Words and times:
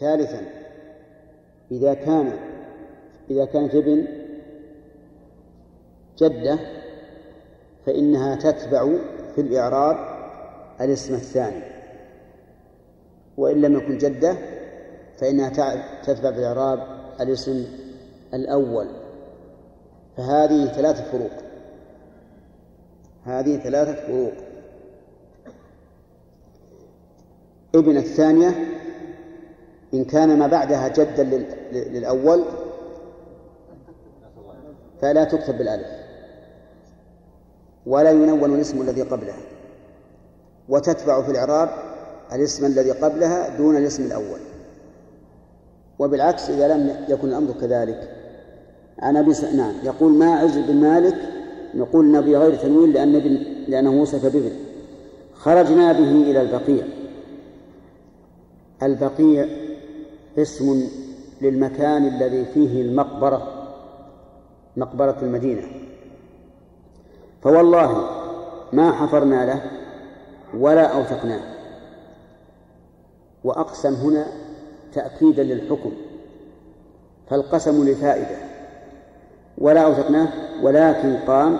ثالثا 0.00 0.40
إذا 1.70 1.94
كان 1.94 2.32
إذا 3.30 3.44
كانت 3.44 3.74
ابن 3.74 4.06
جدة 6.18 6.58
فإنها 7.86 8.36
تتبع 8.36 8.98
في 9.34 9.40
الإعراب 9.40 9.96
الاسم 10.80 11.14
الثاني. 11.14 11.62
وإن 13.36 13.60
لم 13.60 13.76
يكن 13.76 13.98
جدة 13.98 14.36
فإنها 15.18 15.48
تتبع 16.02 16.32
في 16.32 16.38
الإعراب 16.38 16.78
الاسم 17.20 17.66
الأول. 18.34 18.88
فهذه 20.16 20.66
ثلاثة 20.66 21.04
فروق. 21.04 21.32
هذه 23.24 23.56
ثلاثة 23.56 24.06
فروق. 24.06 24.32
ابن 27.74 27.96
الثانية 27.96 28.76
إن 29.96 30.04
كان 30.04 30.38
ما 30.38 30.46
بعدها 30.46 30.88
جدا 30.88 31.46
للأول 31.72 32.44
فلا 35.00 35.24
تكتب 35.24 35.58
بالألف 35.58 35.86
ولا 37.86 38.10
ينون 38.10 38.54
الاسم 38.54 38.82
الذي 38.82 39.02
قبلها 39.02 39.38
وتتبع 40.68 41.22
في 41.22 41.30
الإعراب 41.30 41.68
الاسم 42.32 42.66
الذي 42.66 42.90
قبلها 42.90 43.56
دون 43.56 43.76
الاسم 43.76 44.06
الأول. 44.06 44.40
وبالعكس 45.98 46.50
إذا 46.50 46.68
لم 46.68 47.04
يكن 47.08 47.28
الأمر 47.28 47.52
كذلك. 47.60 48.16
عن 48.98 49.16
أبي 49.16 49.32
نعم 49.56 49.74
يقول 49.84 50.12
ما 50.12 50.34
عز 50.34 50.58
بن 50.58 50.74
مالك 50.74 51.16
نقول 51.74 52.12
نبي 52.12 52.36
غير 52.36 52.54
تنوين 52.54 52.92
لأن 52.92 53.12
لأنه 53.68 54.02
وصف 54.02 54.22
بابن. 54.22 54.52
خرجنا 55.34 55.92
به 55.92 56.10
إلى 56.10 56.40
البقيع. 56.42 56.86
البقيع 58.82 59.65
اسم 60.38 60.88
للمكان 61.42 62.06
الذي 62.06 62.44
فيه 62.44 62.82
المقبرة 62.82 63.52
مقبرة 64.76 65.16
المدينة. 65.22 65.62
فوالله 67.42 68.10
ما 68.72 68.92
حفرنا 68.92 69.46
له 69.46 69.70
ولا 70.54 70.86
أوثقناه. 70.86 71.40
وأقسم 73.44 73.94
هنا 73.94 74.26
تأكيدا 74.92 75.42
للحكم. 75.42 75.92
فالقسم 77.30 77.88
لفائدة. 77.88 78.36
ولا 79.58 79.80
أوثقناه 79.80 80.28
ولكن 80.62 81.16
قام 81.16 81.58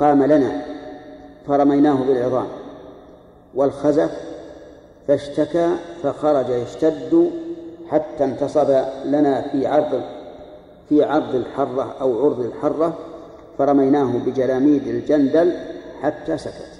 قام 0.00 0.24
لنا. 0.24 0.66
فرميناه 1.46 2.04
بالعظام. 2.04 2.46
والخزف 3.54 4.10
فاشتكى 5.08 5.76
فخرج 6.02 6.48
يشتد 6.48 7.30
حتى 7.90 8.24
انتصب 8.24 8.84
لنا 9.04 9.40
في 9.40 9.66
عرض 9.66 10.02
في 10.88 11.04
عرض 11.04 11.34
الحرة 11.34 11.96
أو 12.00 12.24
عرض 12.24 12.40
الحرة 12.40 12.98
فرميناه 13.58 14.18
بجلاميد 14.26 14.86
الجندل 14.86 15.52
حتى 16.02 16.38
سكت. 16.38 16.70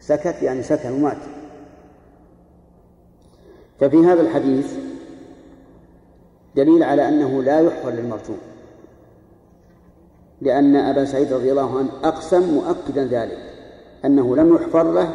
سكت 0.00 0.42
يعني 0.42 0.62
سكن 0.62 0.92
ومات. 0.92 1.18
ففي 3.80 3.96
هذا 3.96 4.20
الحديث 4.20 4.74
دليل 6.56 6.82
على 6.82 7.08
أنه 7.08 7.42
لا 7.42 7.60
يحفر 7.60 7.90
للمرجوم 7.90 8.38
لأن 10.40 10.76
أبا 10.76 11.04
سعيد 11.04 11.32
رضي 11.32 11.50
الله 11.50 11.78
عنه 11.78 11.88
أقسم 12.04 12.54
مؤكدا 12.54 13.04
ذلك 13.04 13.38
أنه 14.04 14.36
لم 14.36 14.54
يحفر 14.54 14.92
له 14.92 15.10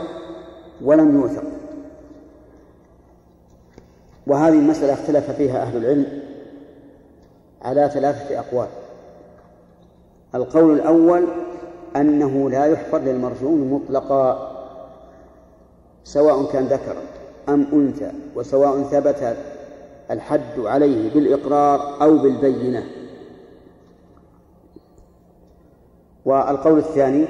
ولم 0.82 1.16
يوثق 1.22 1.63
وهذه 4.28 4.54
المسألة 4.54 4.94
اختلف 4.94 5.32
فيها 5.32 5.62
أهل 5.62 5.78
العلم 5.78 6.22
على 7.62 7.90
ثلاثة 7.94 8.40
أقوال. 8.40 8.68
القول 10.36 10.74
الأول 10.74 11.28
أنه 11.96 12.50
لا 12.50 12.66
يحفر 12.66 12.98
للمرجوم 13.00 13.74
مطلقا 13.74 14.54
سواء 16.04 16.52
كان 16.52 16.66
ذكرا 16.66 17.02
أم 17.50 17.68
أنثى 17.74 18.12
وسواء 18.36 18.84
ثبت 18.84 19.38
الحد 20.12 20.60
عليه 20.60 21.14
بالإقرار 21.14 22.02
أو 22.02 22.18
بالبينة. 22.18 22.84
والقول 26.26 26.80
الثاني 26.80 27.26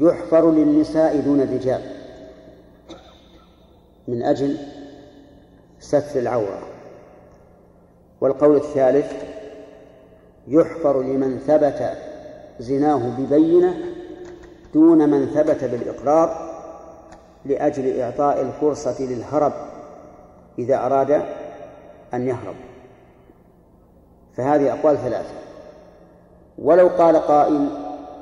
يحفر 0.00 0.50
للنساء 0.50 1.20
دون 1.20 1.40
الرجال 1.40 1.80
من 4.08 4.22
أجل 4.22 4.56
ستر 5.80 6.20
العورة. 6.20 6.62
والقول 8.20 8.56
الثالث 8.56 9.12
يحفر 10.48 11.02
لمن 11.02 11.38
ثبت 11.38 11.92
زناه 12.58 13.18
ببينة 13.18 13.74
دون 14.74 15.10
من 15.10 15.26
ثبت 15.26 15.64
بالإقرار 15.64 16.48
لأجل 17.44 18.00
إعطاء 18.00 18.40
الفرصة 18.40 19.02
للهرب 19.02 19.52
إذا 20.58 20.76
أراد 20.76 21.22
أن 22.14 22.28
يهرب. 22.28 22.54
فهذه 24.36 24.72
أقوال 24.72 24.96
ثلاثة. 24.96 25.34
ولو 26.58 26.88
قال 26.88 27.16
قائل 27.16 27.68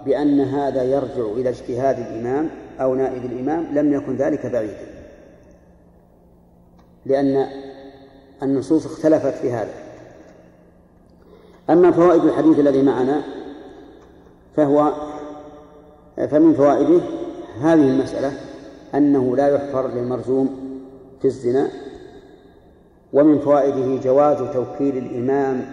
بأن 0.04 0.40
هذا 0.40 0.82
يرجع 0.82 1.24
إلى 1.24 1.48
اجتهاد 1.48 1.98
الإمام 1.98 2.50
أو 2.80 2.94
نائب 2.94 3.24
الإمام 3.24 3.66
لم 3.74 3.92
يكن 3.92 4.16
ذلك 4.16 4.46
بعيدا. 4.46 4.95
لأن 7.06 7.46
النصوص 8.42 8.86
اختلفت 8.86 9.34
في 9.34 9.52
هذا. 9.52 9.74
أما 11.70 11.90
فوائد 11.90 12.24
الحديث 12.24 12.58
الذي 12.58 12.82
معنا 12.82 13.22
فهو 14.56 14.92
فمن 16.16 16.54
فوائده 16.54 17.00
هذه 17.60 17.88
المسألة 17.88 18.32
أنه 18.94 19.36
لا 19.36 19.48
يحفر 19.48 19.88
للمرزوم 19.88 20.56
في 21.20 21.24
الزنا 21.24 21.68
ومن 23.12 23.38
فوائده 23.38 24.02
جواز 24.02 24.38
توكيل 24.52 24.96
الإمام 24.98 25.66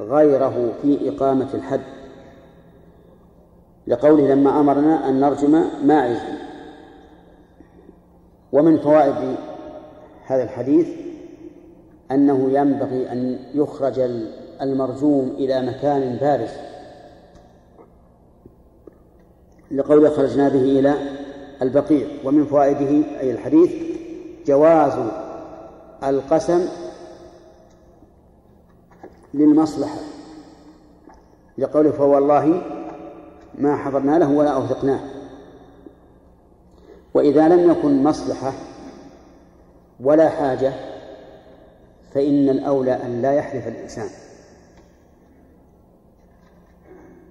غيره 0.00 0.72
في 0.82 1.08
إقامة 1.08 1.48
الحد. 1.54 1.80
لقوله 3.86 4.34
لما 4.34 4.60
أمرنا 4.60 5.08
أن 5.08 5.20
نرجم 5.20 5.64
ماعزا 5.84 6.38
ومن 8.52 8.78
فوائد 8.78 9.36
هذا 10.28 10.42
الحديث 10.42 10.88
أنه 12.10 12.50
ينبغي 12.50 13.12
أن 13.12 13.38
يخرج 13.54 14.00
المرجوم 14.62 15.28
إلى 15.38 15.62
مكان 15.62 16.16
بارز. 16.20 16.50
لقول 19.70 20.10
خرجنا 20.10 20.48
به 20.48 20.60
إلى 20.60 20.94
البقيع 21.62 22.06
ومن 22.24 22.46
فوائده 22.46 23.20
أي 23.20 23.30
الحديث 23.30 23.72
جواز 24.46 24.92
القسم 26.04 26.68
للمصلحة. 29.34 30.00
لقوله 31.58 31.90
فوالله 31.90 32.62
ما 33.58 33.76
حضرنا 33.76 34.18
له 34.18 34.30
ولا 34.30 34.50
أوثقناه. 34.50 35.00
وإذا 37.14 37.48
لم 37.48 37.70
يكن 37.70 38.02
مصلحة 38.02 38.52
ولا 40.00 40.28
حاجة 40.28 40.72
فإن 42.14 42.48
الأولى 42.48 42.92
أن 42.92 43.22
لا 43.22 43.32
يحلف 43.32 43.68
الإنسان. 43.68 44.08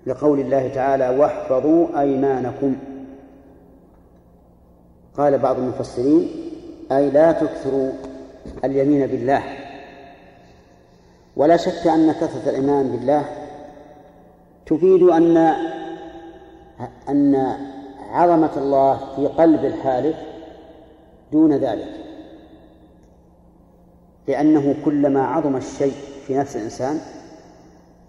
لقول 0.06 0.40
الله 0.40 0.68
تعالى 0.68 1.10
واحفظوا 1.10 2.00
أيمانكم. 2.00 2.76
قال 5.18 5.38
بعض 5.38 5.60
المفسرين 5.60 6.30
أي 6.92 7.10
لا 7.10 7.32
تكثروا 7.32 7.92
اليمين 8.64 9.08
بالله. 9.08 9.44
ولا 11.36 11.58
شك 11.58 11.88
أن 11.88 12.12
كثرة 12.12 12.50
الإيمان 12.50 12.92
بالله 12.92 13.26
تفيد 14.66 15.04
أن 15.04 15.38
أن 17.10 17.58
عظمة 18.10 18.58
الله 18.58 19.16
في 19.16 19.28
قلب 19.28 19.66
الحالف 19.66 20.16
دون 21.32 21.54
ذلك. 21.54 22.07
لأنه 24.28 24.76
كلما 24.86 25.28
عظم 25.28 25.56
الشيء 25.56 25.94
في 26.28 26.38
نفس 26.38 26.56
الإنسان 26.56 27.00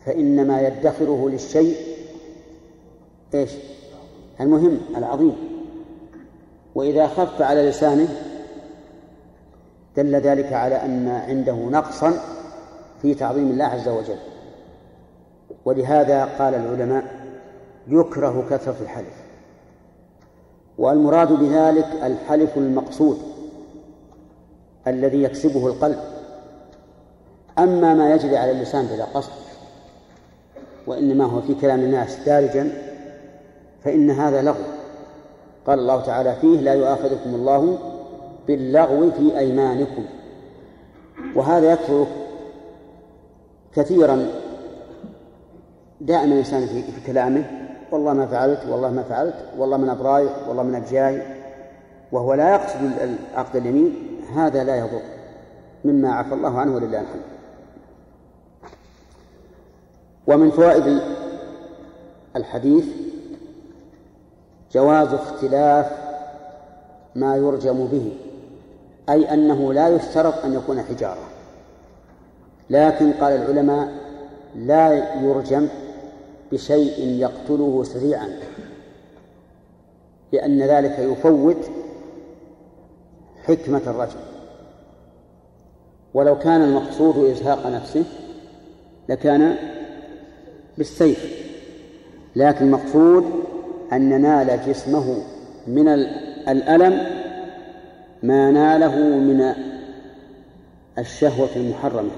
فإنما 0.06 0.60
يدخره 0.60 1.28
للشيء 1.28 1.76
إيش؟ 3.34 3.50
المهم 4.40 4.78
العظيم. 4.96 5.36
وإذا 6.74 7.06
خف 7.06 7.42
على 7.42 7.68
لسانه 7.68 8.08
دل 9.96 10.16
ذلك 10.16 10.52
على 10.52 10.74
أن 10.74 11.08
عنده 11.08 11.54
نقصا 11.54 12.12
في 13.02 13.14
تعظيم 13.14 13.50
الله 13.50 13.64
عز 13.64 13.88
وجل. 13.88 14.18
ولهذا 15.64 16.24
قال 16.24 16.54
العلماء 16.54 17.04
يكره 17.88 18.46
كثرة 18.50 18.76
الحلف. 18.82 19.14
والمراد 20.78 21.32
بذلك 21.32 21.86
الحلف 22.02 22.58
المقصود. 22.58 23.37
الذي 24.86 25.22
يكسبه 25.22 25.66
القلب. 25.66 25.98
أما 27.58 27.94
ما 27.94 28.14
يجري 28.14 28.36
على 28.36 28.50
اللسان 28.50 28.86
بلا 28.86 29.04
قصد 29.04 29.32
وإنما 30.86 31.24
هو 31.24 31.40
في 31.40 31.54
كلام 31.54 31.80
الناس 31.80 32.18
دارجا 32.26 32.70
فإن 33.84 34.10
هذا 34.10 34.42
لغو. 34.42 34.64
قال 35.66 35.78
الله 35.78 36.00
تعالى 36.00 36.36
فيه 36.40 36.60
لا 36.60 36.74
يؤاخذكم 36.74 37.34
الله 37.34 37.78
باللغو 38.46 39.10
في 39.10 39.38
أيمانكم. 39.38 40.04
وهذا 41.36 41.72
يكثر 41.72 42.06
كثيرا 43.74 44.26
دائما 46.00 46.32
الإنسان 46.32 46.66
في, 46.66 46.82
كلامه 47.06 47.44
والله 47.92 48.12
ما 48.12 48.26
فعلت 48.26 48.66
والله 48.68 48.90
ما 48.90 49.02
فعلت 49.02 49.34
والله 49.58 49.76
من 49.76 49.88
أبرايح 49.88 50.30
والله 50.48 50.62
من 50.62 50.74
أبجاي 50.74 51.22
وهو 52.12 52.34
لا 52.34 52.50
يقصد 52.50 52.78
عقد 53.34 53.56
اليمين 53.56 53.94
هذا 54.36 54.64
لا 54.64 54.76
يضر 54.76 55.00
مما 55.84 56.12
عفى 56.12 56.34
الله 56.34 56.58
عنه 56.58 56.74
ولله 56.74 57.00
الحمد. 57.00 57.22
ومن 60.26 60.50
فوائد 60.50 61.00
الحديث 62.36 62.84
جواز 64.72 65.14
اختلاف 65.14 65.92
ما 67.14 67.36
يرجم 67.36 67.86
به 67.86 68.12
أي 69.08 69.34
أنه 69.34 69.72
لا 69.72 69.88
يشترط 69.88 70.44
أن 70.44 70.54
يكون 70.54 70.82
حجارة. 70.82 71.28
لكن 72.70 73.12
قال 73.12 73.32
العلماء 73.32 73.92
لا 74.56 75.14
يرجم 75.22 75.68
بشيء 76.52 77.00
يقتله 77.00 77.84
سريعا 77.84 78.28
لأن 80.32 80.62
ذلك 80.62 80.98
يفوت 80.98 81.70
حكمة 83.48 83.82
الرجل. 83.86 84.20
ولو 86.14 86.38
كان 86.38 86.62
المقصود 86.62 87.30
إزهاق 87.30 87.66
نفسه 87.66 88.04
لكان 89.08 89.56
بالسيف. 90.78 91.48
لكن 92.36 92.64
المقصود 92.64 93.24
أن 93.92 94.08
ننال 94.08 94.60
جسمه 94.66 95.16
من 95.66 95.88
الألم 96.48 97.06
ما 98.22 98.50
ناله 98.50 98.96
من 99.18 99.54
الشهوة 100.98 101.48
المحرمة. 101.56 102.10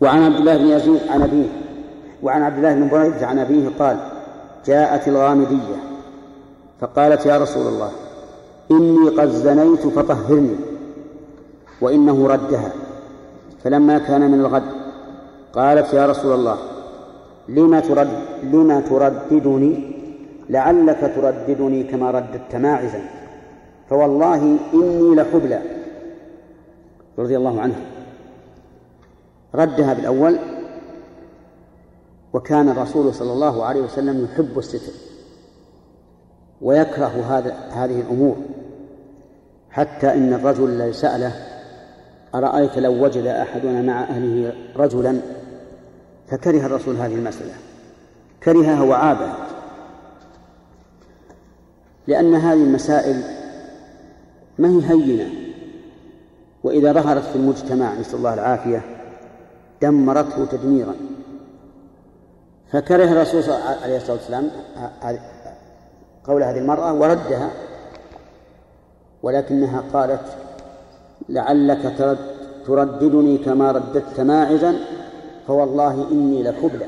وعن 0.00 0.22
عبد 0.22 0.36
الله 0.36 0.56
بن 0.56 0.68
يزيد 0.68 1.00
عن 1.08 1.22
أبيه 1.22 1.48
وعن 2.22 2.42
عبد 2.42 2.56
الله 2.56 2.74
بن 2.74 2.88
بريدة 2.88 3.26
عن 3.26 3.38
أبيه 3.38 3.68
قال 3.78 3.96
جاءت 4.66 5.08
الغامدية 5.08 5.76
فقالت 6.80 7.26
يا 7.26 7.38
رسول 7.38 7.66
الله 7.66 7.90
إني 8.70 9.08
قد 9.08 9.28
زنيت 9.28 9.86
فطهرني 9.86 10.56
وإنه 11.80 12.26
ردها. 12.26 12.72
فلما 13.64 13.98
كان 13.98 14.30
من 14.30 14.40
الغد 14.40 14.62
قالت 15.52 15.92
يا 15.94 16.06
رسول 16.06 16.34
الله 16.34 16.58
لما 17.48 17.80
ترد 17.80 18.08
لما 18.42 18.80
ترددني؟ 18.80 19.96
لعلك 20.50 21.12
ترددني 21.16 21.82
كما 21.82 22.10
رددت 22.10 22.56
ماعزا. 22.56 23.00
فوالله 23.90 24.58
إني 24.74 25.14
لحبلى. 25.14 25.62
رضي 27.18 27.36
الله 27.36 27.60
عنه. 27.60 27.80
ردها 29.54 29.94
بالأول 29.94 30.38
وكان 32.32 32.68
الرسول 32.68 33.14
صلى 33.14 33.32
الله 33.32 33.64
عليه 33.64 33.80
وسلم 33.80 34.24
يحب 34.24 34.58
الستر 34.58 34.92
ويكره 36.62 37.24
هذا 37.28 37.54
هذه 37.54 38.00
الأمور. 38.00 38.36
حتى 39.76 40.14
إن 40.14 40.32
الرجل 40.32 40.64
الذي 40.64 40.92
سأله 40.92 41.32
أرأيت 42.34 42.78
لو 42.78 43.04
وجد 43.04 43.26
أحدنا 43.26 43.82
مع 43.82 44.02
أهله 44.02 44.52
رجلا 44.76 45.20
فكره 46.28 46.66
الرسول 46.66 46.96
هذه 46.96 47.14
المسألة. 47.14 47.52
كرهها 48.42 48.82
وعابها 48.82 49.36
لأن 52.06 52.34
هذه 52.34 52.62
المسائل 52.62 53.22
ما 54.58 54.68
هي 54.68 54.90
هينة. 54.90 55.30
وإذا 56.64 56.92
ظهرت 56.92 57.24
في 57.24 57.36
المجتمع 57.36 57.94
نسأل 57.94 58.18
الله 58.18 58.34
العافية 58.34 58.82
دمرته 59.82 60.44
تدميرا. 60.44 60.94
فكره 62.72 63.12
الرسول 63.12 63.42
عليه 63.82 63.96
الصلاة 63.96 64.16
والسلام 64.16 64.50
قول 66.24 66.42
هذه 66.42 66.58
المرأة 66.58 66.92
وردها 66.92 67.50
ولكنها 69.26 69.82
قالت 69.92 70.36
لعلك 71.28 71.94
ترددني 72.66 73.38
كما 73.38 73.72
رددت 73.72 74.20
ماعزا 74.20 74.74
فوالله 75.46 76.10
إني 76.10 76.42
لحبلى 76.42 76.86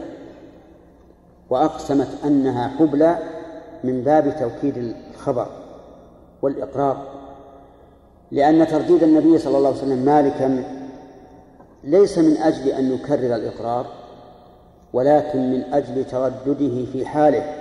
وأقسمت 1.51 2.09
أنها 2.25 2.69
حبلى 2.69 3.19
من 3.85 4.03
باب 4.03 4.37
توكيد 4.41 4.95
الخبر 5.15 5.47
والإقرار 6.43 7.03
لأن 8.31 8.67
ترديد 8.67 9.03
النبي 9.03 9.39
صلى 9.39 9.57
الله 9.59 9.69
عليه 9.69 9.79
وسلم 9.79 9.99
مالكا 9.99 10.65
ليس 11.85 12.19
من 12.19 12.37
أجل 12.37 12.69
أن 12.69 12.93
يكرر 12.93 13.35
الإقرار 13.35 13.87
ولكن 14.93 15.53
من 15.53 15.63
أجل 15.73 16.05
تردده 16.05 16.85
في 16.93 17.07
حاله 17.07 17.55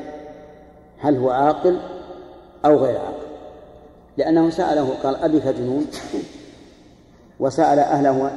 هل 1.00 1.18
هو 1.18 1.30
عاقل 1.30 1.80
أو 2.66 2.76
غير 2.76 2.98
عاقل. 2.98 3.27
لأنه 4.18 4.50
سأله 4.50 4.90
قال 5.04 5.16
أبك 5.16 5.48
جنون 5.48 5.88
وسأل 7.40 7.80
أهله 7.80 8.32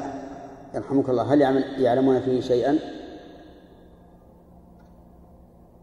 يرحمك 0.74 1.08
الله 1.08 1.34
هل 1.34 1.64
يعلمون 1.78 2.20
فيه 2.20 2.40
شيئا؟ 2.40 2.78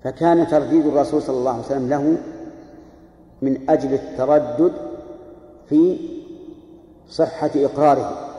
فكان 0.03 0.47
ترديد 0.47 0.85
الرسول 0.85 1.21
صلى 1.21 1.37
الله 1.37 1.51
عليه 1.51 1.65
وسلم 1.65 1.89
له 1.89 2.17
من 3.41 3.69
أجل 3.69 3.93
التردد 3.93 4.73
في 5.69 5.97
صحة 7.09 7.51
إقراره. 7.55 8.33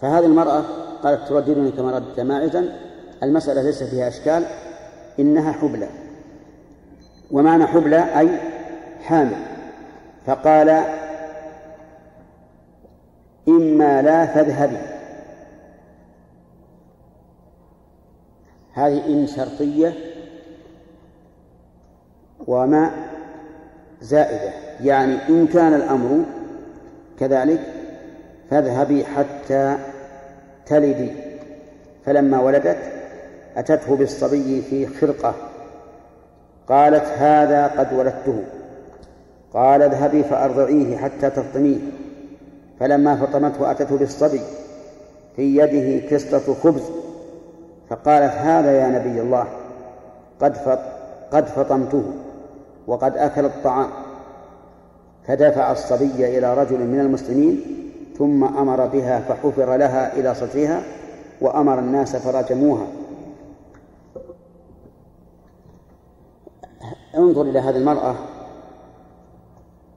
فهذه 0.00 0.24
المرأة 0.24 0.64
قالت 1.02 1.28
ترددني 1.28 1.70
كما 1.70 1.92
رددت 1.92 2.20
ماعزا 2.20 2.76
المسألة 3.22 3.62
ليس 3.62 3.82
فيها 3.82 4.08
أشكال 4.08 4.44
إنها 5.18 5.52
حبلى. 5.52 5.88
ومعنى 7.30 7.66
حبلى 7.66 8.18
أي 8.18 8.40
حامل. 9.02 9.55
فقال 10.26 10.82
إما 13.48 14.02
لا 14.02 14.26
فاذهبي 14.26 14.78
هذه 18.72 19.06
إن 19.06 19.26
شرطية 19.26 19.92
وما 22.46 22.90
زائدة. 24.00 24.52
يعني 24.80 25.28
إن 25.28 25.46
كان 25.46 25.74
الأمر 25.74 26.24
كذلك 27.20 27.60
فاذهبي 28.50 29.04
حتى 29.04 29.78
تلدي. 30.66 31.10
فلما 32.04 32.40
ولدت 32.40 32.78
أتته 33.56 33.96
بالصبي 33.96 34.62
في 34.62 34.86
خرقة 34.86 35.34
قالت 36.68 37.04
هذا 37.04 37.66
قد 37.66 37.92
ولدته. 37.92 38.44
قال 39.56 39.82
اذهبي 39.82 40.22
فأرضعيه 40.22 40.96
حتى 40.96 41.30
تفطميه 41.30 41.78
فلما 42.80 43.16
فطمته 43.16 43.70
أتته 43.70 43.96
بالصبي 43.96 44.40
في 45.36 45.56
يده 45.56 46.08
كسرة 46.08 46.54
خبز. 46.54 46.82
فقالت 47.90 48.32
هذا 48.32 48.72
يا 48.72 48.88
نبي 48.88 49.20
الله 49.20 49.46
قد 50.40 50.56
قد 51.32 51.46
فطمته 51.46 52.04
وقد 52.86 53.16
أكل 53.16 53.44
الطعام. 53.44 53.88
فدفع 55.26 55.72
الصبي 55.72 56.38
إلى 56.38 56.54
رجل 56.54 56.78
من 56.78 57.00
المسلمين 57.00 57.60
ثم 58.18 58.44
أمر 58.44 58.86
بها 58.86 59.20
فحفر 59.20 59.76
لها 59.76 60.16
إلى 60.16 60.34
صدرها 60.34 60.82
وأمر 61.40 61.78
الناس 61.78 62.16
فرجموها 62.16 62.86
انظر 67.16 67.42
إلى 67.42 67.58
هذه 67.58 67.76
المرأة 67.76 68.14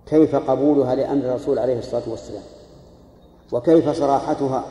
كيف 0.10 0.36
قبولها 0.36 0.96
لأمر 0.96 1.26
الرسول 1.26 1.60
عليه 1.60 1.80
الصلاة 1.80 2.10
والسلام؟ 2.10 2.44
وكيف 3.52 3.90
صراحتها 3.90 4.64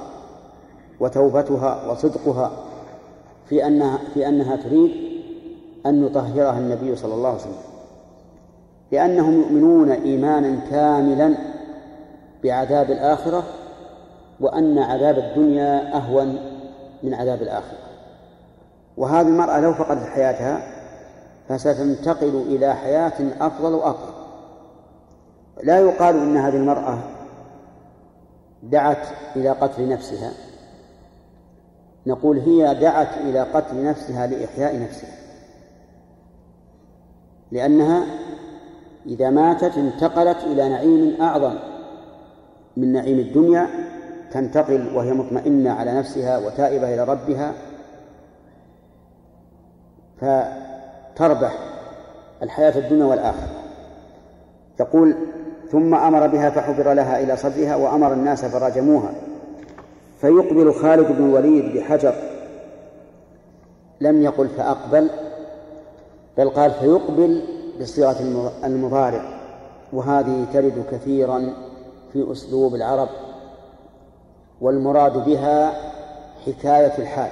وتوبتها 1.01 1.91
وصدقها 1.91 2.51
في 3.49 3.67
أنها 3.67 3.99
في 4.15 4.29
أنها 4.29 4.57
تريد 4.57 4.91
أن 5.87 6.07
يطهرها 6.07 6.59
النبي 6.59 6.97
صلى 6.97 7.15
الله 7.15 7.29
عليه 7.29 7.39
وسلم؟ 7.39 7.63
لأنهم 8.93 9.41
يؤمنون 9.41 9.91
إيمانا 9.91 10.59
كاملا 10.71 11.35
بعذاب 12.45 12.91
الآخرة 12.91 13.43
وأن 14.41 14.79
عذاب 14.79 15.19
الدنيا 15.19 15.97
أهون 15.97 16.39
من 17.03 17.15
عذاب 17.15 17.43
الآخرة. 17.43 17.79
وهذه 18.97 19.27
المرأة 19.27 19.61
لو 19.61 19.75
فقدت 19.75 20.07
حياتها 20.07 20.63
فستنتقل 21.49 22.45
إلى 22.49 22.75
حياة 22.75 23.13
أفضل 23.41 23.75
وأقرب 23.75 24.18
لا 25.63 25.79
يقال 25.79 26.17
إن 26.17 26.37
هذه 26.37 26.57
المرأة 26.57 26.99
دعت 28.63 29.07
إلى 29.37 29.51
قتل 29.51 29.89
نفسها. 29.89 30.33
نقول 32.07 32.39
هي 32.39 32.75
دعت 32.75 33.17
إلى 33.17 33.41
قتل 33.41 33.85
نفسها 33.85 34.27
لإحياء 34.27 34.83
نفسها. 34.83 35.19
لأنها 37.53 38.07
إذا 39.07 39.31
ماتت 39.31 39.79
انتقلت 39.79 40.45
إلى 40.45 40.69
نعيم 40.69 41.23
أعظم. 41.23 41.59
من 42.77 42.93
نعيم 42.93 43.19
الدنيا 43.19 43.67
تنتقل 44.33 44.97
وهي 44.97 45.13
مطمئنة 45.13 45.71
على 45.71 45.99
نفسها 45.99 46.39
وتائبة 46.39 46.95
إلى 46.95 47.05
ربها. 47.05 47.53
فتربح 50.21 51.59
الحياة 52.43 52.79
الدنيا 52.79 53.05
والآخرة. 53.05 53.49
يقول 54.81 55.17
ثم 55.71 55.95
أمر 55.95 56.27
بها 56.27 56.51
فحفر 56.51 56.93
لها 56.93 57.23
إلى 57.23 57.37
صدرها 57.37 57.77
وأمر 57.77 58.13
الناس 58.13 58.45
فرجموها 58.45 59.13
فيقبل 60.21 60.75
خالد 60.75 61.13
بن 61.13 61.25
الوليد 61.25 61.77
بحجر. 61.77 62.15
لم 64.01 64.23
يقل 64.23 64.49
فأقبل 64.49 65.11
بل 66.39 66.51
قال 66.51 66.71
فيقبل 66.71 67.43
بصيغة 67.81 68.17
المضارع. 68.65 69.39
وهذه 69.93 70.47
ترد 70.53 70.85
كثيرا 70.93 71.55
في 72.13 72.33
أسلوب 72.33 72.75
العرب. 72.75 73.09
والمراد 74.61 75.25
بها 75.25 75.73
حكاية 76.47 76.99
الحال. 76.99 77.31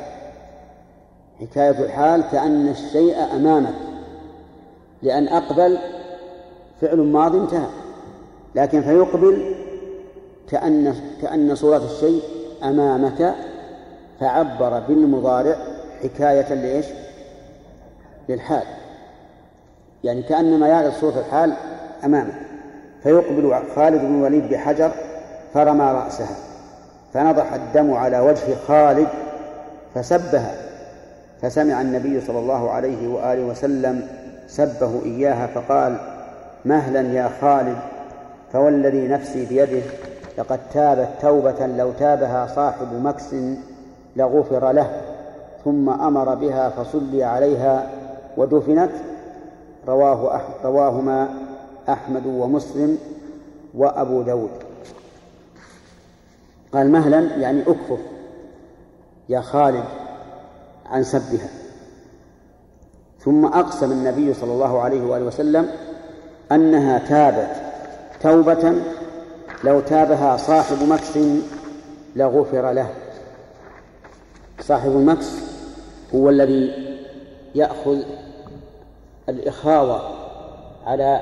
حكاية 1.40 1.84
الحال 1.84 2.22
كأن 2.32 2.68
الشيء 2.68 3.16
أمامك. 3.34 3.74
لأن 5.02 5.28
أقبل 5.28 5.78
فعل 6.80 6.98
ماضي 7.00 7.38
انتهى. 7.38 7.85
لكن 8.56 8.82
فيقبل 8.82 9.54
كأن 10.50 10.94
كأن 11.22 11.54
صورة 11.54 11.82
الشيء 11.84 12.22
أمامك 12.64 13.34
فعبر 14.20 14.80
بالمضارع 14.80 15.56
حكاية 16.02 16.54
لإيش؟ 16.54 16.86
للحال. 18.28 18.62
يعني 20.04 20.22
كأنما 20.22 20.68
يعرض 20.68 20.92
صورة 20.92 21.18
الحال 21.18 21.52
أمامه 22.04 22.34
فيقبل 23.02 23.62
خالد 23.76 24.00
بن 24.00 24.14
الوليد 24.18 24.48
بحجر 24.48 24.90
فرمى 25.54 25.84
رأسها. 25.84 26.36
فنضح 27.14 27.52
الدم 27.52 27.92
على 27.92 28.20
وجه 28.20 28.54
خالد 28.68 29.08
فسبها. 29.94 30.54
فسمع 31.42 31.80
النبي 31.80 32.20
صلى 32.20 32.38
الله 32.38 32.70
عليه 32.70 33.08
وآله 33.08 33.44
وسلم 33.44 34.08
سبه 34.46 35.02
إياها 35.04 35.46
فقال 35.46 35.96
مهلا 36.64 37.00
يا 37.00 37.30
خالد 37.40 37.95
فوالذي 38.52 39.08
نفسي 39.08 39.46
بيده 39.46 39.82
لقد 40.38 40.60
تابت 40.72 41.08
توبة 41.22 41.66
لو 41.66 41.92
تابها 41.92 42.46
صاحب 42.46 42.92
مكس 42.92 43.34
لغفر 44.16 44.72
له 44.72 45.00
ثم 45.64 45.90
أمر 45.90 46.34
بها 46.34 46.68
فصلي 46.68 47.24
عليها 47.24 47.90
ودفنت. 48.36 48.90
رواه 49.88 50.40
رواهما 50.64 51.28
أحمد 51.88 52.26
ومسلم 52.26 52.98
وأبو 53.74 54.22
داود. 54.22 54.50
قال 56.72 56.90
مهلا 56.92 57.36
يعني 57.36 57.62
أكفر 57.62 57.98
يا 59.28 59.40
خالد 59.40 59.84
عن 60.86 61.02
سبها. 61.04 61.48
ثم 63.18 63.44
أقسم 63.44 63.92
النبي 63.92 64.34
صلى 64.34 64.52
الله 64.52 64.80
عليه 64.80 65.02
وآله 65.02 65.24
وسلم 65.24 65.68
أنها 66.52 66.98
تابت 66.98 67.65
توبة 68.22 68.74
لو 69.64 69.80
تابها 69.80 70.36
صاحب 70.36 70.88
مكس 70.88 71.18
لغفر 72.16 72.72
له. 72.72 72.90
صاحب 74.60 74.90
المكس 74.90 75.26
هو 76.14 76.30
الذي 76.30 76.96
يأخذ 77.54 78.02
الإخاوة 79.28 80.00
على 80.86 81.20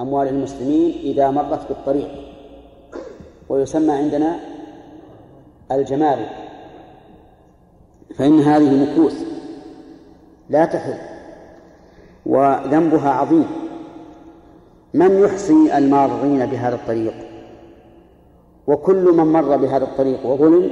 أموال 0.00 0.28
المسلمين 0.28 0.98
إذا 1.02 1.30
مرت 1.30 1.68
بالطريق. 1.68 2.08
ويسمى 3.48 3.92
عندنا 3.92 4.40
الجمارك 5.72 6.30
فإن 8.18 8.40
هذه 8.40 8.84
مكوس 8.84 9.14
لا 10.50 10.64
تحل 10.64 10.98
وذنبها 12.26 13.10
عظيم. 13.10 13.65
من 14.96 15.20
يحصي 15.24 15.78
المارين 15.78 16.46
بهذا 16.46 16.74
الطريق؟ 16.74 17.14
وكل 18.66 19.12
من 19.12 19.24
مر 19.24 19.56
بهذا 19.56 19.84
الطريق 19.84 20.26
وظلم 20.26 20.70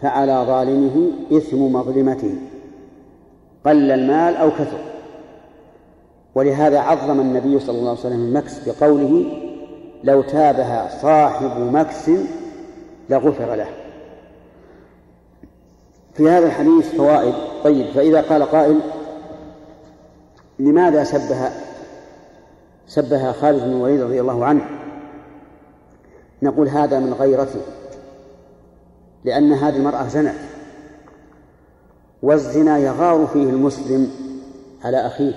فعلى 0.00 0.44
ظالمه 0.46 1.10
إثم 1.32 1.62
مظلمته 1.62 2.34
قل 3.64 3.90
المال 3.90 4.36
أو 4.36 4.50
كثر. 4.50 4.78
ولهذا 6.34 6.78
عظم 6.78 7.20
النبي 7.20 7.58
صلى 7.58 7.78
الله 7.78 7.90
عليه 7.90 8.00
وسلم 8.00 8.24
المكس 8.24 8.68
بقوله 8.68 9.24
لو 10.04 10.22
تابها 10.22 10.88
صاحب 11.02 11.60
مكس 11.72 12.10
لغفر 13.10 13.54
له. 13.54 13.68
في 16.14 16.30
هذا 16.30 16.46
الحديث 16.46 16.94
فوائد. 16.94 17.34
طيب 17.64 17.86
فإذا 17.86 18.20
قال 18.20 18.42
قائل 18.42 18.80
لماذا 20.58 21.04
سبها؟ 21.04 21.71
سبها 22.92 23.32
خالد 23.32 23.64
بن 23.64 23.70
الوليد 23.70 24.00
رضي 24.00 24.20
الله 24.20 24.44
عنه. 24.44 24.64
نقول 26.42 26.68
هذا 26.68 26.98
من 26.98 27.12
غيرته 27.12 27.60
لأن 29.24 29.52
هذه 29.52 29.76
المرأة 29.76 30.08
زنت 30.08 30.34
والزنا 32.22 32.78
يغار 32.78 33.26
فيه 33.26 33.50
المسلم 33.50 34.10
على 34.84 35.06
أخيه 35.06 35.32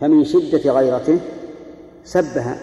فمن 0.00 0.24
شدة 0.24 0.72
غيرته 0.72 1.20
سبها 2.04 2.58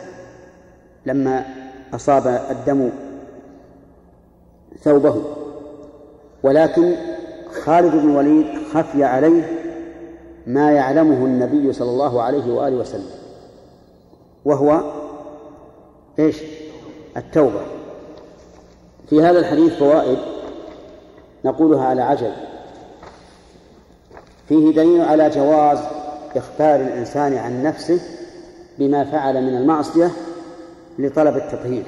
لما 1.05 1.45
أصاب 1.93 2.27
الدم 2.27 2.89
ثوبه. 4.79 5.23
ولكن 6.43 6.95
خالد 7.63 7.91
بن 7.91 8.09
الوليد 8.09 8.45
خفي 8.73 9.03
عليه 9.03 9.43
ما 10.47 10.71
يعلمه 10.71 11.25
النبي 11.25 11.73
صلى 11.73 11.89
الله 11.89 12.21
عليه 12.21 12.53
وآله 12.53 12.77
وسلم. 12.77 13.22
وهو 14.45 14.81
إيش؟ 16.19 16.37
التوبة. 17.17 17.61
في 19.09 19.21
هذا 19.21 19.39
الحديث 19.39 19.73
فوائد 19.73 20.17
نقولها 21.45 21.85
على 21.85 22.01
عجل. 22.01 22.31
فيه 24.49 24.71
دليل 24.71 25.01
على 25.01 25.29
جواز 25.29 25.79
إخبار 26.35 26.75
الإنسان 26.75 27.37
عن 27.37 27.63
نفسه 27.63 27.99
بما 28.79 29.03
فعل 29.03 29.41
من 29.41 29.57
المعصية 29.57 30.11
لطلب 30.99 31.37
التطهير. 31.37 31.83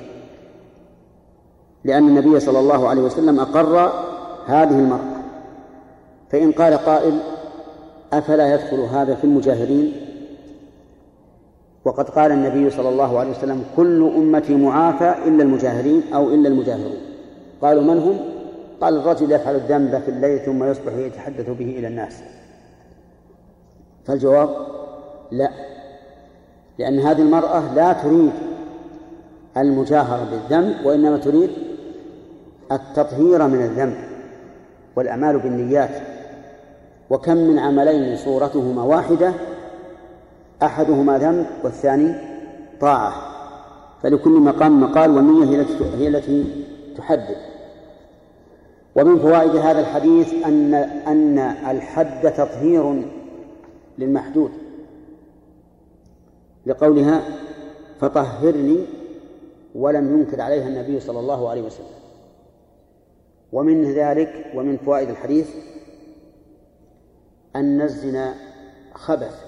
لأن 1.83 2.07
النبي 2.07 2.39
صلى 2.39 2.59
الله 2.59 2.87
عليه 2.87 3.01
وسلم 3.01 3.39
أقر 3.39 3.93
هذه 4.45 4.79
المرأة. 4.79 5.15
فإن 6.31 6.51
قال 6.51 6.73
قائل 6.73 7.19
أفلا 8.13 8.53
يدخل 8.53 8.79
هذا 8.79 9.15
في 9.15 9.23
المجاهرين 9.23 10.04
وقد 11.85 12.09
قال 12.09 12.31
النبي 12.31 12.69
صلى 12.69 12.89
الله 12.89 13.19
عليه 13.19 13.31
وسلم 13.31 13.63
كل 13.75 14.11
أمتي 14.15 14.55
معافى 14.55 15.15
إلا 15.27 15.43
المجاهرين 15.43 16.03
أو 16.13 16.27
إلا 16.29 16.49
المجاهرون. 16.49 16.97
قالوا 17.61 17.83
من 17.83 17.99
هم؟ 17.99 18.19
قال 18.81 18.97
الرجل 18.97 19.31
يفعل 19.31 19.55
الذنب 19.55 19.99
في 19.99 20.11
الليل 20.11 20.39
ثم 20.39 20.63
يصبح 20.63 20.93
يتحدث 20.93 21.49
به 21.49 21.75
إلى 21.79 21.87
الناس. 21.87 22.23
فالجواب 24.05 24.49
لا 25.31 25.49
لأن 26.79 26.99
هذه 26.99 27.21
المرأة 27.21 27.73
لا 27.75 27.93
تريد 27.93 28.31
المجاهرة 29.57 30.27
بالذنب 30.31 30.85
وإنما 30.85 31.17
تريد 31.17 31.49
التطهير 32.71 33.47
من 33.47 33.61
الذنب 33.61 33.95
والأعمال 34.95 35.39
بالنيات. 35.39 36.01
وكم 37.09 37.37
من 37.37 37.59
عملين 37.59 38.17
صورتهما 38.17 38.83
واحدة 38.83 39.33
أحدهما 40.63 41.17
ذنب 41.17 41.45
والثاني 41.63 42.15
طاعة. 42.81 43.35
فلكل 44.03 44.31
مقام 44.31 44.81
مقال 44.81 45.11
والنية 45.11 45.45
هي 45.45 45.61
التي 45.61 45.85
هي 45.97 46.07
التي 46.07 46.65
تحدد 46.97 47.37
ومن 48.95 49.19
فوائد 49.19 49.55
هذا 49.55 49.79
الحديث 49.79 50.33
أن 50.45 50.73
أن 51.07 51.39
الحد 51.39 52.33
تطهير 52.33 53.05
للمحدود. 53.97 54.51
لقولها 56.65 57.21
فطهرني 57.99 58.85
ولم 59.75 60.19
ينكر 60.19 60.41
عليها 60.41 60.67
النبي 60.67 60.99
صلى 60.99 61.19
الله 61.19 61.49
عليه 61.49 61.61
وسلم. 61.61 61.95
ومن 63.53 63.83
ذلك 63.83 64.51
ومن 64.55 64.77
فوائد 64.77 65.09
الحديث 65.09 65.49
أن 67.55 67.81
الزنا 67.81 68.33
خبث. 68.93 69.44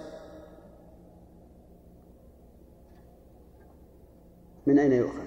من 4.68 4.80
أين 4.80 4.92
يؤخذ؟ 4.92 5.24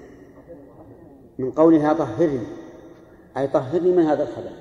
من 1.39 1.51
قولها 1.51 1.93
طهرني. 1.93 2.47
أي 3.37 3.47
طهرني 3.47 3.93
من 3.93 4.03
هذا 4.03 4.23
الخبث. 4.23 4.53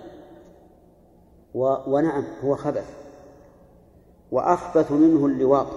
و... 1.53 1.75
ونعم 1.88 2.24
هو 2.43 2.55
خبث. 2.55 2.95
وأخبث 4.31 4.91
منه 4.91 5.25
اللواط. 5.25 5.67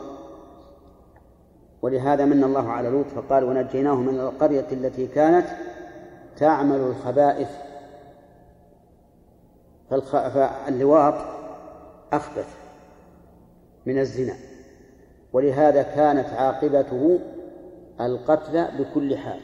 ولهذا 1.82 2.24
من 2.24 2.44
الله 2.44 2.68
على 2.68 2.88
لوط 2.88 3.06
فقال 3.06 3.44
ونجيناه 3.44 3.94
من 3.94 4.20
القرية 4.20 4.66
التي 4.72 5.06
كانت 5.06 5.46
تعمل 6.36 6.76
الخبائث. 6.76 7.50
فالخ... 9.90 10.10
فاللواط 10.10 11.14
أخبث 12.12 12.48
من 13.86 13.98
الزنا. 13.98 14.34
ولهذا 15.32 15.82
كانت 15.82 16.28
عاقبته 16.28 17.18
القتل 18.06 18.68
بكل 18.78 19.16
حال 19.16 19.40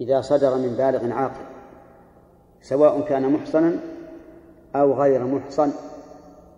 إذا 0.00 0.20
صدر 0.20 0.58
من 0.58 0.74
بالغ 0.76 1.12
عاقل 1.12 1.44
سواء 2.62 3.00
كان 3.00 3.32
محصنا 3.32 3.76
أو 4.76 4.92
غير 4.92 5.24
محصن 5.24 5.72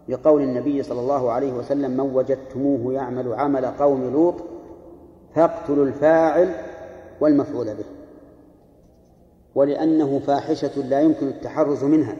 لقول 0.09 0.43
النبي 0.43 0.83
صلى 0.83 1.01
الله 1.01 1.33
عليه 1.33 1.53
وسلم 1.53 1.91
من 1.91 2.01
وجدتموه 2.01 2.93
يعمل 2.95 3.35
عمل 3.35 3.67
قوم 3.67 4.13
لوط 4.13 4.35
فاقتلوا 5.35 5.87
الفاعل 5.87 6.55
والمفعول 7.21 7.67
به. 7.67 7.85
ولأنه 9.55 10.19
فاحشة 10.19 10.81
لا 10.81 11.01
يمكن 11.01 11.29
التحرز 11.29 11.85
منها 11.85 12.17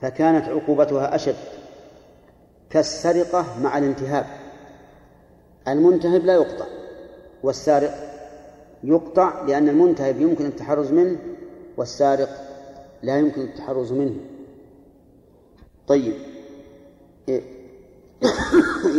فكانت 0.00 0.48
عقوبتها 0.48 1.14
أشد 1.14 1.36
كالسرقة 2.70 3.44
مع 3.62 3.78
الانتهاب. 3.78 4.41
المنتهب 5.68 6.24
لا 6.24 6.34
يقطع 6.34 6.66
والسارق 7.42 8.12
يقطع 8.84 9.46
لأن 9.46 9.68
المنتهب 9.68 10.20
يمكن 10.20 10.46
التحرز 10.46 10.92
منه 10.92 11.18
والسارق 11.76 12.28
لا 13.02 13.18
يمكن 13.18 13.42
التحرز 13.42 13.92
منه. 13.92 14.16
طيب 15.86 16.14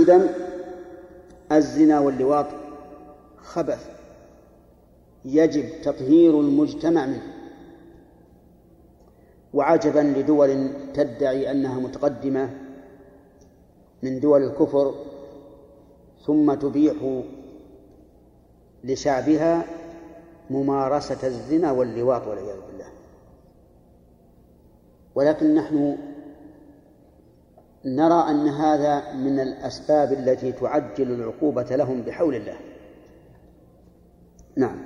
إذن 0.02 0.30
الزنا 1.52 2.00
واللواط 2.00 2.46
خبث 3.38 3.90
يجب 5.26 5.82
تطهير 5.84 6.40
المجتمع 6.40 7.06
منه. 7.06 7.34
وعجبا 9.54 10.00
لدول 10.00 10.70
تدعي 10.94 11.52
أنها 11.52 11.80
متقدمة 11.80 12.50
من 14.04 14.20
دول 14.20 14.44
الكفر 14.44 15.13
ثم 16.26 16.54
تبيح 16.54 17.22
لشعبها 18.84 19.66
ممارسة 20.50 21.28
الزنا 21.28 21.72
واللواط 21.72 22.28
والعياذ 22.28 22.58
بالله. 22.68 22.86
ولكن 25.16 25.56
نحن 25.56 25.98
نرى 27.86 28.30
أن 28.30 28.48
هذا 28.48 29.14
من 29.14 29.40
الأسباب 29.40 30.14
التي 30.14 30.52
تعجل 30.52 31.12
العقوبة 31.12 31.76
لهم 31.76 32.02
بحول 32.02 32.36
الله. 32.36 32.58
نعم. 34.56 34.80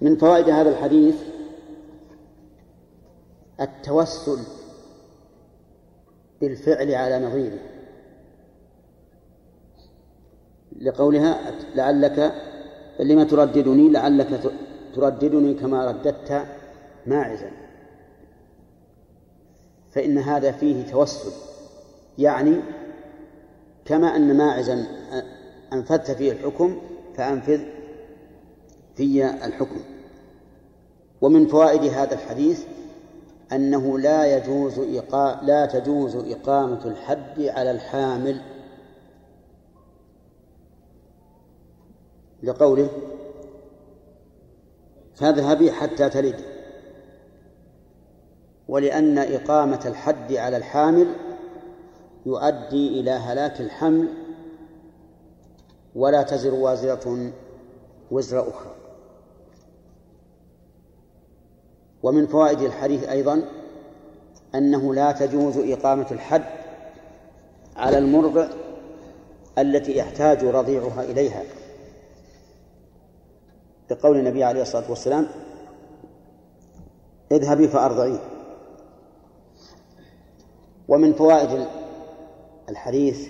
من 0.00 0.16
فوائد 0.16 0.48
هذا 0.48 0.70
الحديث 0.70 1.16
التوسل 3.60 4.38
بالفعل 6.40 6.94
على 6.94 7.26
نظيره. 7.26 7.77
لقولها 10.80 11.40
لعلك 11.74 12.34
لما 13.00 13.24
ترددني 13.24 13.90
لعلك 13.90 14.40
ترددني 14.94 15.54
كما 15.54 15.86
رددت 15.86 16.46
ماعزا. 17.06 17.50
فإن 19.90 20.18
هذا 20.18 20.52
فيه 20.52 20.86
توسل 20.86 21.30
يعني 22.18 22.60
كما 23.84 24.16
أن 24.16 24.36
ماعزا 24.36 24.86
أنفذت 25.72 26.10
فيه 26.10 26.32
الحكم 26.32 26.78
فأنفذ 27.16 27.60
في 28.96 29.24
الحكم. 29.46 29.80
ومن 31.20 31.46
فوائد 31.46 31.84
هذا 31.84 32.14
الحديث 32.14 32.64
أنه 33.52 33.98
لا 33.98 34.36
يجوز 34.36 34.78
إقا... 34.78 35.40
لا 35.42 35.66
تجوز 35.66 36.16
إقامة 36.16 36.84
الحد 36.84 37.40
على 37.40 37.70
الحامل 37.70 38.40
لقوله 42.42 42.88
فاذهبي 45.14 45.72
حتى 45.72 46.08
تلد 46.08 46.40
ولأن 48.68 49.18
إقامة 49.18 49.80
الحد 49.86 50.32
على 50.32 50.56
الحامل 50.56 51.14
يؤدي 52.26 53.00
إلى 53.00 53.10
هلاك 53.10 53.60
الحمل 53.60 54.08
ولا 55.94 56.22
تزر 56.22 56.54
وازرة 56.54 57.32
وزر 58.10 58.48
أخرى. 58.48 58.74
ومن 62.02 62.26
فوائد 62.26 62.60
الحديث 62.60 63.08
أيضا 63.08 63.42
أنه 64.54 64.94
لا 64.94 65.12
تجوز 65.12 65.58
إقامة 65.58 66.06
الحد 66.10 66.44
على 67.76 67.98
المرضع 67.98 68.48
التي 69.58 69.96
يحتاج 69.96 70.44
رضيعها 70.44 71.02
إليها. 71.02 71.42
بقول 73.90 74.16
النبي 74.18 74.44
عليه 74.44 74.62
الصلاة 74.62 74.90
والسلام 74.90 75.26
اذهبي 77.32 77.68
فأرضعيه 77.68 78.20
ومن 80.88 81.12
فوائد 81.12 81.66
الحديث 82.68 83.28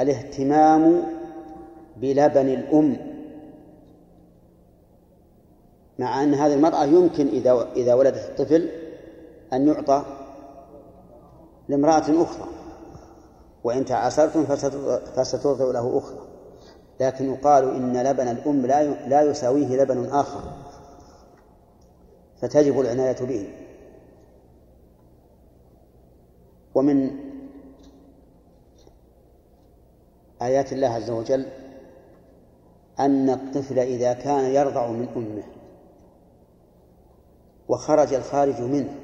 الاهتمام 0.00 1.02
بلبن 1.96 2.48
الأم. 2.48 3.14
مع 5.98 6.22
أن 6.22 6.34
هذه 6.34 6.54
المرأة 6.54 6.84
يمكن 6.84 7.26
إذا 7.26 7.68
إذا 7.76 7.94
ولدت 7.94 8.30
الطفل 8.30 8.68
أن 9.52 9.68
يعطى 9.68 10.04
لامرأة 11.68 12.22
أخرى 12.22 12.48
وإن 13.64 13.84
تعاسرتم 13.84 14.44
فسترضع 15.16 15.64
له 15.64 15.98
أخرى. 15.98 16.23
لكن 17.00 17.32
يقال 17.32 17.74
إن 17.74 18.02
لبن 18.02 18.28
الأم 18.28 18.66
لا 18.66 18.84
لا 19.08 19.22
يساويه 19.22 19.82
لبن 19.82 20.10
آخر 20.10 20.52
فتجب 22.40 22.80
العناية 22.80 23.16
به. 23.20 23.48
ومن 26.74 27.10
آيات 30.42 30.72
الله 30.72 30.88
عز 30.88 31.10
وجل 31.10 31.46
أن 33.00 33.30
الطفل 33.30 33.78
إذا 33.78 34.12
كان 34.12 34.44
يرضع 34.44 34.90
من 34.90 35.08
أمه 35.16 35.44
وخرج 37.68 38.14
الخارج 38.14 38.60
منه 38.60 38.94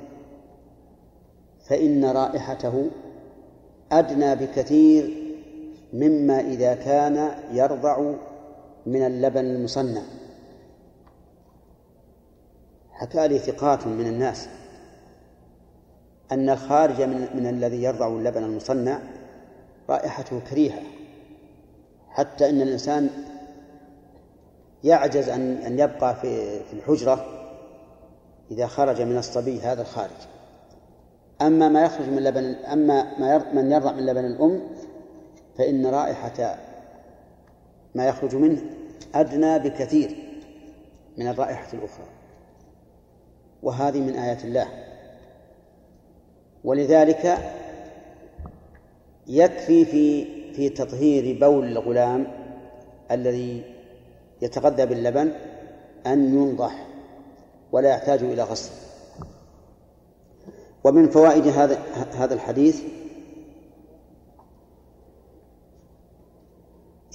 فإن 1.69 2.05
رائحته 2.05 2.91
أدنى 3.93 4.35
بكثير 4.35 5.20
مما 5.93 6.41
إذا 6.41 6.75
كان 6.75 7.31
يرضع 7.53 8.13
من 8.87 9.07
اللبن 9.07 9.45
المصنع. 9.45 10.03
حكى 12.93 13.29
لي 13.29 13.39
ثقات 13.39 13.87
من 13.87 14.07
الناس 14.07 14.49
أن 16.33 16.51
الخارج 16.51 17.03
من, 17.03 17.29
من 17.35 17.47
الذي 17.47 17.83
يرضع 17.83 18.09
اللبن 18.09 18.45
المصنع 18.45 18.99
رائحته 19.89 20.41
كريهة 20.41 20.83
حتى 22.11 22.51
أن 22.51 22.61
الإنسان 22.61 23.11
يعجز 24.85 25.29
أن 25.29 25.57
أن 25.57 25.79
يبقى 25.79 26.15
في 26.15 26.61
في 26.65 26.73
الحجرة 26.73 27.27
إذا 28.51 28.67
خرج 28.67 29.03
من 29.03 29.19
الصبي 29.19 29.61
هذا 29.61 29.83
الخارج. 29.83 30.11
أما 31.43 31.69
ما 31.69 31.85
يخرج 31.85 32.09
من 32.09 32.25
لبن 32.25 32.45
أما 32.45 33.19
ما 33.19 33.53
من 33.53 33.73
يرضع 33.73 33.93
من 33.93 34.07
لبن 34.07 34.25
الأم 34.25 34.61
فإن 35.61 35.87
رائحة 35.87 36.59
ما 37.95 38.07
يخرج 38.07 38.37
منه 38.37 38.63
أدنى 39.15 39.59
بكثير 39.59 40.17
من 41.19 41.29
الرائحة 41.29 41.67
الأخرى 41.73 42.07
وهذه 43.63 44.01
من 44.01 44.17
آيات 44.17 44.45
الله. 44.45 44.69
ولذلك 46.65 47.39
يكفي 49.27 49.85
في 49.85 50.27
في 50.53 50.69
تطهير 50.69 51.39
بول 51.41 51.65
الغلام 51.65 52.27
الذي 53.11 53.63
يتغذى 54.43 54.87
باللبن 54.87 55.33
أن 56.07 56.35
ينضح 56.35 56.87
ولا 57.73 57.91
يحتاج 57.91 58.23
إلى 58.23 58.43
غسل. 58.43 58.73
ومن 60.85 61.09
فوائد 61.09 61.47
هذا 61.47 61.79
هذا 62.15 62.35
الحديث 62.35 62.83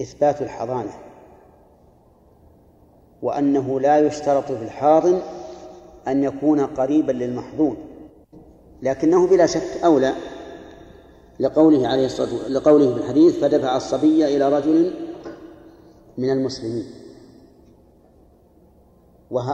إثبات 0.02 0.42
الحضانة 0.42 0.94
وأنه 3.22 3.80
لا 3.80 4.00
يشترط 4.00 4.52
في 4.52 4.64
الحاضن 4.64 5.22
أن 6.08 6.24
يكون 6.24 6.62
قريبا 6.62 7.12
للمحظون 7.12 7.78
لكنه 8.82 9.28
بلا 9.28 9.46
شك 9.46 9.84
أولى 9.84 10.14
لقوله 11.40 11.88
عليه 11.88 12.06
الصلاة 12.06 12.48
لقوله 12.48 12.94
في 12.94 13.00
الحديث 13.02 13.40
فدفع 13.40 13.78
الصبي 13.78 14.26
إلى 14.26 14.50
رجل 14.58 14.94
من 16.18 16.30
المسلمين. 16.30 16.86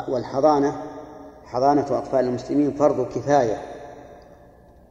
والحضانة 0.08 0.84
حضانة 1.44 1.98
أطفال 1.98 2.26
المسلمين 2.26 2.72
فرض 2.72 3.08
كفاية. 3.08 3.62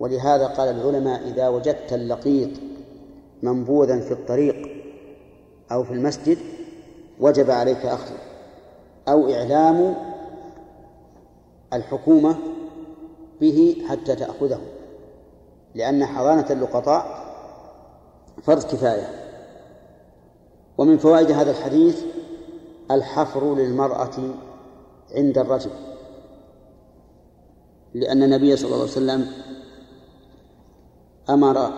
ولهذا 0.01 0.47
قال 0.47 0.69
العلماء 0.69 1.29
إذا 1.29 1.49
وجدت 1.49 1.93
اللقيط 1.93 2.51
منبوذا 3.43 4.01
في 4.01 4.13
الطريق 4.13 4.80
أو 5.73 5.85
في 5.85 5.93
المسجد 5.93 6.39
وجب 7.21 7.51
عليك 7.51 7.87
أخذه. 7.87 8.19
أو 9.09 9.33
إعلام 9.33 9.97
الحكومة 11.73 12.37
به 13.41 13.85
حتى 13.89 14.17
تأخذه. 14.17 14.61
لأن 15.75 16.07
حضانة 16.07 16.47
اللقطاء 16.51 17.21
فرض 18.43 18.63
كفاية. 18.63 19.09
ومن 20.79 20.99
فوائد 20.99 21.31
هذا 21.31 21.51
الحديث 21.51 22.03
الحفر 22.91 23.55
للمرأة 23.55 24.35
عند 25.15 25.39
الرجل. 25.39 25.71
لأن 27.95 28.23
النبي 28.23 28.57
صلى 28.57 28.67
الله 28.67 28.77
عليه 28.77 28.91
وسلم 28.91 29.27
أمر 31.31 31.71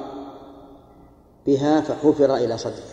بها 1.47 1.81
فحفر 1.81 2.35
إلى 2.37 2.59
صدرها 2.59 2.92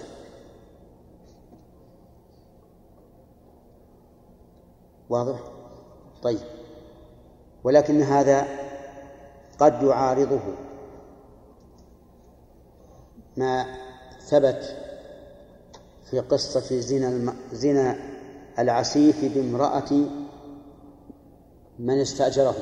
واضح؟ 5.09 5.39
طيب. 6.23 6.39
ولكن 7.63 8.01
هذا 8.01 8.47
قد 9.59 9.83
يعارضه. 9.83 10.39
ما 13.37 13.65
ثبت 14.27 14.77
في 16.09 16.19
قصة 16.19 16.79
زنا 16.79 17.33
زنا 17.51 17.95
العسيف 18.59 19.33
بامرأة 19.35 19.91
من 21.79 21.99
استأجره. 21.99 22.55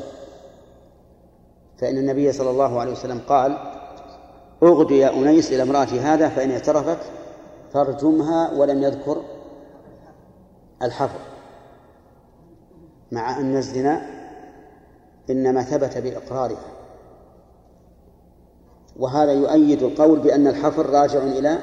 فإن 1.77 1.97
النبي 1.97 2.31
صلى 2.31 2.49
الله 2.49 2.79
عليه 2.79 2.91
وسلم 2.91 3.19
قال 3.19 3.57
اغد 4.63 4.91
يا 4.91 5.09
أنيس 5.09 5.51
إلى 5.51 5.61
امرأة 5.61 5.83
هذا 5.83 6.29
فإن 6.29 6.51
اعترفت 6.51 6.99
فارجمها 7.73 8.51
ولم 8.53 8.83
يذكر 8.83 9.23
الحفر. 10.81 11.36
مع 13.11 13.39
أن 13.39 13.55
الزنا 13.55 14.17
إنما 15.29 15.63
ثبت 15.63 15.97
بإقرارها 15.97 16.77
وهذا 18.99 19.31
يؤيد 19.31 19.83
القول 19.83 20.19
بأن 20.19 20.47
الحفر 20.47 20.85
راجع 20.85 21.23
إلى 21.23 21.59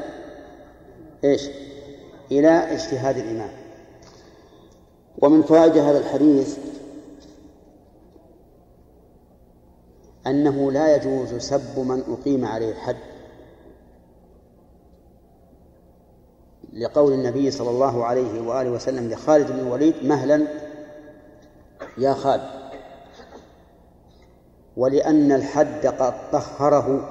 إيش؟ 1.24 1.48
إلى 2.30 2.48
اجتهاد 2.48 3.16
الإمام. 3.16 3.50
ومن 5.18 5.42
فوائد 5.42 5.76
هذا 5.76 5.98
الحديث 5.98 6.58
أنه 10.26 10.72
لا 10.72 10.96
يجوز 10.96 11.34
سب 11.34 11.78
من 11.78 12.02
أقيم 12.08 12.44
عليه 12.44 12.70
الحد. 12.70 12.96
لقول 16.72 17.12
النبي 17.12 17.50
صلى 17.50 17.70
الله 17.70 18.04
عليه 18.04 18.40
وآله 18.40 18.70
وسلم 18.70 19.10
لخالد 19.10 19.52
بن 19.52 19.58
الوليد 19.58 19.94
مهلا 20.04 20.63
يا 21.98 22.14
خالد 22.14 22.50
ولأن 24.76 25.32
الحد 25.32 25.86
قد 25.86 26.30
طهره 26.32 27.10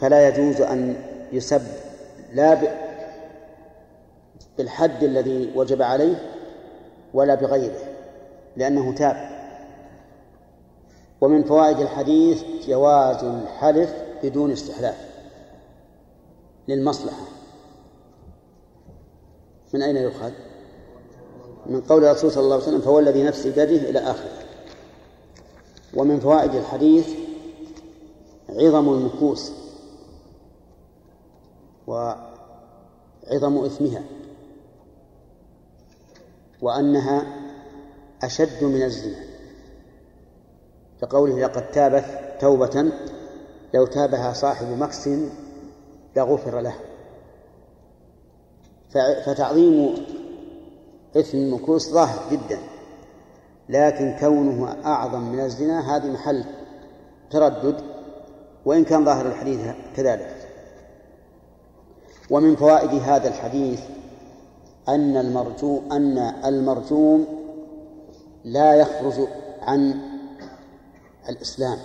فلا 0.00 0.28
يجوز 0.28 0.60
أن 0.60 1.02
يسب. 1.32 1.62
لا 2.32 2.58
بالحد 4.58 5.02
الذي 5.02 5.52
وجب 5.56 5.82
عليه 5.82 6.32
ولا 7.14 7.34
بغيره 7.34 7.80
لأنه 8.56 8.94
تاب. 8.94 9.30
ومن 11.20 11.44
فوائد 11.44 11.80
الحديث 11.80 12.44
جواز 12.68 13.24
الحلف 13.24 13.94
بدون 14.22 14.52
استحلاف 14.52 15.10
للمصلحة. 16.68 17.24
من 19.74 19.82
أين 19.82 19.96
يؤخذ؟ 19.96 20.32
من 21.68 21.80
قول 21.80 22.04
الرسول 22.04 22.32
صلى 22.32 22.44
الله 22.44 22.54
عليه 22.54 22.64
وسلم 22.64 22.80
فهو 22.80 22.98
الذي 22.98 23.22
نفسي 23.22 23.50
بيده 23.50 23.90
إلى 23.90 23.98
آخره. 23.98 24.30
ومن 25.94 26.20
فوائد 26.20 26.54
الحديث 26.54 27.08
عظم 28.48 28.88
المكوس 28.88 29.52
وعظم 31.86 33.64
إثمها 33.64 34.04
وأنها 36.62 37.26
أشد 38.22 38.64
من 38.64 38.82
الزنا. 38.82 39.24
كقوله 41.00 41.38
لقد 41.38 41.70
تابت 41.70 42.04
توبة 42.40 42.92
لو 43.74 43.86
تابها 43.86 44.32
صاحب 44.32 44.66
مكس 44.66 45.08
لغفر 46.16 46.60
له. 46.60 46.74
فتعظيم 49.24 49.94
إثم 51.16 51.38
المكوس 51.38 51.90
ظاهر 51.90 52.18
جدا 52.30 52.58
لكن 53.68 54.16
كونه 54.20 54.76
أعظم 54.86 55.20
من 55.20 55.40
الزنا 55.40 55.96
هذه 55.96 56.06
محل 56.06 56.44
تردد 57.30 57.80
وإن 58.64 58.84
كان 58.84 59.04
ظاهر 59.04 59.26
الحديث 59.26 59.60
كذلك. 59.96 60.48
ومن 62.30 62.56
فوائد 62.56 62.90
هذا 62.90 63.28
الحديث 63.28 63.80
أن 64.88 65.16
المرجوم 65.16 65.92
أن 65.92 66.18
المرجوم 66.44 67.26
لا 68.44 68.74
يخرج 68.74 69.28
عن 69.62 70.00
الإسلام 71.28 71.78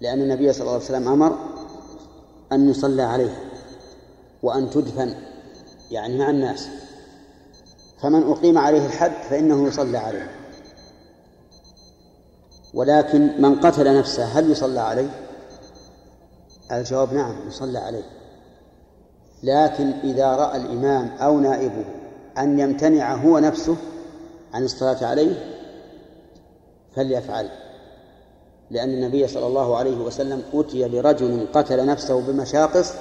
لأن 0.00 0.20
النبي 0.20 0.52
صلى 0.52 0.60
الله 0.60 0.72
عليه 0.74 0.84
وسلم 0.84 1.08
أمر 1.08 1.38
أن 2.52 2.70
يصلى 2.70 3.02
عليه 3.02 3.38
وأن 4.42 4.70
تدفن. 4.70 5.29
يعني 5.90 6.18
مع 6.18 6.30
الناس. 6.30 6.68
فمن 8.02 8.30
أقيم 8.30 8.58
عليه 8.58 8.86
الحد 8.86 9.12
فإنه 9.30 9.68
يصلى 9.68 9.98
عليه. 9.98 10.30
ولكن 12.74 13.42
من 13.42 13.60
قتل 13.60 13.98
نفسه 13.98 14.24
هل 14.24 14.50
يصلى 14.50 14.80
عليه؟ 14.80 15.10
الجواب 16.72 17.14
نعم 17.14 17.48
يصلى 17.48 17.78
عليه. 17.78 18.04
لكن 19.42 19.90
إذا 20.04 20.36
رأى 20.36 20.56
الإمام 20.56 21.08
أو 21.08 21.40
نائبه 21.40 21.84
أن 22.38 22.58
يمتنع 22.58 23.14
هو 23.14 23.38
نفسه 23.38 23.76
عن 24.54 24.64
الصلاة 24.64 25.06
عليه 25.06 25.56
فليفعل. 26.96 27.48
لأن 28.70 28.88
النبي 28.88 29.28
صلى 29.28 29.46
الله 29.46 29.76
عليه 29.76 29.96
وسلم 29.96 30.42
أتي 30.54 30.88
برجل 30.88 31.48
قتل 31.52 31.86
نفسه 31.86 32.20
بمشاقص 32.20 32.92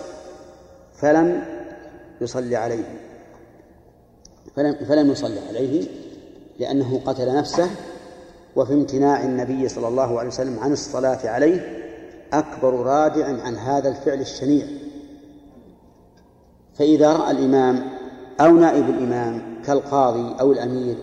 فلم 0.93 1.59
يصلي 2.21 2.55
عليه. 2.55 2.84
فلم, 4.55 4.75
فلم 4.75 5.12
يصلي 5.12 5.39
عليه 5.49 5.88
لأنه 6.60 7.01
قتل 7.05 7.36
نفسه 7.36 7.69
وفي 8.55 8.73
امتناع 8.73 9.23
النبي 9.23 9.69
صلى 9.69 9.88
الله 9.88 10.19
عليه 10.19 10.29
وسلم 10.29 10.60
عن 10.60 10.71
الصلاة 10.71 11.29
عليه 11.29 11.84
أكبر 12.34 12.73
رادع 12.73 13.25
عن 13.25 13.55
هذا 13.55 13.89
الفعل 13.89 14.21
الشنيع. 14.21 14.67
فإذا 16.73 17.13
رأى 17.13 17.32
الإمام 17.32 17.99
أو 18.39 18.51
نائب 18.51 18.89
الإمام 18.89 19.62
كالقاضي 19.65 20.36
أو 20.41 20.51
الأمير 20.51 20.95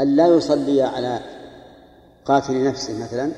أن 0.00 0.16
لا 0.16 0.26
يصلي 0.26 0.82
على 0.82 1.20
قاتل 2.24 2.64
نفسه 2.64 3.04
مثلا 3.04 3.32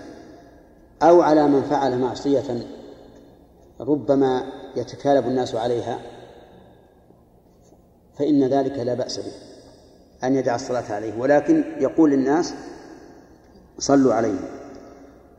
أو 1.03 1.23
على 1.23 1.49
من 1.49 1.63
فعل 1.63 1.99
معصية 1.99 2.67
ربما 3.81 4.43
يتكالب 4.77 5.27
الناس 5.27 5.55
عليها 5.55 5.99
فإن 8.19 8.45
ذلك 8.45 8.79
لا 8.79 8.95
بأس 8.95 9.19
به 9.19 9.33
أن 10.25 10.35
يدع 10.35 10.55
الصلاة 10.55 10.93
عليه 10.93 11.19
ولكن 11.19 11.65
يقول 11.81 12.11
للناس 12.11 12.55
صلوا 13.79 14.15
عليه. 14.15 14.39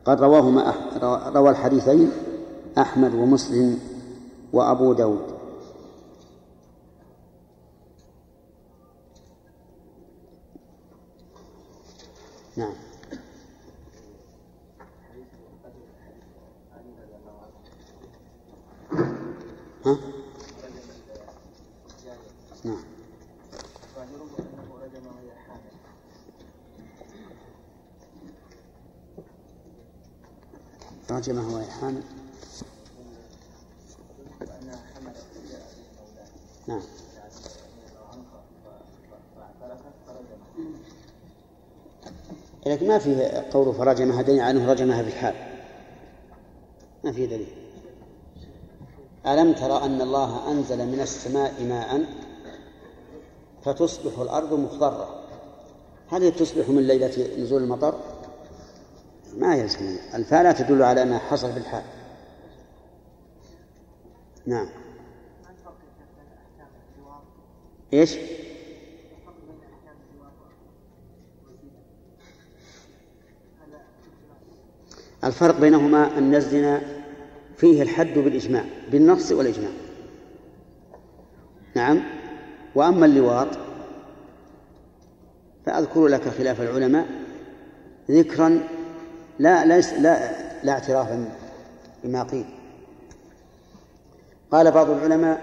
قد 0.04 0.22
رواهما 0.22 0.74
روى 1.34 1.50
الحديثين 1.50 2.12
أحمد 2.78 3.14
ومسلم 3.14 3.78
وأبو 4.52 4.92
داود. 4.92 5.40
نعم. 12.56 12.74
ها؟ 19.86 19.98
نعم 22.64 22.84
رجمه 31.10 31.54
وهي 31.54 31.66
حامل. 31.66 32.02
نعم. 36.68 36.82
لكن 42.66 42.88
ما 42.88 42.98
في 42.98 43.42
قول 43.52 43.74
فرجمها 43.74 44.22
دليل 44.22 44.40
على 44.40 44.50
انه 44.50 44.72
رجمها 44.72 45.02
في 45.02 45.08
الحال. 45.08 45.34
ما 47.04 47.12
في 47.12 47.26
دليل. 47.26 47.54
ألم 49.26 49.52
ترى 49.52 49.84
أن 49.84 50.00
الله 50.00 50.50
أنزل 50.50 50.86
من 50.86 51.00
السماء 51.00 51.64
ماء 51.64 52.04
فتصبح 53.64 54.18
الأرض 54.18 54.54
مخضرة؟ 54.54 55.20
هل 56.08 56.32
تصبح 56.32 56.68
من 56.68 56.86
ليلة 56.86 57.42
نزول 57.42 57.62
المطر؟ 57.62 57.94
ما 59.38 59.56
يلزم. 59.56 59.96
الفاء 60.14 60.42
لا 60.42 60.52
تدل 60.52 60.82
على 60.82 61.02
أنها 61.02 61.18
حصل 61.18 61.52
في 61.52 61.58
الحال 61.58 61.82
نعم. 64.46 64.68
إيش؟ 67.92 68.16
الفرق 75.24 75.60
بينهما 75.60 76.18
أن 76.18 76.34
الزنا 76.34 76.80
فيه 77.56 77.82
الحد 77.82 78.14
بالإجماع 78.14 78.64
بالنص 78.90 79.32
والإجماع. 79.32 79.70
نعم. 81.76 82.02
وأما 82.74 83.06
اللواط 83.06 83.48
فأذكر 85.66 86.06
لك 86.06 86.28
خلاف 86.28 86.60
العلماء 86.60 87.06
ذكرا 88.10 88.60
لا 89.40 89.64
ليس 89.64 89.92
لا 89.92 90.18
لا 90.62 90.72
اعترافا 90.72 91.28
بما 92.04 92.22
قيل. 92.22 92.44
قال 94.50 94.70
بعض 94.70 94.90
العلماء 94.90 95.40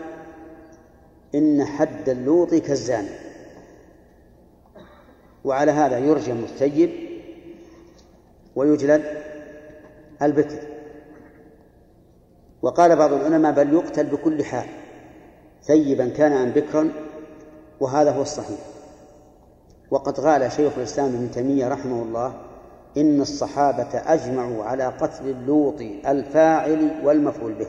إن 1.35 1.65
حد 1.65 2.09
اللوط 2.09 2.53
كالزاني 2.53 3.09
وعلى 5.43 5.71
هذا 5.71 5.97
يرجم 5.97 6.43
الثيب 6.43 6.89
ويجلد 8.55 9.03
البكر 10.21 10.59
وقال 12.61 12.95
بعض 12.95 13.13
العلماء 13.13 13.51
بل 13.51 13.73
يقتل 13.73 14.05
بكل 14.05 14.45
حال. 14.45 14.69
ثيبا 15.63 16.09
كان 16.09 16.31
أم 16.31 16.49
بكرا 16.49 16.91
وهذا 17.79 18.11
هو 18.11 18.21
الصحيح. 18.21 18.59
وقد 19.91 20.19
قال 20.19 20.51
شيخ 20.51 20.73
الإسلام 20.77 21.05
ابن 21.05 21.31
تيمية 21.31 21.67
رحمه 21.67 22.03
الله 22.03 22.46
إن 22.97 23.21
الصحابة 23.21 23.89
أجمعوا 23.93 24.63
على 24.63 24.83
قتل 24.83 25.29
اللوط 25.29 25.81
الفاعل 26.07 26.91
والمفعول 27.03 27.53
به 27.53 27.67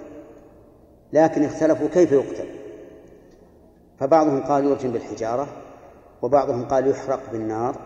لكن 1.12 1.45
اختلفوا 1.45 1.88
كيف 1.88 2.12
يقتل. 2.12 2.49
فبعضهم 3.99 4.43
قال 4.43 4.64
يرجم 4.64 4.93
بالحجارة 4.93 5.47
وبعضهم 6.23 6.64
قال 6.64 6.91
يحرق 6.91 7.21
بالنار 7.33 7.77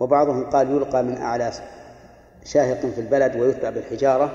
وبعضهم 0.00 0.44
قال 0.50 0.70
يلقى 0.70 1.02
من 1.02 1.16
أعلى 1.16 1.52
شاهق 2.44 2.80
في 2.80 3.00
البلد 3.00 3.36
ويتبع 3.36 3.70
بالحجارة. 3.70 4.32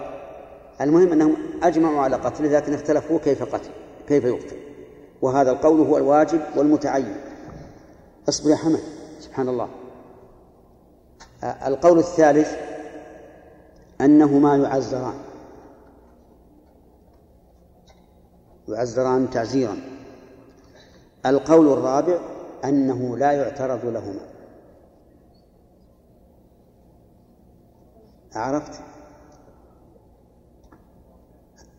المهم 0.82 1.12
أنهم 1.12 1.36
أجمعوا 1.64 2.02
على 2.02 2.16
قتله 2.16 2.50
لكن 2.50 2.74
اختلفوا 2.74 3.20
كيف 3.20 3.56
قتل 3.56 3.70
كيف 4.08 4.24
يقتل. 4.24 4.58
وهذا 5.22 5.52
القول 5.52 5.80
هو 5.80 5.98
الواجب 5.98 6.42
والمتعين. 6.56 7.16
اصبر 8.30 8.50
يا 8.50 8.56
حمد. 8.56 8.80
سبحان 9.20 9.50
الله. 9.50 9.79
القول 11.44 12.00
الثالث 12.00 12.58
أنهما 14.02 14.58
يعزران 14.58 15.20
يعزران 18.68 19.30
تعزيرا 19.30 19.78
القول 21.26 21.74
الرابع 21.74 22.20
أنه 22.66 23.18
لا 23.18 23.32
يعترض 23.32 23.86
لهما. 23.86 24.22
عرفت؟ 28.36 28.82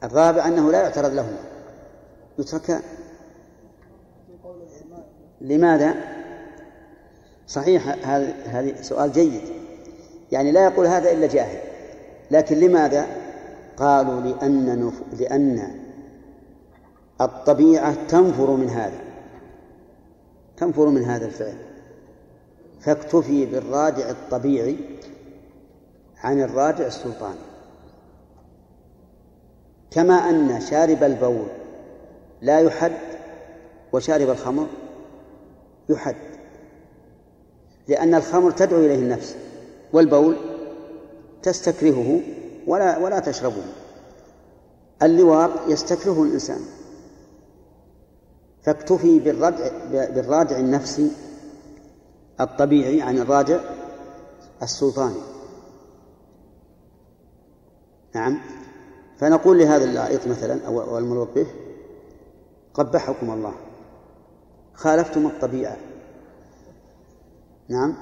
الرابع 0.02 0.46
أنه 0.46 0.72
لا 0.72 0.82
يعترض 0.82 1.12
لهما. 1.12 1.38
يتركان 2.38 2.82
لماذا؟ 5.40 6.19
صحيح 7.50 8.06
هذا 8.08 8.34
هذا 8.46 8.82
سؤال 8.82 9.12
جيد. 9.12 9.42
يعني 10.32 10.52
لا 10.52 10.64
يقول 10.64 10.86
هذا 10.86 11.12
إلا 11.12 11.26
جاهل. 11.26 11.58
لكن 12.30 12.56
لماذا 12.56 13.06
قالوا 13.76 14.20
لأن 14.20 14.86
نف... 14.86 15.20
لأن 15.20 15.80
الطبيعة 17.20 18.06
تنفر 18.08 18.50
من 18.50 18.68
هذا؟ 18.68 19.00
تنفر 20.56 20.86
من 20.88 21.04
هذا 21.04 21.26
الفعل. 21.26 21.56
فاكتفي 22.80 23.46
بالرادع 23.46 24.10
الطبيعي 24.10 24.76
عن 26.24 26.42
الرادع 26.42 26.86
السلطاني. 26.86 27.50
كما 29.90 30.14
أن 30.14 30.60
شارب 30.60 31.02
البول 31.02 31.46
لا 32.42 32.60
يحد 32.60 32.92
وشارب 33.92 34.30
الخمر 34.30 34.66
يحد. 35.88 36.29
لأن 37.90 38.14
الخمر 38.14 38.50
تدعو 38.50 38.80
إليه 38.80 38.94
النفس 38.98 39.36
والبول 39.92 40.36
تستكرهه 41.42 42.20
ولا 42.66 42.98
ولا 42.98 43.18
تشربه. 43.18 43.62
اللواط 45.02 45.50
يستكرهه 45.68 46.22
الإنسان. 46.22 46.60
فاكتفي 48.62 49.18
بالردع 49.18 49.68
بالرادع 49.90 50.58
النفسي 50.58 51.10
الطبيعي 52.40 53.02
عن 53.02 53.18
الرادع 53.18 53.60
السلطاني. 54.62 55.20
نعم. 58.14 58.38
فنقول 59.18 59.58
لهذا 59.58 59.84
اللائط 59.84 60.26
مثلا 60.26 60.66
أو 60.66 60.98
الملوط 60.98 61.28
به 61.34 61.46
قبحكم 62.74 63.30
الله. 63.30 63.54
خالفتم 64.74 65.26
الطبيعة. 65.26 65.89
نعم. 67.70 67.94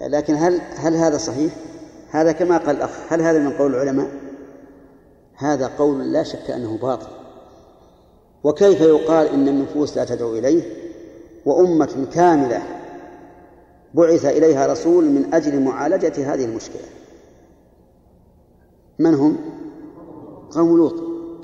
لكن 0.00 0.34
هل 0.34 0.60
هل 0.76 0.96
هذا 0.96 1.18
صحيح؟ 1.18 1.52
هذا 2.10 2.32
كما 2.32 2.58
قال 2.58 2.76
الأخ 2.76 2.90
هل 3.08 3.22
هذا 3.22 3.38
من 3.38 3.50
قول 3.50 3.74
العلماء؟ 3.74 4.10
هذا 5.36 5.66
قول 5.66 6.12
لا 6.12 6.22
شك 6.22 6.50
أنه 6.50 6.78
باطل. 6.78 7.06
وكيف 8.44 8.80
يقال 8.80 9.26
إن 9.26 9.48
النفوس 9.48 9.96
لا 9.96 10.04
تدعو 10.04 10.34
إليه؟ 10.34 10.62
وأمة 11.46 12.06
كاملة 12.12 12.62
بعث 13.94 14.24
إليها 14.24 14.66
رسول 14.66 15.04
من 15.04 15.34
أجل 15.34 15.62
معالجة 15.62 16.34
هذه 16.34 16.44
المشكلة. 16.44 16.88
من 18.98 19.14
هم؟ 19.14 19.36
قوم 20.50 20.76
لوط. 20.76 20.94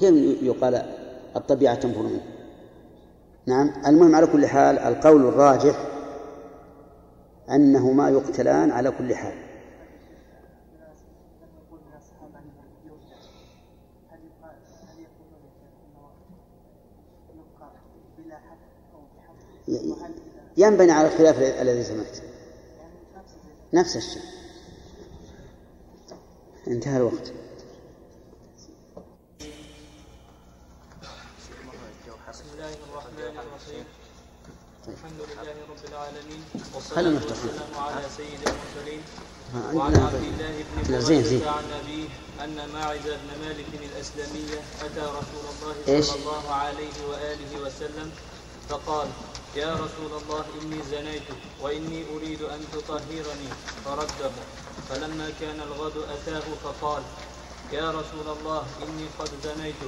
كيف 0.01 0.43
يقال 0.43 0.83
الطبيعة 1.37 1.75
تنفر 1.75 2.03
منه؟ 2.03 2.23
نعم. 3.47 3.73
المهم 3.87 4.15
على 4.15 4.27
كل 4.27 4.47
حال 4.47 4.79
القول 4.79 5.27
الراجح 5.27 5.96
أنهما 7.51 8.09
يقتلان 8.09 8.71
على 8.71 8.91
كل 8.91 9.15
حال. 9.15 9.35
ينبني 20.57 20.93
على 20.93 21.09
الخلاف 21.09 21.39
الذي 21.39 21.83
سمعت. 21.83 22.19
نفس 23.75 23.97
الشيء. 23.97 24.23
انتهى 26.69 26.97
الوقت. 26.97 27.33
العالمين. 35.97 36.43
والصلاة 36.75 37.25
والسلام 37.29 37.73
على 37.77 38.05
سيد 38.17 38.41
المرسلين. 38.49 39.03
وعن 39.75 39.95
عبد 39.97 40.25
الله 40.31 40.55
بن 40.69 40.83
بريدة 40.85 41.51
عن 41.51 41.65
أبيه 41.81 42.09
أن 42.45 42.57
ماعز 42.75 43.07
بن 43.07 43.31
مالك 43.45 43.71
الأسلمية 43.83 44.61
أتى 44.85 45.05
رسول 45.19 45.45
الله 45.53 46.03
صلى 46.03 46.17
الله 46.21 46.51
عليه 46.53 46.97
وآله 47.09 47.53
وسلم 47.65 48.11
فقال 48.69 49.09
يا 49.57 49.73
رسول 49.75 50.13
الله 50.21 50.45
إني 50.63 50.81
زنيت 50.91 51.29
وإني 51.63 52.05
أريد 52.17 52.43
أن 52.43 52.61
تطهرني. 52.73 53.51
فرده. 53.85 54.31
فلما 54.89 55.29
كان 55.41 55.61
الغد 55.61 55.97
أتاه 55.97 56.45
فقال 56.65 57.03
يا 57.73 57.91
رسول 57.91 58.27
الله 58.39 58.63
إني 58.83 59.07
قد 59.19 59.31
زنيت 59.45 59.81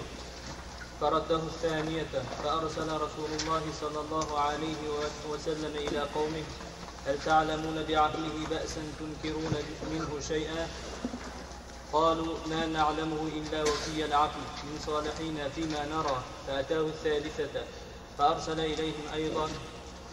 فرده 1.00 1.36
الثانية 1.36 2.06
فأرسل 2.44 2.92
رسول 2.92 3.30
الله 3.40 3.62
صلى 3.80 4.00
الله 4.00 4.38
عليه 4.38 4.76
وسلم 5.30 5.76
إلى 5.76 6.00
قومه 6.14 6.42
هل 7.06 7.16
تعلمون 7.24 7.84
بعقله 7.88 8.46
بأسا 8.50 8.82
تنكرون 8.98 9.54
منه 9.92 10.20
شيئا؟ 10.28 10.68
قالوا 11.92 12.36
ما 12.46 12.66
نعلمه 12.66 13.28
إلا 13.36 13.62
وفي 13.62 14.04
العقل 14.04 14.40
من 14.64 14.78
صالحين 14.86 15.38
فيما 15.54 15.86
نرى 15.86 16.22
فأتاه 16.46 16.80
الثالثة 16.80 17.64
فأرسل 18.18 18.60
إليهم 18.60 19.04
أيضا 19.14 19.48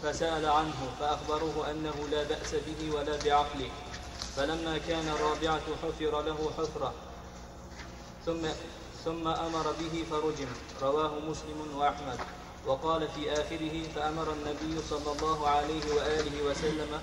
فسأل 0.02 0.46
عنه 0.46 0.90
فأخبروه 1.00 1.70
أنه 1.70 2.08
لا 2.10 2.22
بأس 2.22 2.54
به 2.54 2.96
ولا 2.96 3.16
بعقله 3.24 3.70
فلما 4.36 4.78
كان 4.88 5.08
الرابعة 5.08 5.62
حفر 5.82 6.22
له 6.22 6.50
حفرة 6.58 6.92
ثم 8.26 8.46
ثم 9.06 9.28
أمر 9.28 9.66
به 9.80 10.04
فرجم. 10.10 10.50
رواه 10.82 11.12
مسلم 11.30 11.78
وأحمد. 11.78 12.18
وقال 12.66 13.08
في 13.08 13.32
آخره 13.32 13.82
فأمر 13.94 14.32
النبي 14.32 14.82
صلى 14.90 15.10
الله 15.12 15.48
عليه 15.48 15.94
وآله 15.94 16.42
وسلم 16.50 17.00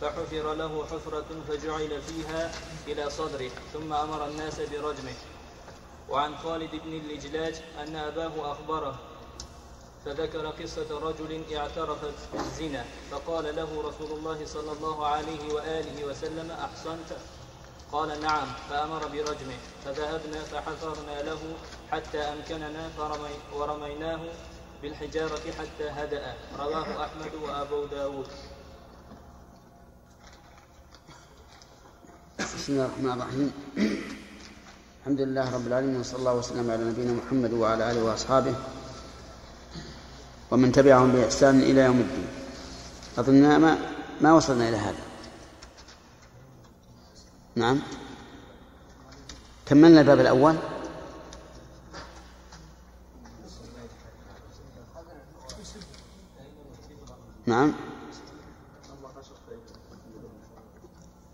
فحفر 0.00 0.54
له 0.54 0.84
حفرة 0.84 1.30
فجعل 1.48 2.02
فيها 2.02 2.52
إلى 2.88 3.10
صدره 3.10 3.50
ثم 3.72 3.92
أمر 3.92 4.26
الناس 4.26 4.60
برجمه. 4.60 5.16
وعن 6.08 6.38
خالد 6.38 6.70
بن 6.70 6.92
اللجلاج 6.92 7.54
أن 7.78 7.96
أباه 7.96 8.52
أخبره 8.52 8.98
فذكر 10.04 10.46
قصة 10.46 10.90
رجل 11.02 11.56
اعترف 11.56 11.98
بالزنا 12.32 12.84
فقال 13.10 13.56
له 13.56 13.70
رسول 13.88 14.18
الله 14.18 14.46
صلى 14.46 14.72
الله 14.72 15.06
عليه 15.06 15.54
وآله 15.54 16.04
وسلم 16.04 16.50
أحسنت 16.50 17.10
قال 17.92 18.20
نعم 18.20 18.46
فأمر 18.70 19.06
برجمه 19.06 19.58
فذهبنا 19.84 20.40
فحفرنا 20.52 21.22
له 21.22 21.38
حتى 21.90 22.18
أمكننا 22.18 22.88
فرمي 22.98 23.36
ورميناه 23.54 24.20
بالحجارة 24.82 25.44
حتى 25.58 25.88
هدأ. 25.88 26.34
رواه 26.58 27.04
أحمد 27.04 27.32
وأبو 27.42 27.84
داود. 27.84 28.26
بسم 32.38 32.72
الله 32.72 32.84
الرحمن 32.84 33.12
الرحيم. 33.12 33.52
الحمد 35.00 35.20
لله 35.20 35.54
رب 35.54 35.66
العالمين 35.66 36.00
وصلى 36.00 36.18
الله 36.18 36.34
وسلم 36.34 36.70
على 36.70 36.84
نبينا 36.84 37.12
محمد 37.12 37.52
وعلى 37.52 37.90
آله 37.90 38.02
وأصحابه 38.04 38.54
ومن 40.50 40.72
تبعهم 40.72 41.12
بإحسان 41.12 41.60
إلى 41.62 41.80
يوم 41.80 42.00
الدين. 42.00 42.28
اظننا 43.18 43.58
ما 43.58 43.78
ما 44.20 44.32
وصلنا 44.32 44.68
إلى 44.68 44.76
هذا. 44.76 45.05
نعم. 47.56 47.80
كملنا 49.66 50.00
الباب 50.00 50.20
الأول. 50.20 50.56
نعم. 57.46 57.72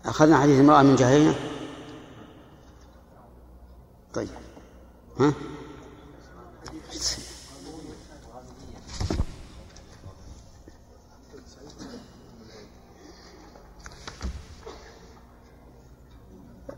أخذنا 0.05 0.37
حديث 0.37 0.59
امرأة 0.59 0.81
من 0.81 0.95
جهينة 0.95 1.35
طيب. 4.13 4.29
ها؟ 5.19 5.33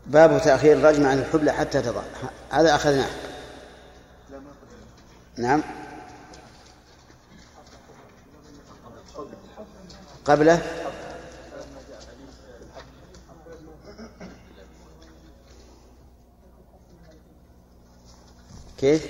باب 0.06 0.40
تأخير 0.44 0.78
الرجم 0.78 1.06
عن 1.06 1.18
الحبلى 1.18 1.52
حتى 1.52 1.82
تضع. 1.82 2.02
هذا 2.50 2.74
أخذناه. 2.74 3.10
نعم. 5.36 5.62
قبله. 10.24 10.62
كيف؟ 18.78 19.06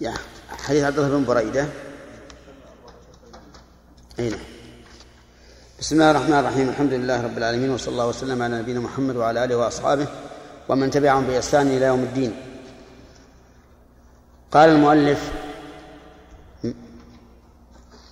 يا 0.00 0.14
حديث 0.48 0.84
عبد 0.84 0.98
الله 0.98 1.18
بن 1.18 1.24
بريدة 1.24 1.68
أي 4.18 4.30
نعم 4.30 4.40
بسم 5.82 5.94
الله 5.94 6.10
الرحمن 6.10 6.38
الرحيم. 6.38 6.68
الحمد 6.68 6.92
لله 6.92 7.22
رب 7.22 7.38
العالمين 7.38 7.70
وصلى 7.70 7.92
الله 7.92 8.06
وسلم 8.06 8.42
على 8.42 8.58
نبينا 8.58 8.80
محمد 8.80 9.16
وعلى 9.16 9.44
آله 9.44 9.56
وأصحابه 9.56 10.06
ومن 10.68 10.90
تبعهم 10.90 11.26
بإحسان 11.26 11.66
إلى 11.66 11.86
يوم 11.86 12.00
الدين. 12.00 12.32
قال 14.52 14.68
المؤلف 14.68 15.32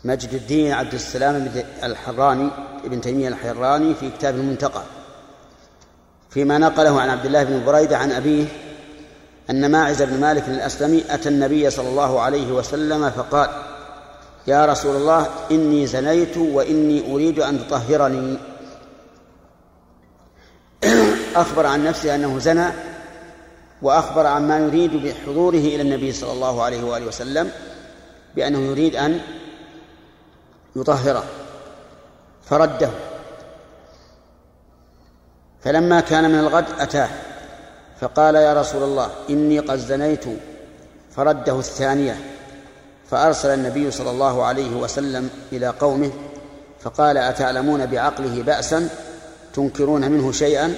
مجد 0.04 0.34
الدين 0.34 0.72
عبد 0.72 0.94
السلام 0.94 1.50
الحراني 1.82 2.50
ابن 2.84 3.00
تيمية 3.00 3.28
الحراني 3.28 3.94
في 3.94 4.10
كتاب 4.10 4.34
المنتقى 4.34 4.82
فيما 6.30 6.58
نقله 6.58 7.00
عن 7.00 7.08
عبد 7.08 7.26
الله 7.26 7.44
بن 7.44 7.64
بريدة 7.64 7.98
عن 7.98 8.12
أبيه 8.12 8.46
أن 9.50 9.70
ماعز 9.70 10.02
بن 10.02 10.20
مالك 10.20 10.48
الأسلمي 10.48 11.04
أتى 11.10 11.28
النبي 11.28 11.70
صلى 11.70 11.88
الله 11.88 12.20
عليه 12.20 12.52
وسلم 12.52 13.10
فقال 13.10 13.48
يا 14.46 14.66
رسول 14.66 14.96
الله 14.96 15.28
إني 15.50 15.86
زنيت 15.86 16.36
وإني 16.36 17.12
أريد 17.14 17.40
أن 17.40 17.58
تطهرني. 17.58 18.38
أخبر 21.36 21.66
عن 21.66 21.84
نفسه 21.84 22.14
أنه 22.14 22.38
زنى 22.38 22.66
وأخبر 23.82 24.26
عما 24.26 24.58
يريد 24.58 24.96
بحضوره 24.96 25.58
إلى 25.58 25.82
النبي 25.82 26.12
صلى 26.12 26.32
الله 26.32 26.62
عليه 26.62 26.82
وآله 26.82 27.06
وسلم 27.06 27.50
بأنه 28.36 28.58
يريد 28.58 28.96
أن 28.96 29.20
يطهره. 30.76 31.24
فرده. 32.44 32.90
فلما 35.60 36.00
كان 36.00 36.30
من 36.30 36.38
الغد 36.38 36.64
أتاه 36.78 37.08
فقال 38.00 38.34
يا 38.34 38.60
رسول 38.60 38.82
الله 38.82 39.10
إني 39.30 39.58
قد 39.58 39.78
زنيت. 39.78 40.24
فرده 41.10 41.58
الثانية. 41.58 42.39
فأرسل 43.10 43.48
النبي 43.48 43.90
صلى 43.90 44.10
الله 44.10 44.44
عليه 44.44 44.76
وسلم 44.76 45.30
إلى 45.52 45.68
قومه 45.68 46.10
فقال 46.80 47.16
أتعلمون 47.16 47.86
بعقله 47.86 48.42
بأسا 48.42 48.88
تنكرون 49.54 50.10
منه 50.10 50.32
شيئا؟ 50.32 50.74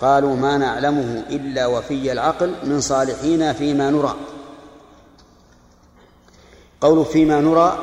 قالوا 0.00 0.36
ما 0.36 0.58
نعلمه 0.58 1.22
إلا 1.30 1.66
وفي 1.66 2.12
العقل 2.12 2.54
من 2.64 2.80
صالحين 2.80 3.52
فيما 3.52 3.90
نرى. 3.90 4.16
قول 6.80 7.04
فيما 7.04 7.40
نرى 7.40 7.78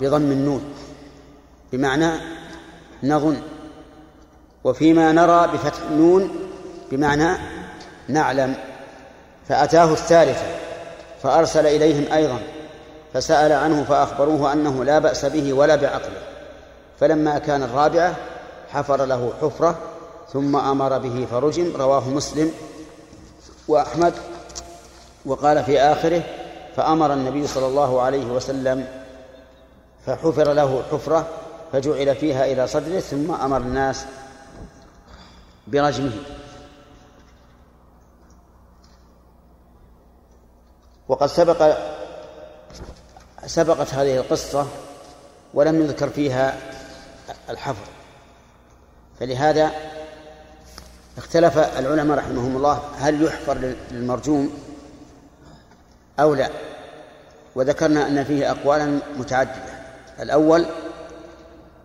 بضم 0.00 0.32
النون 0.32 0.74
بمعنى 1.72 2.10
نظن 3.02 3.36
وفيما 4.64 5.12
نرى 5.12 5.48
بفتح 5.52 5.80
النون 5.90 6.30
بمعنى 6.90 7.38
نعلم 8.08 8.54
فأتاه 9.48 9.92
الثالثة 9.92 10.46
فأرسل 11.22 11.66
إليهم 11.66 12.12
أيضا 12.12 12.38
فسأل 13.14 13.52
عنه 13.52 13.84
فأخبروه 13.84 14.52
أنه 14.52 14.84
لا 14.84 14.98
بأس 14.98 15.24
به 15.24 15.52
ولا 15.52 15.76
بعقله. 15.76 16.22
فلما 17.00 17.38
كان 17.38 17.62
الرابعة 17.62 18.16
حفر 18.68 19.04
له 19.04 19.32
حفرة 19.42 19.78
ثم 20.32 20.56
أمر 20.56 20.98
به 20.98 21.26
فرجم 21.30 21.76
رواه 21.76 22.08
مسلم 22.08 22.52
وأحمد 23.68 24.14
وقال 25.26 25.64
في 25.64 25.80
آخره 25.80 26.22
فأمر 26.76 27.12
النبي 27.12 27.46
صلى 27.46 27.66
الله 27.66 28.00
عليه 28.00 28.26
وسلم 28.26 28.86
فحفر 30.06 30.52
له 30.52 30.82
حفرة 30.92 31.26
فجعل 31.72 32.14
فيها 32.14 32.44
إلى 32.44 32.66
صدره 32.66 33.00
ثم 33.00 33.30
أمر 33.30 33.56
الناس 33.56 34.04
برجمه. 35.66 36.12
وقد 41.08 41.26
سبق 41.26 41.76
سبقت 43.46 43.94
هذه 43.94 44.16
القصة 44.16 44.66
ولم 45.54 45.82
يذكر 45.82 46.08
فيها 46.08 46.56
الحفر. 47.50 47.86
فلهذا 49.20 49.70
اختلف 51.18 51.58
العلماء 51.58 52.18
رحمهم 52.18 52.56
الله 52.56 52.82
هل 52.98 53.24
يحفر 53.24 53.74
للمرجوم 53.90 54.58
أو 56.20 56.34
لا. 56.34 56.50
وذكرنا 57.54 58.08
أن 58.08 58.24
فيه 58.24 58.50
أقوالا 58.50 58.98
متعددة. 59.16 59.78
الأول 60.20 60.66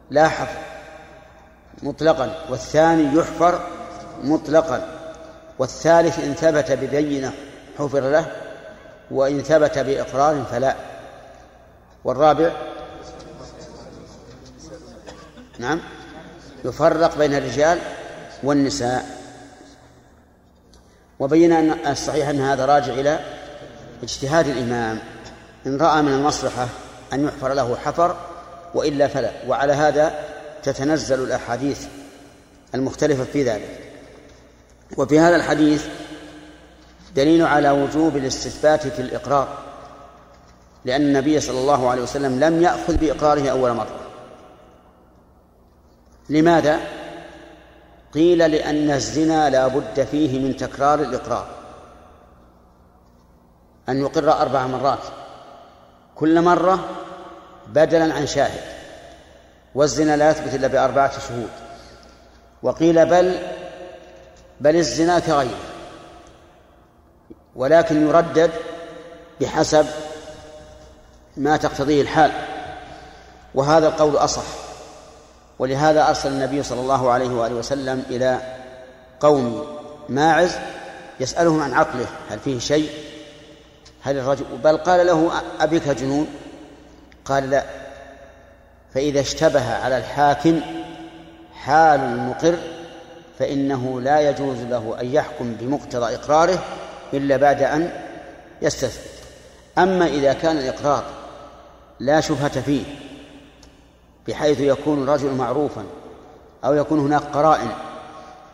لا 0.10 0.28
حفر 0.28 0.60
مطلقا 1.84 2.36
والثاني 2.50 3.18
يحفر 3.18 3.68
مطلقا. 4.24 4.88
والثالث 5.60 6.20
إن 6.20 6.34
ثبت 6.34 6.72
ببينة 6.72 7.34
حفر 7.78 8.00
له 8.00 8.26
وإن 9.12 9.42
ثبت 9.42 9.80
بإقرار 9.80 10.44
فلا. 10.52 10.76
والرابع 12.06 12.52
نعم 15.60 15.82
يفرق 16.66 17.18
بين 17.18 17.34
الرجال 17.34 17.80
والنساء. 18.44 19.06
وبينا 21.20 21.60
أن 21.60 21.88
الصحيح 21.88 22.30
أن 22.30 22.40
هذا 22.40 22.66
راجع 22.66 22.94
إلى 22.94 23.20
اجتهاد 24.04 24.48
الإمام. 24.48 25.00
إن 25.66 25.78
رأى 25.78 26.02
من 26.02 26.14
المصلحة 26.14 26.68
أن 27.14 27.26
يحفر 27.26 27.54
له 27.54 27.76
حفر 27.76 28.16
وإلا 28.74 29.08
فلا. 29.08 29.32
وعلى 29.48 29.74
هذا 29.74 30.20
تتنزل 30.64 31.24
الأحاديث 31.24 31.86
المختلفة 32.76 33.24
في 33.24 33.44
ذلك. 33.44 33.80
وفي 34.98 35.20
هذا 35.20 35.36
الحديث 35.36 35.86
دليل 37.16 37.46
على 37.46 37.70
وجوب 37.70 38.18
الاستثبات 38.18 38.88
في 38.88 39.02
الإقرار. 39.02 39.73
لأن 40.86 41.02
النبي 41.02 41.40
صلى 41.40 41.60
الله 41.60 41.90
عليه 41.90 42.02
وسلم 42.02 42.40
لم 42.40 42.62
يأخذ 42.62 42.98
بإقراره 42.98 43.50
أول 43.50 43.72
مرة. 43.72 44.00
لماذا؟ 46.30 46.80
قيل 48.14 48.52
لأن 48.52 48.92
الزنا 48.92 49.50
لا 49.50 49.68
بد 49.68 50.04
فيه 50.04 50.40
من 50.40 50.58
تكرار 50.58 51.00
الإقرار. 51.00 51.48
أن 53.90 54.00
يقر 54.00 54.32
أربع 54.32 54.68
مرات. 54.68 55.04
كل 56.16 56.42
مرة 56.42 56.90
بدلا 57.68 58.14
عن 58.14 58.28
شاهد. 58.28 58.62
والزنا 59.76 60.18
لا 60.18 60.30
يثبت 60.30 60.54
إلا 60.54 60.68
بأربعة 60.68 61.20
شهود. 61.20 61.50
وقيل 62.64 63.06
بل 63.06 63.40
بل 64.62 64.76
الزنا 64.76 65.20
كغيره. 65.20 65.60
ولكن 67.56 68.08
يردد 68.08 68.52
بحسب 69.42 69.86
ما 71.38 71.58
تقتضيه 71.58 72.02
الحال. 72.02 72.32
وهذا 73.56 73.88
القول 73.88 74.18
أصح. 74.18 74.44
ولهذا 75.60 76.10
أرسل 76.10 76.30
النبي 76.30 76.64
صلى 76.64 76.80
الله 76.80 77.12
عليه 77.12 77.30
وآله 77.30 77.56
وسلم 77.56 78.04
إلى 78.10 78.40
قوم 79.20 79.66
ماعز 80.10 80.56
يسألهم 81.20 81.62
عن 81.62 81.74
عقله 81.74 82.06
هل 82.30 82.40
فيه 82.40 82.60
شيء؟ 82.60 82.90
هل 84.02 84.18
الرجل 84.18 84.46
بل 84.64 84.78
قال 84.78 85.08
له 85.08 85.32
أبيك 85.60 85.88
جنون؟ 85.88 86.28
قال 87.26 87.50
لا. 87.50 87.64
فإذا 88.94 89.20
اشتبه 89.20 89.74
على 89.74 89.98
الحاكم 89.98 90.62
حال 91.54 92.00
المقر 92.00 92.56
فإنه 93.40 94.02
لا 94.02 94.30
يجوز 94.30 94.58
له 94.70 94.98
أن 95.02 95.14
يحكم 95.14 95.54
بمقتضى 95.54 96.16
إقراره 96.16 96.64
إلا 97.14 97.38
بعد 97.38 97.62
أن 97.62 97.92
يستثبت 98.62 99.14
أما 99.78 100.08
إذا 100.08 100.34
كان 100.34 100.58
الإقرار 100.58 101.04
لا 102.00 102.22
شبهة 102.22 102.62
فيه 102.62 102.84
بحيث 104.28 104.60
يكون 104.60 105.04
الرجل 105.04 105.36
معروفا 105.36 105.84
أو 106.66 106.74
يكون 106.74 107.00
هناك 107.00 107.22
قرائن 107.22 107.72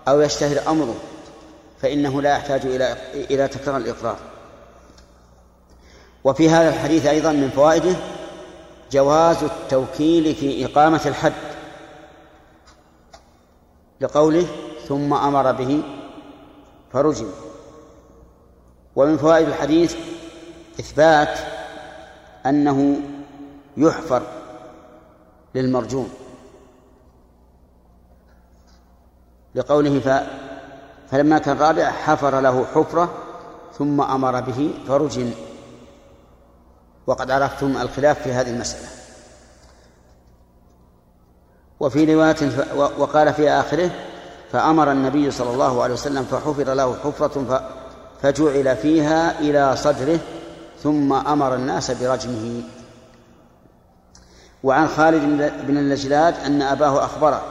أو 0.07 0.21
يشتهر 0.21 0.71
أمره 0.71 0.95
فإنه 1.81 2.21
لا 2.21 2.31
يحتاج 2.31 2.65
إلى 2.65 2.97
إلى 3.13 3.47
تكرار 3.47 3.77
الإقرار. 3.77 4.17
وفي 6.23 6.49
هذا 6.49 6.69
الحديث 6.69 7.05
أيضا 7.05 7.31
من 7.31 7.49
فوائده 7.49 7.95
جواز 8.91 9.43
التوكيل 9.43 10.35
في 10.35 10.65
إقامة 10.65 11.01
الحد 11.05 11.33
لقوله 14.01 14.47
ثم 14.87 15.13
أمر 15.13 15.51
به 15.51 15.81
فرجم. 16.93 17.29
ومن 18.95 19.17
فوائد 19.17 19.47
الحديث 19.47 19.95
إثبات 20.79 21.39
أنه 22.45 23.01
يحفر 23.79 24.21
للمرجوم 25.55 26.09
لقوله 29.55 29.99
ف 29.99 30.09
فلما 31.11 31.39
كان 31.39 31.57
رابع 31.57 31.91
حفر 31.91 32.39
له 32.39 32.65
حفرة 32.65 33.13
ثم 33.77 34.01
أمر 34.01 34.41
به 34.41 34.73
فرجم 34.87 35.31
وقد 37.07 37.31
عرفتم 37.31 37.77
الخلاف 37.77 38.21
في 38.21 38.31
هذه 38.31 38.49
المسألة. 38.49 38.87
وفي 41.79 42.13
رواية 42.15 42.35
وقال 42.75 43.33
في 43.33 43.49
آخره 43.49 43.91
فأمر 44.51 44.91
النبي 44.91 45.31
صلى 45.31 45.53
الله 45.53 45.83
عليه 45.83 45.93
وسلم 45.93 46.23
فحفر 46.23 46.73
له 46.73 46.95
حفرة 47.03 47.63
فجعل 48.21 48.75
فيها 48.75 49.39
إلى 49.39 49.75
صدره 49.75 50.19
ثم 50.83 51.13
أمر 51.13 51.55
الناس 51.55 51.91
برجمه 51.91 52.63
وعن 54.63 54.87
خالد 54.87 55.51
بن 55.67 55.77
اللجلاد 55.77 56.35
أن 56.45 56.61
أباه 56.61 57.05
أخبره 57.05 57.41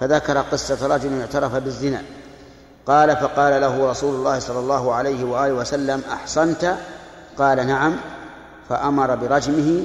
فذكر 0.00 0.38
قصة 0.38 0.86
رجل 0.86 1.20
اعترف 1.20 1.54
بالزنا. 1.54 2.02
قال 2.86 3.16
فقال 3.16 3.60
له 3.60 3.90
رسول 3.90 4.14
الله 4.14 4.38
صلى 4.38 4.58
الله 4.58 4.94
عليه 4.94 5.24
وآله 5.24 5.52
وسلم 5.52 6.02
أحصنت؟ 6.12 6.76
قال 7.38 7.66
نعم. 7.66 7.96
فأمر 8.68 9.14
برجمه 9.14 9.84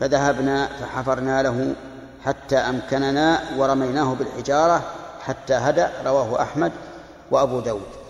فذهبنا 0.00 0.66
فحفرنا 0.66 1.42
له 1.42 1.74
حتى 2.24 2.56
أمكننا 2.56 3.40
ورميناه 3.56 4.14
بالحجارة 4.14 4.82
حتى 5.20 5.54
هدأ 5.54 5.90
رواه 6.06 6.42
أحمد 6.42 6.72
وأبو 7.30 7.60
داود. 7.60 8.00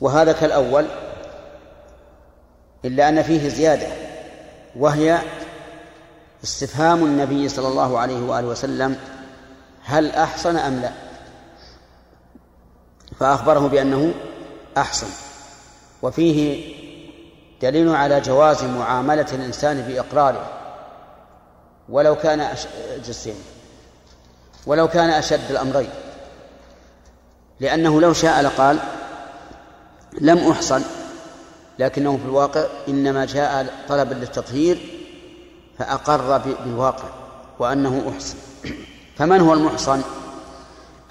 وهذا 0.00 0.32
كالأول 0.32 0.86
إلا 2.84 3.08
أن 3.08 3.22
فيه 3.22 3.48
زيادة 3.48 3.86
وهي 4.76 5.18
استفهام 6.44 7.04
النبي 7.04 7.48
صلى 7.48 7.68
الله 7.68 7.98
عليه 7.98 8.22
وآله 8.22 8.46
وسلم 8.46 8.96
هل 9.84 10.10
أحصن 10.10 10.56
أم 10.56 10.80
لا؟ 10.80 10.92
فأخبره 13.20 13.68
بأنه 13.68 14.14
أحصن 14.76 15.06
وفيه 16.02 16.74
دليل 17.62 17.94
على 17.94 18.20
جواز 18.20 18.64
معاملة 18.64 19.26
الإنسان 19.32 19.82
بإقراره. 19.82 20.50
ولو 21.88 22.16
كان 22.16 22.40
أش... 22.40 22.66
جسين 23.06 23.34
ولو 24.66 24.88
كان 24.88 25.10
أشد 25.10 25.50
الأمرين. 25.50 25.90
لأنه 27.60 28.00
لو 28.00 28.12
شاء 28.12 28.42
لقال 28.42 28.78
لم 30.20 30.38
أحصن. 30.50 30.82
لكنه 31.78 32.16
في 32.16 32.24
الواقع 32.24 32.64
إنما 32.88 33.24
جاء 33.24 33.66
طلبا 33.88 34.14
للتطهير 34.14 35.01
فأقر 35.82 36.38
بالواقع 36.38 37.08
وأنه 37.58 38.12
أحسن 38.14 38.36
فمن 39.16 39.40
هو 39.40 39.54
المحصن؟ 39.54 40.02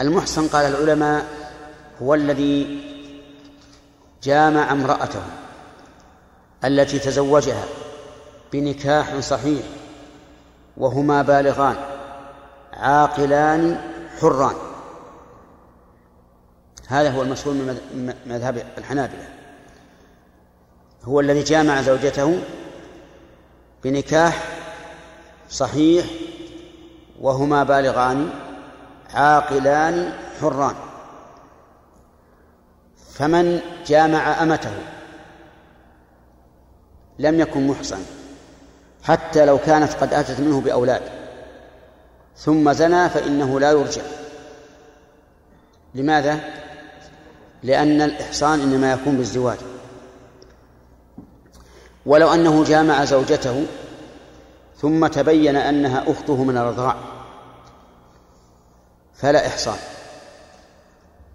المحصن 0.02 0.48
قال 0.48 0.66
العلماء 0.66 1.26
هو 2.02 2.14
الذي 2.14 2.82
جامع 4.24 4.72
امرأته 4.72 5.22
التي 6.66 7.00
تزوجها 7.00 7.64
بنكاح 8.54 9.20
صحيح 9.20 9.64
وهما 10.78 11.22
بالغان 11.22 11.76
عاقلان 12.74 13.82
حران. 14.22 14.56
هذا 16.88 17.12
هو 17.12 17.22
المشهور 17.22 17.54
من 17.54 18.14
مذهب 18.26 18.66
الحنابلة. 18.78 19.30
هو 21.04 21.20
الذي 21.20 21.44
جامع 21.44 21.82
زوجته 21.82 22.40
بنكاح 23.84 24.61
صحيح 25.52 26.06
وهما 27.22 27.64
بالغان 27.64 28.30
عاقلان 29.14 30.14
حران 30.42 30.76
فمن 33.14 33.60
جامع 33.88 34.44
أمته 34.44 34.74
لم 37.20 37.40
يكن 37.40 37.68
محصن 37.68 38.00
حتى 39.04 39.46
لو 39.46 39.58
كانت 39.58 39.94
قد 39.94 40.14
أتت 40.14 40.40
منه 40.40 40.62
بأولاد 40.62 41.02
ثم 42.38 42.74
زنى 42.74 43.10
فإنه 43.10 43.60
لا 43.60 43.72
يرجع 43.72 44.02
لماذا؟ 45.96 46.40
لأن 47.64 48.02
الإحصان 48.02 48.60
إنما 48.60 48.92
يكون 48.92 49.18
بالزواج 49.18 49.58
ولو 52.06 52.34
أنه 52.34 52.64
جامع 52.64 53.06
زوجته 53.06 53.66
ثم 54.82 55.08
تبين 55.08 55.56
أنها 55.56 56.04
أخته 56.08 56.44
من 56.44 56.58
الرضاع. 56.58 56.96
فلا 59.16 59.48
إحصان. 59.48 59.78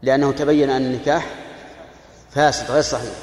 لأنه 0.02 0.32
تبين 0.32 0.70
أن 0.70 0.82
النكاح 0.82 1.34
فاسد 2.30 2.70
غير 2.70 2.82
صحيح. 2.82 3.14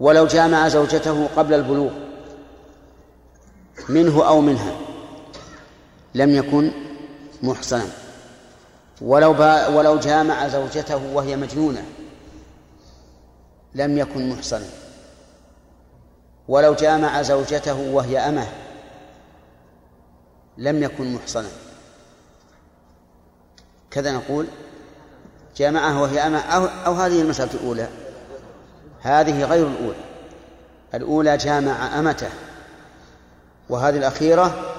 ولو 0.00 0.26
جامع 0.26 0.68
زوجته 0.68 1.28
قبل 1.36 1.54
البلوغ 1.54 1.90
منه 3.88 4.26
أو 4.28 4.40
منها 4.40 4.76
لم 6.14 6.30
يكن 6.30 6.70
محصنا. 7.42 7.88
ولو 9.00 9.30
ولو 9.76 9.98
جامع 9.98 10.48
زوجته 10.48 11.14
وهي 11.14 11.36
مجنونة 11.36 11.84
لم 13.74 13.98
يكن 13.98 14.30
محصنا. 14.30 14.83
ولو 16.48 16.74
جامع 16.74 17.22
زوجته 17.22 17.90
وهي 17.92 18.18
أمة 18.18 18.46
لم 20.58 20.82
يكن 20.82 21.14
محصنا. 21.14 21.48
كذا 23.90 24.12
نقول 24.12 24.46
جامعه 25.56 26.02
وهي 26.02 26.26
أمة 26.26 26.38
أو, 26.38 26.64
أو 26.86 26.92
هذه 26.92 27.20
المسألة 27.20 27.54
الأولى. 27.54 27.88
هذه 29.00 29.44
غير 29.44 29.66
الأولى. 29.66 30.04
الأولى 30.94 31.36
جامع 31.36 31.98
أمته. 31.98 32.30
وهذه 33.68 33.96
الأخيرة 33.96 34.74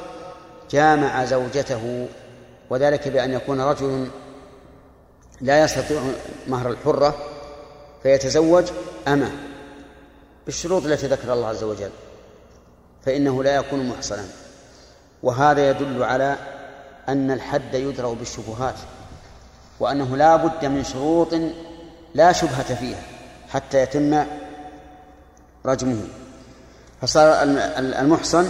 جامع 0.71 1.25
زوجته. 1.25 2.07
وذلك 2.69 3.07
بأن 3.07 3.33
يكون 3.33 3.61
رجل 3.61 4.07
لا 5.41 5.63
يستطيع 5.63 6.01
مهر 6.47 6.69
الحرة 6.69 7.15
فيتزوج 8.03 8.65
أمة. 9.07 9.31
بالشروط 10.45 10.85
التي 10.85 11.07
ذكر 11.07 11.33
الله 11.33 11.47
عز 11.47 11.63
وجل 11.63 11.89
فإنه 13.05 13.43
لا 13.43 13.55
يكون 13.55 13.89
محصنا. 13.89 14.25
وهذا 15.23 15.69
يدل 15.69 16.03
على 16.03 16.37
أن 17.09 17.31
الحد 17.31 17.73
يدرأ 17.73 18.13
بالشبهات 18.13 18.75
وأنه 19.79 20.17
لا 20.17 20.35
بد 20.35 20.65
من 20.65 20.83
شروط 20.83 21.35
لا 22.13 22.31
شبهة 22.31 22.75
فيها 22.75 23.01
حتى 23.49 23.81
يتم 23.81 24.25
رجمه. 25.65 26.01
فصار 27.01 27.43
المحصن 27.79 28.49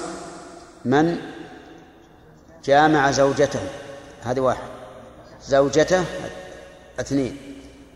من 0.85 1.17
جامع 2.65 3.11
زوجته 3.11 3.59
هذه 4.23 4.39
واحد. 4.39 4.67
زوجته 5.47 6.03
اثنين 6.99 7.37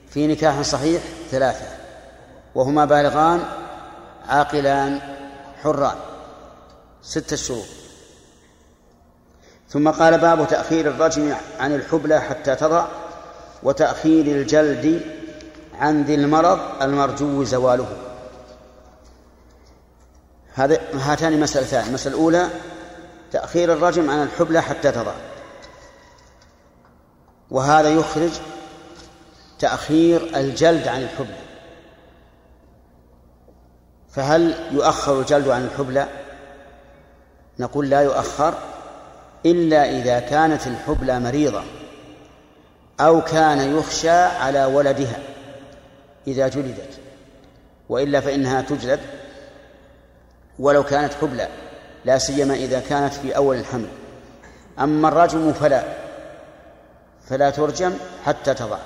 في 0.09 0.27
نكاح 0.27 0.61
صحيح 0.61 1.01
ثلاثة 1.31 1.65
وهما 2.55 2.85
بالغان 2.85 3.43
عاقلان 4.29 4.99
حران. 5.63 5.95
ستة 7.01 7.35
شروط 7.35 7.65
ثم 9.69 9.89
قال 9.89 10.17
باب 10.17 10.47
تأخير 10.47 10.87
الرجم 10.87 11.35
عن 11.59 11.75
الحبلى 11.75 12.21
حتى 12.21 12.55
تضع 12.55 12.87
وتأخير 13.63 14.25
الجلد 14.25 15.01
عن 15.79 16.03
ذي 16.03 16.15
المرض 16.15 16.59
المرجو 16.81 17.43
زواله. 17.43 17.97
هذا 20.53 20.79
هاتان 20.93 21.39
مسألتان. 21.39 21.87
المسألة 21.87 22.15
الأولى 22.15 22.49
تأخير 23.31 23.73
الرجم 23.73 24.09
عن 24.09 24.23
الحبلى 24.23 24.61
حتى 24.61 24.91
تضع. 24.91 25.13
وهذا 27.51 27.89
يخرج 27.89 28.31
تأخير 29.59 30.37
الجلد 30.37 30.87
عن 30.87 31.01
الحبلى. 31.01 31.48
فهل 34.11 34.55
يؤخر 34.71 35.19
الجلد 35.19 35.47
عن 35.47 35.65
الحبلى 35.65 36.07
نقول 37.59 37.89
لا 37.89 38.01
يؤخر 38.01 38.53
إلا 39.45 39.89
إذا 39.89 40.19
كانت 40.19 40.67
الحبلى 40.67 41.19
مريضة 41.19 41.63
أو 42.99 43.21
كان 43.21 43.77
يخشى 43.77 44.09
على 44.09 44.65
ولدها 44.65 45.19
إذا 46.27 46.47
جلدت 46.47 46.99
وإلا 47.89 48.21
فإنها 48.21 48.61
تجلد 48.61 48.99
ولو 50.59 50.83
كانت 50.83 51.13
حبلى 51.13 51.47
لا 52.05 52.17
سيما 52.17 52.53
إذا 52.53 52.79
كانت 52.79 53.13
في 53.13 53.35
أول 53.35 53.57
الحمل. 53.57 53.87
أما 54.79 55.07
الرجم 55.07 55.53
فلا 55.53 55.83
فلا 57.29 57.49
ترجم 57.49 57.93
حتى 58.25 58.53
تضع. 58.53 58.77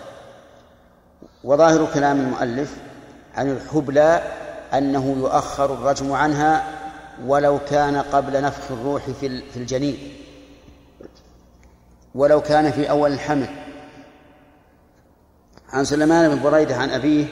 وظاهر 1.44 1.88
كلام 1.94 2.20
المؤلف 2.20 2.76
عن 3.36 3.52
الحبلى 3.52 4.24
أنه 4.74 5.16
يؤخر 5.20 5.74
الرجم 5.74 6.14
عنها 6.14 6.64
ولو 7.26 7.60
كان 7.70 7.98
قبل 7.98 8.42
نفخ 8.42 8.72
الروح 8.72 9.04
في 9.22 9.58
الجنين. 9.58 10.14
ولو 12.16 12.42
كان 12.42 12.72
في 12.72 12.90
أول 12.90 13.14
الحمل. 13.14 13.48
عن 15.70 15.86
سلمان 15.86 16.36
بن 16.36 16.44
بريدة 16.44 16.76
عن 16.76 16.90
أبيه 16.90 17.26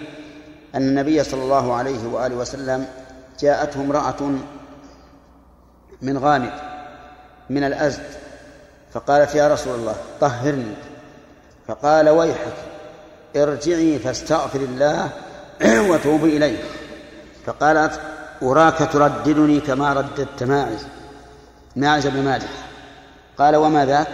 أن 0.75 0.81
النبي 0.81 1.23
صلى 1.23 1.43
الله 1.43 1.73
عليه 1.73 2.07
وآله 2.07 2.35
وسلم 2.35 2.87
جاءته 3.39 3.81
امرأة 3.81 4.31
من 6.01 6.17
غامد 6.17 6.53
من 7.49 7.63
الأزد 7.63 8.03
فقالت 8.93 9.35
يا 9.35 9.47
رسول 9.53 9.75
الله 9.75 9.95
طهرني. 10.19 10.73
فقال 11.67 12.09
ويحك 12.09 12.53
ارجعي 13.35 13.99
فاستغفر 13.99 14.59
الله 14.59 15.09
وتوبي 15.91 16.37
إليه. 16.37 16.80
فقالت 17.45 17.99
أراك 18.43 18.89
ترددني 18.93 19.59
كما 19.59 19.93
رددت 19.93 20.43
ماعز 20.43 20.85
ماعز 21.75 22.07
بن 22.07 22.23
مالك. 22.23 22.49
قال 23.37 23.55
وما 23.55 23.85
ذاك؟ 23.85 24.11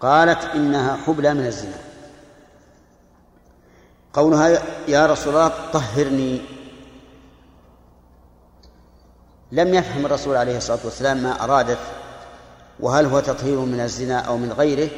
قالت 0.00 0.44
إنها 0.54 0.96
حبلى 0.96 1.34
من 1.34 1.46
الزنا. 1.46 1.76
قولها 4.12 4.62
يا 4.88 5.06
رسول 5.06 5.34
الله 5.34 5.52
طهرني. 5.72 6.40
لم 9.52 9.74
يفهم 9.74 10.06
الرسول 10.06 10.36
عليه 10.36 10.56
الصلاة 10.56 10.78
والسلام 10.84 11.16
ما 11.16 11.44
أرادت 11.44 11.78
وهل 12.80 13.06
هو 13.06 13.20
تطهير 13.20 13.60
من 13.60 13.80
الزنا 13.80 14.18
أو 14.18 14.36
من 14.36 14.52
غيره 14.52 14.90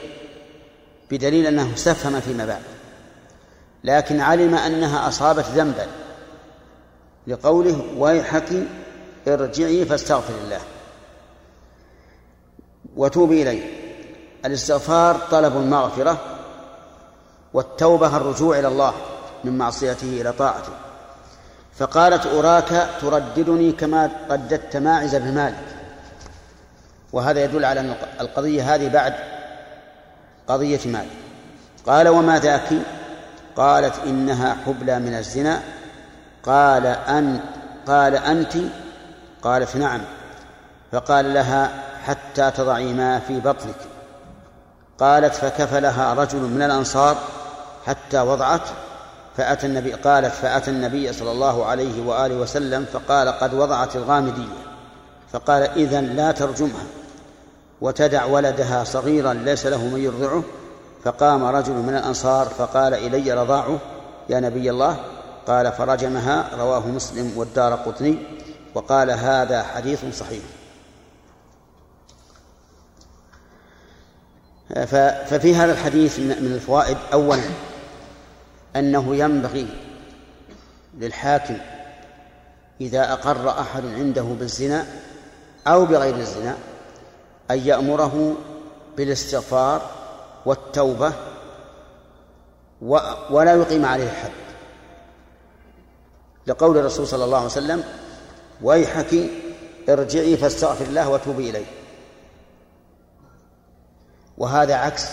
بدليل 1.10 1.46
أنه 1.46 1.74
استفهم 1.74 2.20
فيما 2.20 2.46
بعد. 2.46 2.62
لكن 3.84 4.20
علم 4.20 4.54
أنها 4.54 5.08
أصابت 5.08 5.44
ذنبا. 5.44 5.86
لقوله 7.26 7.84
ويحك 7.98 8.48
ارجعي 9.28 9.84
فاستغفر 9.84 10.34
الله. 10.44 10.60
وتوبي 12.96 13.42
إليه. 13.42 13.86
الاستغفار 14.44 15.20
طلب 15.30 15.56
المغفرة 15.56 16.18
والتوبة 17.54 18.16
الرجوع 18.16 18.58
إلى 18.58 18.68
الله 18.68 18.94
من 19.44 19.58
معصيته 19.58 20.20
إلى 20.20 20.32
طاعته. 20.32 20.72
فقالت 21.78 22.26
أراك 22.26 22.88
ترددني 23.00 23.72
كما 23.72 24.10
رددت 24.30 24.76
ماعز 24.76 25.14
بن 25.14 25.34
مالك. 25.34 25.64
وهذا 27.12 27.44
يدل 27.44 27.64
على 27.64 27.80
أن 27.80 27.94
القضية 28.20 28.74
هذه 28.74 28.88
بعد 28.88 29.14
قضية 30.48 30.80
مالك. 30.86 31.16
قال 31.86 32.08
وما 32.08 32.38
ذاك؟ 32.38 32.68
قالت 33.56 33.94
إنها 34.06 34.56
حبلى 34.66 34.98
من 34.98 35.14
الزنا 35.14 35.62
قال 36.46 36.86
أن 36.86 37.40
قال 37.86 38.14
أنت؟ 38.14 38.56
قالت 39.42 39.76
نعم. 39.76 40.00
فقال 40.92 41.34
لها 41.34 41.70
حتى 42.04 42.50
تضعي 42.50 42.92
ما 42.92 43.18
في 43.18 43.40
بطنك. 43.40 43.76
قالت 44.98 45.34
فكفلها 45.34 46.14
رجل 46.14 46.38
من 46.38 46.62
الأنصار 46.62 47.16
حتى 47.86 48.20
وضعت 48.20 48.60
فأتى 49.36 49.66
النبي 49.66 49.92
قالت 49.92 50.34
فأتى 50.34 50.70
النبي 50.70 51.12
صلى 51.12 51.30
الله 51.30 51.66
عليه 51.66 52.06
وآله 52.06 52.34
وسلم 52.34 52.86
فقال 52.92 53.28
قد 53.28 53.54
وضعت 53.54 53.96
الغامدية. 53.96 54.56
فقال 55.32 55.62
إذن 55.62 56.04
لا 56.04 56.32
ترجمها. 56.32 56.84
وتدع 57.80 58.24
ولدها 58.24 58.84
صغيرا 58.84 59.34
ليس 59.34 59.66
له 59.66 59.84
من 59.84 60.00
يرضعه. 60.00 60.42
فقام 61.04 61.44
رجل 61.44 61.72
من 61.72 61.96
الأنصار 61.96 62.46
فقال 62.46 62.94
إلي 62.94 63.32
رضاعه 63.32 63.78
يا 64.28 64.40
نبي 64.40 64.70
الله. 64.70 64.96
قال 65.46 65.72
فرجمها 65.72 66.50
رواه 66.56 66.86
مسلم 66.86 67.32
والدار 67.36 67.74
قطني 67.74 68.18
وقال 68.74 69.10
هذا 69.10 69.62
حديث 69.62 70.04
صحيح. 70.18 70.42
ففي 75.26 75.54
هذا 75.54 75.72
الحديث 75.72 76.18
من 76.18 76.52
الفوائد 76.54 76.96
أولا 77.12 77.42
أنه 78.76 79.16
ينبغي 79.16 79.68
للحاكم 80.98 81.58
إذا 82.80 83.12
أقر 83.12 83.50
أحد 83.60 83.86
عنده 83.86 84.22
بالزنا 84.22 84.86
أو 85.66 85.84
بغير 85.84 86.16
الزنا 86.16 86.56
أن 87.50 87.58
يأمره 87.58 88.34
بالاستغفار 88.96 89.90
والتوبة 90.46 91.12
ولا 93.30 93.54
يقيم 93.54 93.84
عليه 93.84 94.04
الحد. 94.04 94.45
لقول 96.46 96.78
الرسول 96.78 97.06
صلى 97.06 97.24
الله 97.24 97.36
عليه 97.36 97.46
وسلم 97.46 97.84
ويحك 98.62 99.14
ارجعي 99.88 100.36
فاستغفر 100.36 100.84
الله 100.84 101.08
وتوبي 101.08 101.50
إليه. 101.50 101.66
وهذا 104.38 104.74
عكس 104.74 105.06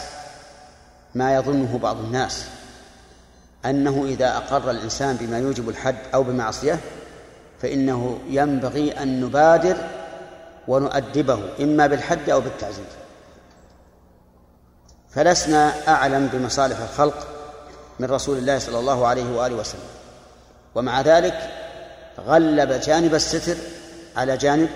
ما 1.15 1.35
يظنه 1.35 1.77
بعض 1.77 1.97
الناس 1.97 2.45
أنه 3.65 4.05
إذا 4.05 4.37
أقر 4.37 4.71
الإنسان 4.71 5.15
بما 5.15 5.39
يوجب 5.39 5.69
الحد 5.69 5.95
أو 6.13 6.23
بمعصية 6.23 6.79
فإنه 7.61 8.19
ينبغي 8.29 8.91
أن 8.91 9.21
نبادر 9.21 9.77
ونؤدبه 10.67 11.39
إما 11.59 11.87
بالحد 11.87 12.29
أو 12.29 12.41
بالتعزيز. 12.41 12.85
فلسنا 15.09 15.73
أعلم 15.87 16.27
بمصالح 16.27 16.79
الخلق 16.79 17.27
من 17.99 18.07
رسول 18.11 18.37
الله 18.37 18.59
صلى 18.59 18.79
الله 18.79 19.07
عليه 19.07 19.37
وآله 19.37 19.55
وسلم. 19.55 20.02
ومع 20.75 21.01
ذلك 21.01 21.49
غلب 22.19 22.71
جانب 22.71 23.15
الستر 23.15 23.57
على 24.15 24.37
جانب 24.37 24.69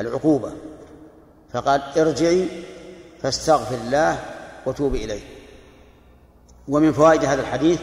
العقوبة 0.00 0.52
فقال 1.52 1.82
ارجعي 1.96 2.48
فاستغفر 3.22 3.74
الله 3.74 4.18
وتوبي 4.66 5.04
إليه. 5.04 5.20
ومن 6.68 6.92
فوائد 6.92 7.24
هذا 7.24 7.40
الحديث 7.40 7.80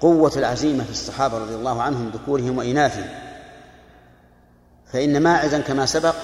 قوة 0.00 0.32
العزيمة 0.36 0.84
في 0.84 0.90
الصحابة 0.90 1.38
رضي 1.38 1.54
الله 1.54 1.82
عنهم 1.82 2.10
ذكورهم 2.14 2.58
وإناثهم 2.58 3.08
فإن 4.92 5.22
ماعزا 5.22 5.60
كما 5.60 5.86
سبق 5.86 6.14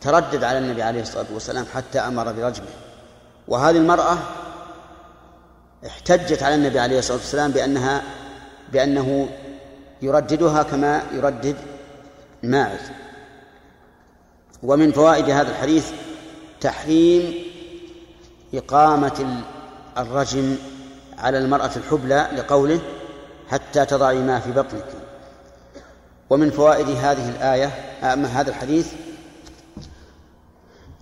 تردد 0.00 0.44
على 0.44 0.58
النبي 0.58 0.82
عليه 0.82 1.02
الصلاة 1.02 1.26
والسلام 1.34 1.66
حتى 1.74 1.98
أمر 1.98 2.32
برجمه. 2.32 2.66
وهذه 3.48 3.76
المرأة 3.76 4.18
احتجت 5.86 6.42
على 6.42 6.54
النبي 6.54 6.78
عليه 6.78 6.98
الصلاة 6.98 7.18
والسلام 7.18 7.50
بأنها 7.50 8.02
بأنه 8.72 9.28
يرددها 10.02 10.62
كما 10.62 11.02
يردد 11.12 11.56
ماعز. 12.42 12.80
ومن 14.62 14.92
فوائد 14.92 15.30
هذا 15.30 15.50
الحديث 15.50 15.90
تحريم 16.60 17.34
إقامة 18.54 19.42
الرجم 19.98 20.56
على 21.18 21.38
المرأة 21.38 21.70
الحبلى 21.76 22.28
لقوله 22.36 22.80
حتى 23.48 23.84
تضعي 23.84 24.18
ما 24.18 24.40
في 24.40 24.52
بطنك. 24.52 24.84
ومن 26.30 26.50
فوائد 26.50 26.88
هذه 26.88 27.28
الآية 27.28 27.66
أما 28.02 28.28
هذا 28.28 28.50
الحديث 28.50 28.92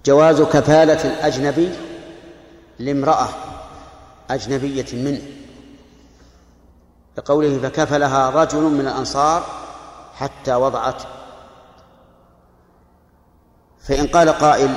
جواز 0.07 0.43
كفالة 0.43 1.05
الأجنبي 1.05 1.71
لامرأة 2.79 3.29
أجنبية 4.31 4.87
منه. 4.93 5.36
لقوله 7.19 7.59
فكفلها 7.59 8.31
رجل 8.31 8.61
من 8.61 8.81
الأنصار 8.81 9.47
حتى 10.15 10.55
وضعت. 10.55 11.03
فإن 13.81 14.07
قال 14.07 14.29
قائل 14.29 14.75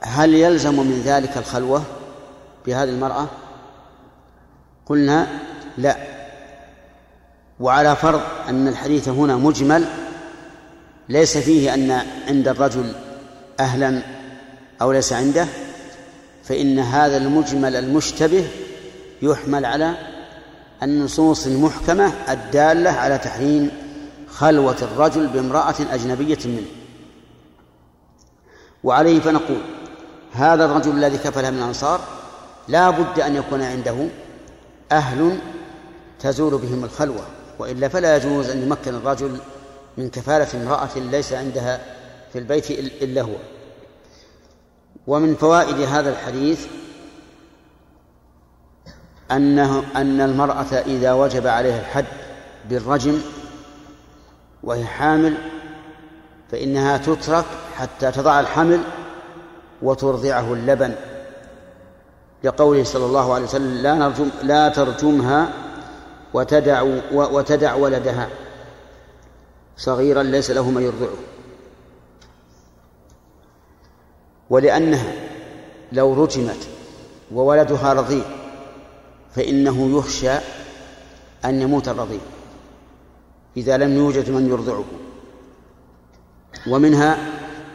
هل 0.00 0.34
يلزم 0.34 0.74
من 0.74 1.02
ذلك 1.04 1.36
الخلوة 1.36 1.82
بهذه 2.66 2.88
المرأة؟ 2.88 3.26
قلنا 4.86 5.26
لا. 5.78 5.96
وعلى 7.60 7.96
فرض 7.96 8.20
أن 8.48 8.68
الحديث 8.68 9.08
هنا 9.08 9.36
مجمل 9.36 9.84
ليس 11.08 11.38
فيه 11.38 11.74
أن 11.74 12.02
عند 12.28 12.48
الرجل 12.48 12.92
أهلا 13.60 14.02
أو 14.82 14.92
ليس 14.92 15.12
عنده 15.12 15.46
فإن 16.44 16.78
هذا 16.78 17.16
المجمل 17.16 17.76
المشتبه 17.76 18.48
يحمل 19.22 19.64
على 19.64 19.94
النصوص 20.82 21.46
المحكمة 21.46 22.12
الدالة 22.28 22.90
على 22.90 23.18
تحريم 23.18 23.70
خلوة 24.30 24.76
الرجل 24.82 25.26
بامرأة 25.26 25.74
أجنبية 25.92 26.38
منه. 26.44 26.66
وعليه 28.84 29.20
فنقول 29.20 29.60
هذا 30.32 30.64
الرجل 30.64 30.90
الذي 30.90 31.18
كفله 31.18 31.50
من 31.50 31.58
الأنصار 31.58 32.00
لا 32.68 32.90
بد 32.90 33.20
أن 33.20 33.36
يكون 33.36 33.62
عنده 33.62 34.08
أهل 34.92 35.38
تزول 36.20 36.58
بهم 36.58 36.84
الخلوة 36.84 37.24
وإلا 37.58 37.88
فلا 37.88 38.16
يجوز 38.16 38.50
أن 38.50 38.62
يمكن 38.62 38.94
الرجل 38.94 39.38
من 39.98 40.10
كفالة 40.10 40.62
امرأة 40.62 40.98
ليس 40.98 41.32
عندها 41.32 41.80
في 42.32 42.38
البيت 42.38 42.70
إلا 42.70 43.22
هو. 43.22 43.36
ومن 45.06 45.34
فوائد 45.34 45.80
هذا 45.80 46.10
الحديث 46.10 46.66
أنه 49.32 49.82
أن 49.96 50.20
المرأة 50.20 50.72
إذا 50.86 51.12
وجب 51.12 51.46
عليها 51.46 51.80
الحد 51.80 52.04
بالرجم 52.70 53.20
وهي 54.62 54.84
حامل 54.84 55.34
فإنها 56.50 56.96
تترك 56.96 57.44
حتى 57.76 58.12
تضع 58.12 58.40
الحمل 58.40 58.80
وترضعه 59.82 60.52
اللبن. 60.52 60.94
لقوله 62.44 62.84
صلى 62.84 63.06
الله 63.06 63.34
عليه 63.34 63.44
وسلم 63.44 63.74
لا 63.74 63.94
نرجم 63.94 64.30
لا 64.42 64.68
ترجمها 64.68 65.48
وتدع 66.34 66.82
وتدع 67.12 67.74
ولدها. 67.74 68.28
صغيرا 69.76 70.22
ليس 70.22 70.50
له 70.50 70.70
من 70.70 70.82
يرضعه. 70.82 71.16
ولأنها 74.50 75.12
لو 75.92 76.24
رجمت 76.24 76.68
وولدها 77.34 77.92
رضيع 77.92 78.24
فإنه 79.36 79.98
يخشى 79.98 80.38
أن 81.44 81.62
يموت 81.62 81.88
الرضيع 81.88 82.20
إذا 83.56 83.76
لم 83.76 83.96
يوجد 83.96 84.30
من 84.30 84.48
يرضعه. 84.48 84.84
ومنها 86.66 87.16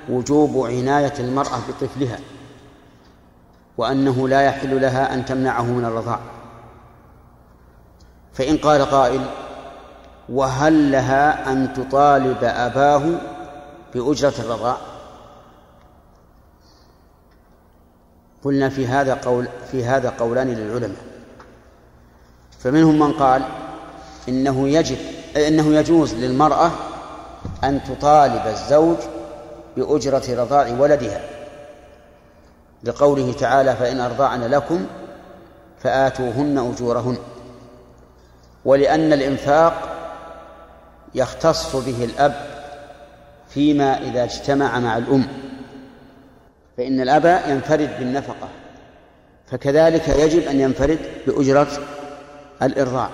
وجوب 0.10 0.66
عناية 0.66 1.14
المرأة 1.20 1.60
بطفلها 1.70 2.20
وأنه 3.78 4.28
لا 4.28 4.42
يحل 4.42 4.82
لها 4.82 5.14
أن 5.14 5.26
تمنعه 5.26 5.64
من 5.64 5.86
الرضاع. 5.86 6.20
فإن 8.34 8.58
قال 8.58 8.86
قائل 8.86 9.26
وهل 10.30 10.92
لها 10.92 11.52
أن 11.52 11.74
تطالب 11.74 12.44
أباه 12.44 13.04
بأجرة 13.94 14.34
الرضاع؟ 14.40 14.78
قلنا 18.44 18.70
في 18.70 18.88
هذا 18.88 19.14
قول 19.14 19.48
في 19.72 19.86
هذا 19.86 20.10
قولان 20.10 20.48
للعلماء. 20.48 21.11
فمنهم 22.64 23.00
من 23.00 23.12
قال 23.12 23.44
إنه 24.30 24.70
يجب 24.70 24.98
إنه 25.38 25.76
يجوز 25.76 26.14
للمرأة 26.14 26.72
أن 27.64 27.84
تطالب 27.84 28.48
الزوج 28.48 28.98
بأجرة 29.78 30.24
رضاع 30.44 30.76
ولدها. 30.80 31.22
لقوله 32.84 33.34
تعالى 33.34 33.76
فإن 33.76 34.00
أرضعن 34.00 34.44
لكم 34.44 34.86
فآتوهن 35.80 36.58
أجورهن 36.58 37.18
ولأن 38.66 39.14
الإنفاق 39.14 39.74
يختص 41.16 41.76
به 41.76 42.04
الأب 42.04 42.34
فيما 43.50 43.98
إذا 43.98 44.24
اجتمع 44.24 44.80
مع 44.80 44.98
الأم 44.98 45.28
فإن 46.78 47.02
الأب 47.02 47.42
ينفرد 47.48 47.90
بالنفقة 48.00 48.50
فكذلك 49.52 50.08
يجب 50.08 50.48
أن 50.48 50.60
ينفرد 50.60 51.00
بأجرة 51.28 51.68
الإرضاع. 52.64 53.10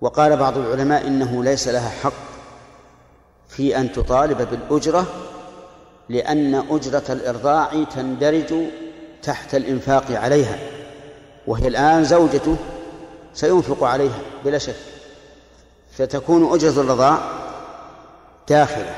وقال 0.00 0.36
بعض 0.36 0.58
العلماء 0.58 1.06
إنه 1.06 1.44
ليس 1.44 1.68
لها 1.68 1.88
حق 1.88 2.12
في 3.48 3.76
أن 3.76 3.92
تطالب 3.92 4.48
بالأجرة 4.50 5.06
لأن 6.08 6.54
أجرة 6.54 7.02
الإرضاع 7.08 7.84
تندرج 7.84 8.54
تحت 9.22 9.54
الإنفاق 9.54 10.04
عليها 10.10 10.58
وهي 11.46 11.68
الآن 11.68 12.04
زوجته 12.04 12.56
سينفق 13.34 13.84
عليها 13.84 14.18
بلا 14.44 14.58
شك. 14.58 14.74
فتكون 15.92 16.54
أجرة 16.54 16.80
الرضاع 16.80 17.18
داخلة. 18.48 18.94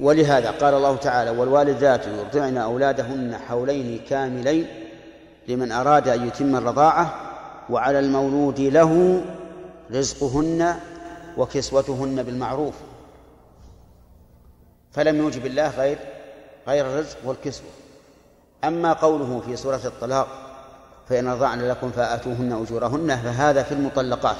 ولهذا 0.00 0.50
قال 0.50 0.74
الله 0.74 0.96
تعالى 0.96 1.30
والوالدات 1.30 2.06
يرضعن 2.06 2.56
أولادهن 2.56 3.38
حولين 3.48 4.00
كاملين 4.08 4.85
لمن 5.48 5.72
أراد 5.72 6.08
أن 6.08 6.26
يتم 6.26 6.56
الرضاعة 6.56 7.14
وعلى 7.70 7.98
المولود 7.98 8.60
له 8.60 9.22
رزقهن 9.90 10.76
وكسوتهن 11.36 12.22
بالمعروف. 12.22 12.74
فلم 14.92 15.16
يوجب 15.16 15.46
الله 15.46 15.68
غير 15.68 15.98
غير 16.68 16.86
الرزق 16.86 17.16
والكسوة. 17.24 17.70
أما 18.64 18.92
قوله 18.92 19.42
في 19.46 19.56
سورة 19.56 19.80
الطلاق 19.84 20.28
فإن 21.08 21.28
رضعن 21.28 21.68
لكم 21.68 21.90
فآتوهن 21.90 22.52
أجورهن 22.52 23.16
فهذا 23.16 23.62
في 23.62 23.72
المطلقات. 23.72 24.36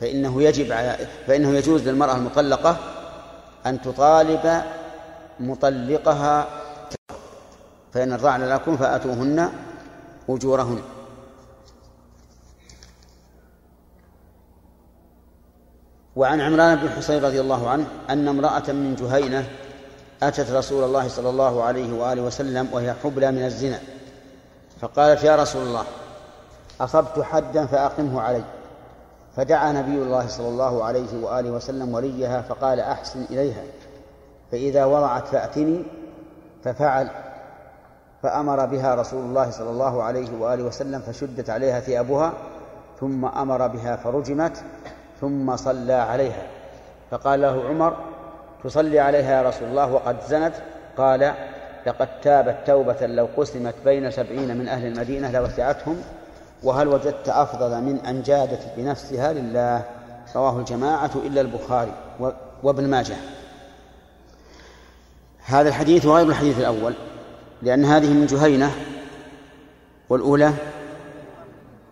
فإنه 0.00 0.42
يجب 0.42 0.72
على 0.72 1.08
فإنه 1.26 1.50
يجوز 1.50 1.88
للمرأة 1.88 2.16
المطلقة 2.16 2.76
أن 3.66 3.82
تطالب 3.82 4.62
مطلقها 5.40 6.46
فإن 7.94 8.12
رضعن 8.12 8.48
لكم 8.48 8.76
فآتوهن 8.76 9.50
أجورهن. 10.28 10.82
وعن 16.16 16.40
عمران 16.40 16.76
بن 16.76 16.88
حصين 16.88 17.24
رضي 17.24 17.40
الله 17.40 17.68
عنه 17.68 17.86
أن 18.10 18.28
امرأة 18.28 18.72
من 18.72 18.94
جهينة 18.94 19.48
أتت 20.22 20.50
رسول 20.50 20.84
الله 20.84 21.08
صلى 21.08 21.28
الله 21.30 21.62
عليه 21.62 21.92
وآله 21.92 22.22
وسلم 22.22 22.68
وهي 22.72 22.94
حبلى 23.04 23.32
من 23.32 23.44
الزنا 23.44 23.78
فقالت 24.80 25.24
يا 25.24 25.36
رسول 25.36 25.62
الله 25.62 25.84
أصبت 26.80 27.20
حدا 27.20 27.66
فأقمه 27.66 28.20
علي. 28.20 28.44
فدعا 29.36 29.72
نبي 29.72 30.02
الله 30.02 30.26
صلى 30.28 30.48
الله 30.48 30.84
عليه 30.84 31.22
وآله 31.22 31.50
وسلم 31.50 31.94
وليها 31.94 32.42
فقال 32.42 32.80
أحسن 32.80 33.24
إليها 33.30 33.62
فإذا 34.52 34.84
وضعت 34.84 35.28
فأتني 35.28 35.84
ففعل 36.64 37.10
فأمر 38.24 38.66
بها 38.66 38.94
رسول 38.94 39.20
الله 39.20 39.50
صلى 39.50 39.70
الله 39.70 40.02
عليه 40.02 40.28
وآله 40.40 40.64
وسلم 40.64 41.00
فشدت 41.00 41.50
عليها 41.50 41.80
ثيابها 41.80 42.32
ثم 43.00 43.24
أمر 43.24 43.66
بها 43.66 43.96
فرجمت 43.96 44.62
ثم 45.20 45.56
صلى 45.56 45.92
عليها. 45.92 46.42
فقال 47.10 47.40
له 47.40 47.68
عمر 47.68 47.96
تصلي 48.64 49.00
عليها 49.00 49.42
يا 49.42 49.48
رسول 49.48 49.68
الله 49.68 49.92
وقد 49.92 50.16
زنت؟ 50.28 50.54
قال 50.96 51.34
لقد 51.86 52.20
تابت 52.20 52.56
توبة 52.66 53.06
لو 53.06 53.28
قسمت 53.36 53.74
بين 53.84 54.10
سبعين 54.10 54.56
من 54.56 54.68
أهل 54.68 54.86
المدينة 54.86 55.30
لوسعتهم 55.30 55.96
وهل 56.62 56.88
وجدت 56.88 57.28
أفضل 57.28 57.80
من 57.80 57.98
أن 57.98 58.22
جادت 58.22 58.62
بنفسها 58.76 59.32
لله؟ 59.32 59.82
رواه 60.36 60.58
الجماعة 60.58 61.10
إلا 61.26 61.40
البخاري 61.40 61.92
وابن 62.62 62.90
ماجه. 62.90 63.16
هذا 65.44 65.68
الحديث 65.68 66.06
وغير 66.06 66.28
الحديث 66.28 66.58
الأول. 66.58 66.94
لأن 67.62 67.84
هذه 67.84 68.12
من 68.12 68.26
جهينة 68.26 68.70
والأولى 70.08 70.52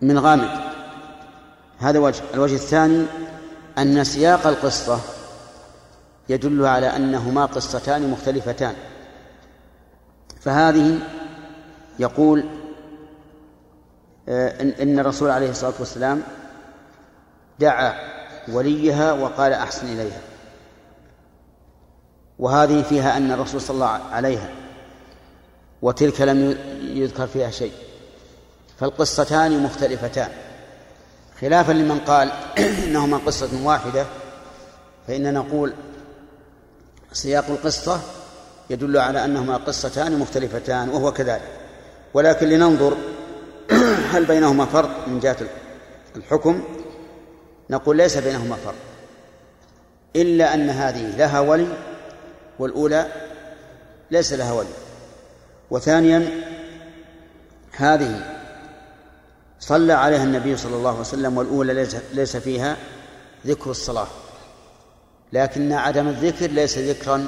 من 0.01 0.19
غامد 0.19 0.49
هذا 1.79 1.99
وجه 1.99 2.21
الوجه 2.33 2.55
الثاني 2.55 3.05
أن 3.77 4.03
سياق 4.03 4.47
القصة 4.47 4.99
يدل 6.29 6.65
على 6.65 6.95
أنهما 6.95 7.45
قصتان 7.45 8.09
مختلفتان. 8.09 8.73
فهذه 10.41 10.99
يقول 11.99 12.43
آه، 14.29 14.61
إن 14.61 14.99
الرسول 14.99 15.29
عليه 15.29 15.49
الصلاة 15.49 15.73
والسلام 15.79 16.21
دعا 17.59 17.93
وليها 18.51 19.13
وقال 19.13 19.53
أحسن 19.53 19.87
إليها. 19.87 20.21
وهذه 22.39 22.81
فيها 22.81 23.17
أن 23.17 23.31
الرسول 23.31 23.61
صلى 23.61 23.75
الله 23.75 23.87
عليها 23.87 24.62
وتلك 25.83 26.21
لم 26.21 26.57
يذكر 26.81 27.27
فيها 27.27 27.51
شيء. 27.51 27.71
فالقصتان 28.79 29.63
مختلفتان. 29.63 30.29
خلافا 31.41 31.71
لمن 31.71 31.99
قال 31.99 32.31
إنهما 32.87 33.17
قصة 33.17 33.49
واحدة 33.63 34.05
فإننا 35.07 35.31
نقول 35.31 35.73
سياق 37.11 37.45
القصة 37.49 38.01
يدل 38.69 38.97
على 38.97 39.25
أنهما 39.25 39.57
قصتان 39.57 40.19
مختلفتان 40.19 40.89
وهو 40.89 41.11
كذلك. 41.11 41.59
ولكن 42.13 42.47
لننظر 42.47 42.97
هل 44.13 44.25
بينهما 44.25 44.65
فرق 44.65 45.07
من 45.07 45.19
جهة 45.19 45.37
الحكم؟ 46.15 46.63
نقول 47.69 47.97
ليس 47.97 48.17
بينهما 48.17 48.55
فرق. 48.55 48.75
إلا 50.15 50.53
أن 50.53 50.69
هذه 50.69 51.17
لها 51.17 51.39
ولي 51.39 51.67
والأولى 52.59 53.07
ليس 54.11 54.33
لها 54.33 54.53
ولي. 54.53 54.82
وثانيا 55.71 56.29
هذه 57.71 58.33
صلى 59.59 59.93
عليها 59.93 60.23
النبي 60.23 60.57
صلى 60.57 60.75
الله 60.75 60.89
عليه 60.89 60.99
وسلم 60.99 61.37
والأولى 61.37 61.87
ليس, 62.13 62.37
فيها 62.37 62.77
ذكر 63.45 63.71
الصلاة. 63.71 64.07
لكن 65.33 65.71
عدم 65.73 66.07
الذكر 66.07 66.47
ليس 66.47 66.77
ذكرا 66.77 67.27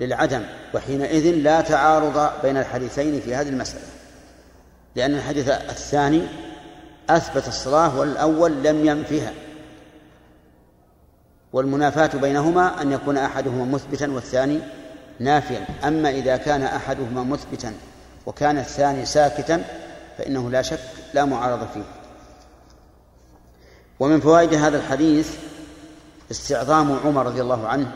للعدم 0.00 0.42
وحينئذ 0.74 1.34
لا 1.34 1.60
تعارض 1.60 2.30
بين 2.42 2.56
الحديثين 2.56 3.20
في 3.20 3.34
هذه 3.34 3.48
المسألة. 3.48 3.84
لأن 4.96 5.14
الحديث 5.14 5.48
الثاني 5.48 6.22
أثبت 7.10 7.48
الصلاة 7.48 7.98
والأول 7.98 8.62
لم 8.62 8.86
ينفها. 8.86 9.32
والمنافاة 11.52 12.18
بينهما 12.18 12.82
أن 12.82 12.92
يكون 12.92 13.16
أحدهما 13.16 13.64
مثبتا 13.64 14.12
والثاني 14.12 14.60
نافيا 15.20 15.66
أما 15.84 16.10
إذا 16.10 16.36
كان 16.36 16.62
أحدهما 16.62 17.22
مثبتا 17.22 17.72
وكان 18.26 18.58
الثاني 18.58 19.06
ساكتا 19.06 19.64
فإنه 20.18 20.50
لا 20.50 20.62
شك 20.62 20.80
لا 21.14 21.24
معارضة 21.24 21.66
فيه. 21.74 21.84
ومن 24.00 24.20
فوائد 24.20 24.54
هذا 24.54 24.76
الحديث 24.76 25.36
استعظام 26.30 26.98
عمر 27.04 27.26
رضي 27.26 27.40
الله 27.42 27.68
عنه 27.68 27.92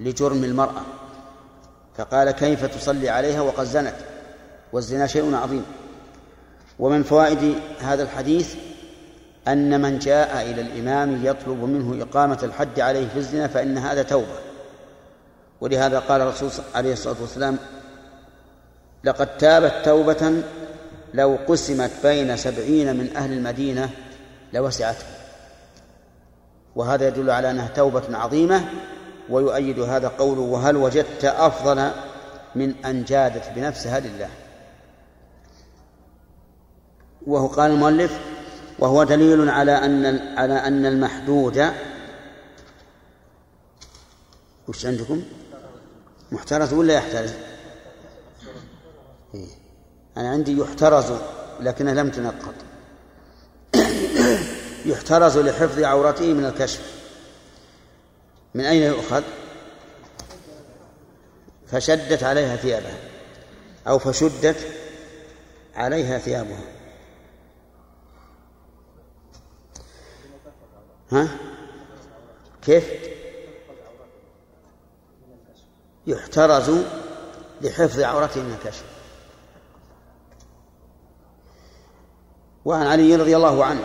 لجرم 0.00 0.44
المرأة 0.44 0.82
فقال 1.96 2.30
كيف 2.30 2.64
تصلي 2.64 3.08
عليها 3.08 3.40
وقد 3.40 3.64
زنت؟ 3.64 3.94
والزنا 4.72 5.06
شيء 5.06 5.34
عظيم. 5.34 5.64
ومن 6.78 7.02
فوائد 7.02 7.54
هذا 7.80 8.02
الحديث 8.02 8.54
أن 9.48 9.80
من 9.80 9.98
جاء 9.98 10.50
إلى 10.50 10.60
الإمام 10.60 11.26
يطلب 11.26 11.64
منه 11.64 12.02
إقامة 12.02 12.38
الحد 12.42 12.80
عليه 12.80 13.08
في 13.08 13.18
الزنا 13.18 13.46
فإن 13.46 13.78
هذا 13.78 14.02
توبة. 14.02 14.47
ولهذا 15.60 15.98
قال 15.98 16.20
الرسول 16.20 16.50
عليه 16.74 16.92
الصلاة 16.92 17.16
والسلام 17.20 17.58
لقد 19.04 19.38
تابت 19.38 19.74
توبة 19.84 20.42
لو 21.14 21.38
قسمت 21.48 21.90
بين 22.02 22.36
سبعين 22.36 22.96
من 22.96 23.16
أهل 23.16 23.32
المدينة 23.32 23.90
لوسعتهم 24.52 25.08
وهذا 26.76 27.08
يدل 27.08 27.30
على 27.30 27.50
أنها 27.50 27.68
توبة 27.68 28.18
عظيمة 28.18 28.64
ويؤيد 29.30 29.80
هذا 29.80 30.08
قوله 30.08 30.40
وهل 30.40 30.76
وجدت 30.76 31.24
أفضل 31.24 31.90
من 32.54 32.84
أن 32.84 33.04
جادت 33.04 33.50
بنفسها 33.56 34.00
لله 34.00 34.28
وهو 37.26 37.46
قال 37.46 37.70
المؤلف 37.70 38.18
وهو 38.78 39.04
دليل 39.04 39.50
على 39.50 39.72
أن 39.72 40.18
على 40.38 40.54
أن 40.54 40.86
المحدود 40.86 41.70
وش 44.68 44.86
عندكم؟ 44.86 45.22
محترز 46.32 46.72
ولا 46.72 46.94
يحترز؟ 46.94 47.32
إيه. 49.34 49.46
أنا 50.16 50.30
عندي 50.30 50.58
يحترز 50.58 51.12
لكنها 51.60 51.94
لم 51.94 52.10
تنقط 52.10 52.54
يحترز 54.92 55.38
لحفظ 55.38 55.82
عورته 55.82 56.32
من 56.32 56.44
الكشف. 56.44 56.98
من 58.54 58.64
أين 58.64 58.82
يؤخذ؟ 58.82 59.22
فشدت 61.66 62.22
عليها 62.22 62.56
ثيابها. 62.56 62.98
أو 63.88 63.98
فشدت 63.98 64.56
عليها 65.74 66.18
ثيابها. 66.18 66.62
ها؟ 71.12 71.28
كيف؟ 72.62 73.17
يحترز 76.08 76.70
لحفظ 77.60 78.00
عورته 78.00 78.40
من 78.40 78.56
الكشف. 78.60 78.84
وعن 82.64 82.86
علي 82.86 83.16
رضي 83.16 83.36
الله 83.36 83.64
عنه 83.64 83.80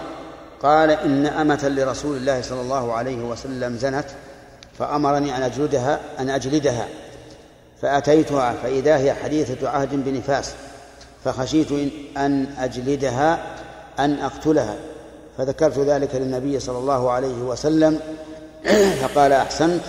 قال 0.64 0.92
إن 0.92 1.26
أمة 1.26 1.68
لرسول 1.68 2.18
الله 2.18 2.42
صلى 2.42 2.62
الله 2.62 2.94
عليه 2.94 3.18
وسلم 3.18 3.78
زنت 3.78 4.06
فأمرني 4.80 5.38
أن 5.38 5.42
أجلدها 5.42 6.00
أن 6.20 6.30
أجلدها 6.30 6.88
فأتيتها 7.82 8.54
فإذا 8.54 8.98
هي 8.98 9.14
حديثة 9.14 9.70
عهد 9.70 9.90
بنفاس 9.94 10.54
فخشيت 11.26 11.72
أن 12.18 12.46
أجلدها 12.60 13.56
أن 14.00 14.20
أقتلها. 14.20 14.76
فذكرت 15.38 15.80
ذلك 15.80 16.16
للنبي 16.16 16.60
صلى 16.60 16.78
الله 16.78 17.12
عليه 17.12 17.42
وسلم 17.42 18.00
فقال 19.02 19.32
أحسنت. 19.32 19.82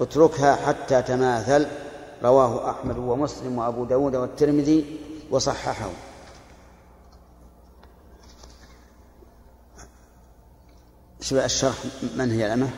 اتركها 0.00 0.56
حتى 0.56 1.02
تماثل. 1.02 1.66
رواه 2.22 2.70
أحمد 2.70 2.98
ومسلم 2.98 3.58
وأبو 3.58 3.84
داود 3.84 4.16
والترمذي 4.16 5.00
وصححه. 5.30 5.90
شبه 11.20 11.44
الشرح؟ 11.44 11.74
من 12.16 12.30
هي 12.30 12.46
الأمة؟ 12.46 12.70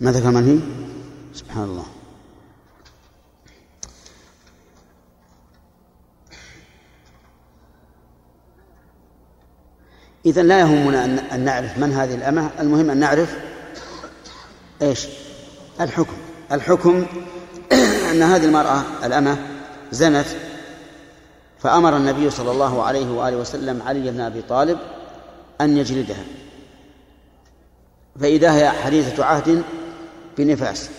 ما 0.00 0.12
ذكر 0.12 0.30
من 0.30 0.44
هي؟ 0.44 0.58
سبحان 1.34 1.64
الله. 1.64 1.95
إذا 10.26 10.42
لا 10.42 10.60
يهمنا 10.60 11.04
أن 11.04 11.40
نعرف 11.40 11.78
من 11.78 11.92
هذه 11.92 12.14
الأمة. 12.14 12.50
المهم 12.60 12.90
أن 12.90 12.96
نعرف 12.96 13.36
إيش؟ 14.82 15.06
الحكم. 15.80 16.16
الحكم 16.52 17.06
أن 18.12 18.22
هذه 18.22 18.44
المرأة 18.44 18.82
الأمة 19.04 19.38
زنت 19.92 20.26
فأمر 21.58 21.96
النبي 21.96 22.30
صلى 22.30 22.50
الله 22.50 22.82
عليه 22.82 23.10
وآله 23.10 23.36
وسلم 23.36 23.82
علي 23.82 24.10
بن 24.10 24.20
أبي 24.20 24.42
طالب 24.42 24.78
أن 25.60 25.76
يجلدها. 25.76 26.24
فإذا 28.20 28.54
هي 28.54 28.70
حديثة 28.70 29.24
عهد 29.24 29.62
بنفاس. 30.38 30.90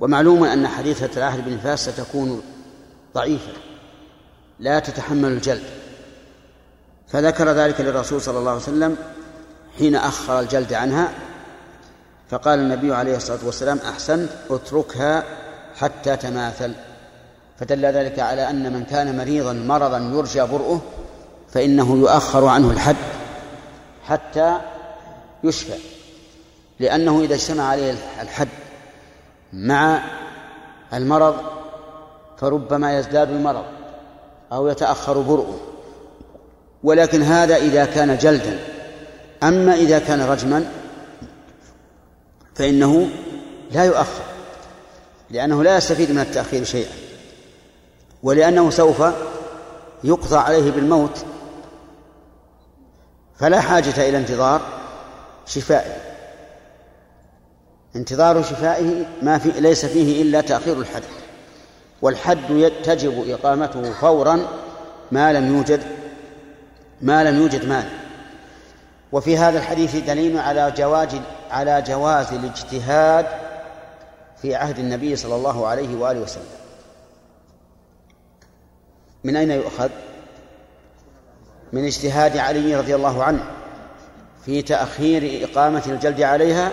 ومعلوم 0.00 0.44
أن 0.44 0.68
حديثة 0.68 1.10
العهد 1.16 1.44
بنفاس 1.44 1.88
ستكون 1.88 2.42
ضعيفة. 3.14 3.52
لا 4.58 4.78
تتحمل 4.78 5.32
الجلد. 5.32 5.79
فذكر 7.12 7.48
ذلك 7.48 7.80
للرسول 7.80 8.20
صلى 8.20 8.38
الله 8.38 8.50
عليه 8.50 8.60
وسلم 8.60 8.96
حين 9.78 9.96
أخر 9.96 10.40
الجلد 10.40 10.72
عنها 10.72 11.08
فقال 12.30 12.58
النبي 12.58 12.94
عليه 12.94 13.16
الصلاة 13.16 13.38
والسلام 13.44 13.78
أحسنت 13.88 14.30
اتركها 14.50 15.24
حتى 15.76 16.16
تماثل. 16.16 16.72
فدل 17.58 17.86
ذلك 17.86 18.18
على 18.18 18.50
أن 18.50 18.72
من 18.72 18.84
كان 18.84 19.18
مريضا 19.18 19.52
مرضا 19.52 19.98
يرجى 19.98 20.42
برؤه 20.42 20.80
فإنه 21.52 21.96
يؤخر 21.96 22.46
عنه 22.46 22.70
الحد 22.70 22.96
حتى 24.06 24.58
يشفى. 25.44 25.78
لأنه 26.80 27.20
إذا 27.20 27.34
اجتمع 27.34 27.64
عليه 27.64 27.94
الحد 28.22 28.48
مع 29.52 30.02
المرض 30.92 31.36
فربما 32.38 32.98
يزداد 32.98 33.30
المرض 33.30 33.64
أو 34.52 34.68
يتأخر 34.68 35.20
برؤه. 35.20 35.69
ولكن 36.82 37.22
هذا 37.22 37.56
إذا 37.56 37.84
كان 37.84 38.18
جلدا. 38.18 38.58
أما 39.42 39.74
إذا 39.74 39.98
كان 39.98 40.22
رجما 40.22 40.70
فإنه 42.54 43.08
لا 43.72 43.84
يؤخر 43.84 44.22
لأنه 45.30 45.62
لا 45.62 45.76
يستفيد 45.76 46.10
من 46.10 46.18
التأخير 46.18 46.64
شيئا 46.64 46.92
ولأنه 48.22 48.70
سوف 48.70 49.02
يقضى 50.04 50.36
عليه 50.36 50.70
بالموت 50.70 51.24
فلا 53.38 53.60
حاجة 53.60 54.08
إلى 54.08 54.18
انتظار 54.18 54.60
شفائه. 55.46 55.96
انتظار 57.96 58.42
شفائه 58.42 59.06
ما 59.22 59.38
في 59.38 59.60
ليس 59.60 59.86
فيه 59.86 60.22
إلا 60.22 60.40
تأخير 60.40 60.80
الحد 60.80 61.02
والحد 62.02 62.72
تجب 62.84 63.30
إقامته 63.30 63.92
فورا 63.92 64.46
ما 65.12 65.32
لم 65.32 65.56
يوجد 65.56 65.99
ما 67.02 67.24
لم 67.24 67.36
يوجد 67.36 67.68
مال. 67.68 67.88
وفي 69.12 69.38
هذا 69.38 69.58
الحديث 69.58 69.96
دليل 69.96 70.38
على 70.38 70.70
جواز 70.76 71.08
على 71.50 71.82
جواز 71.82 72.32
الاجتهاد 72.32 73.26
في 74.42 74.54
عهد 74.54 74.78
النبي 74.78 75.16
صلى 75.16 75.34
الله 75.34 75.66
عليه 75.66 75.96
وآله 75.96 76.20
وسلم. 76.20 76.44
من 79.24 79.36
أين 79.36 79.50
يؤخذ؟ 79.50 79.90
من 81.72 81.84
اجتهاد 81.84 82.36
علي 82.36 82.76
رضي 82.76 82.94
الله 82.94 83.24
عنه 83.24 83.44
في 84.44 84.62
تأخير 84.62 85.48
إقامة 85.50 85.82
الجلد 85.86 86.20
عليها 86.20 86.70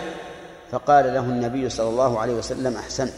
فقال 0.72 1.14
له 1.14 1.20
النبي 1.20 1.70
صلى 1.70 1.90
الله 1.90 2.20
عليه 2.20 2.34
وسلم 2.34 2.78
أحسنت. 2.78 3.14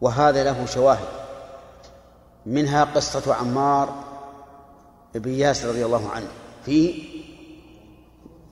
وهذا 0.00 0.44
له 0.44 0.66
شواهد. 0.66 1.08
منها 2.46 2.84
قصة 2.84 3.34
عمار 3.34 4.03
بن 5.14 5.30
ياسر 5.30 5.68
رضي 5.68 5.84
الله 5.84 6.10
عنه 6.10 6.26
في 6.64 7.02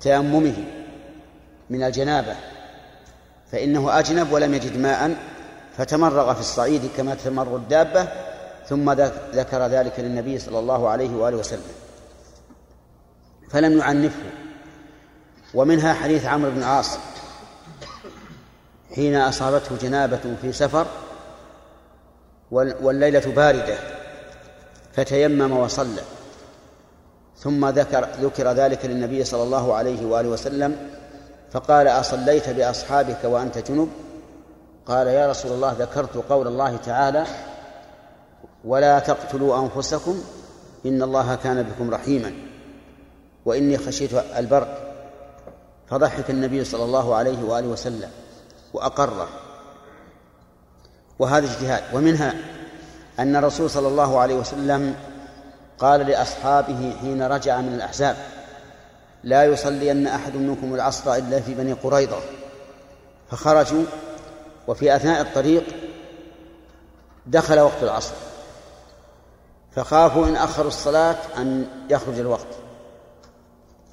تيممه 0.00 0.64
من 1.70 1.82
الجنابة 1.82 2.36
فإنه 3.52 3.98
أجنب 3.98 4.32
ولم 4.32 4.54
يجد 4.54 4.78
ماء 4.78 5.16
فتمرغ 5.76 6.34
في 6.34 6.40
الصعيد 6.40 6.90
كما 6.96 7.14
تمر 7.14 7.56
الدابة 7.56 8.08
ثم 8.68 8.92
ذكر 9.34 9.66
ذلك 9.66 10.00
للنبي 10.00 10.38
صلى 10.38 10.58
الله 10.58 10.88
عليه 10.88 11.10
وآله 11.16 11.36
وسلم. 11.36 11.72
فلم 13.50 13.78
يعنفه. 13.78 14.30
ومنها 15.54 15.94
حديث 15.94 16.24
عمرو 16.24 16.50
بن 16.50 16.58
العاص 16.58 16.98
حين 18.94 19.16
أصابته 19.16 19.76
جنابة 19.76 20.36
في 20.42 20.52
سفر 20.52 20.86
والليلة 22.50 23.32
باردة 23.36 23.78
فتيمم 24.92 25.52
وصلى. 25.52 26.02
ثم 27.42 27.68
ذكر 27.68 28.08
ذكر 28.20 28.52
ذلك 28.52 28.84
للنبي 28.84 29.24
صلى 29.24 29.42
الله 29.42 29.74
عليه 29.74 30.06
وآله 30.06 30.28
وسلم 30.28 30.76
فقال 31.50 31.88
أصليت 31.88 32.48
بأصحابك 32.48 33.24
وأنت 33.24 33.58
جنب؟ 33.58 33.88
قال 34.86 35.06
يا 35.06 35.30
رسول 35.30 35.52
الله 35.52 35.76
ذكرت 35.78 36.16
قول 36.16 36.46
الله 36.46 36.76
تعالى 36.76 37.24
ولا 38.64 38.98
تقتلوا 38.98 39.58
أنفسكم 39.58 40.22
إن 40.86 41.02
الله 41.02 41.34
كان 41.34 41.62
بكم 41.62 41.90
رحيما 41.90 42.32
وإني 43.44 43.78
خشيت 43.78 44.10
البرق. 44.14 44.94
فضحك 45.90 46.30
النبي 46.30 46.64
صلى 46.64 46.84
الله 46.84 47.14
عليه 47.14 47.44
وآله 47.44 47.68
وسلم 47.68 48.10
وأقره. 48.72 49.28
وهذا 51.18 51.46
اجتهاد. 51.46 51.82
ومنها 51.94 52.34
أن 53.18 53.36
الرسول 53.36 53.70
صلى 53.70 53.88
الله 53.88 54.18
عليه 54.18 54.34
وسلم 54.34 54.94
قال 55.78 56.00
لأصحابه 56.00 56.96
حين 57.00 57.22
رجع 57.22 57.60
من 57.60 57.74
الأحزاب 57.74 58.16
لا 59.24 59.44
يصلين 59.44 60.06
أحد 60.06 60.36
منكم 60.36 60.74
العصر 60.74 61.14
إلا 61.14 61.40
في 61.40 61.54
بني 61.54 61.72
قريظة. 61.72 62.20
فخرجوا 63.30 63.84
وفي 64.68 64.96
أثناء 64.96 65.20
الطريق 65.20 65.64
دخل 67.26 67.60
وقت 67.60 67.82
العصر. 67.82 68.14
فخافوا 69.76 70.26
إن 70.26 70.36
أخروا 70.36 70.68
الصلاة 70.68 71.16
أن 71.36 71.66
يخرج 71.90 72.18
الوقت. 72.18 72.46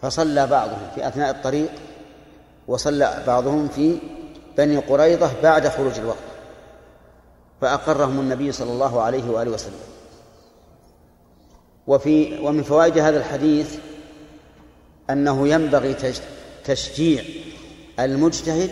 فصلى 0.02 0.48
بعضهم 0.48 0.88
في 0.96 1.08
أثناء 1.08 1.30
الطريق 1.30 1.72
وصلى 2.68 3.24
بعضهم 3.28 3.68
في 3.68 4.00
بني 4.58 4.78
قريظة 4.78 5.32
بعد 5.44 5.68
خروج 5.68 6.00
الوقت. 6.00 6.18
فأقرهم 7.62 8.20
النبي 8.20 8.52
صلى 8.52 8.72
الله 8.72 9.02
عليه 9.02 9.30
وآله 9.30 9.52
وسلم. 9.52 9.99
وفي 11.90 12.40
ومن 12.42 12.64
فوائد 12.64 12.98
هذا 12.98 13.18
الحديث 13.18 13.76
أنه 15.10 15.48
ينبغي 15.48 15.96
تشجيع 16.66 17.24
المجتهد 18.00 18.70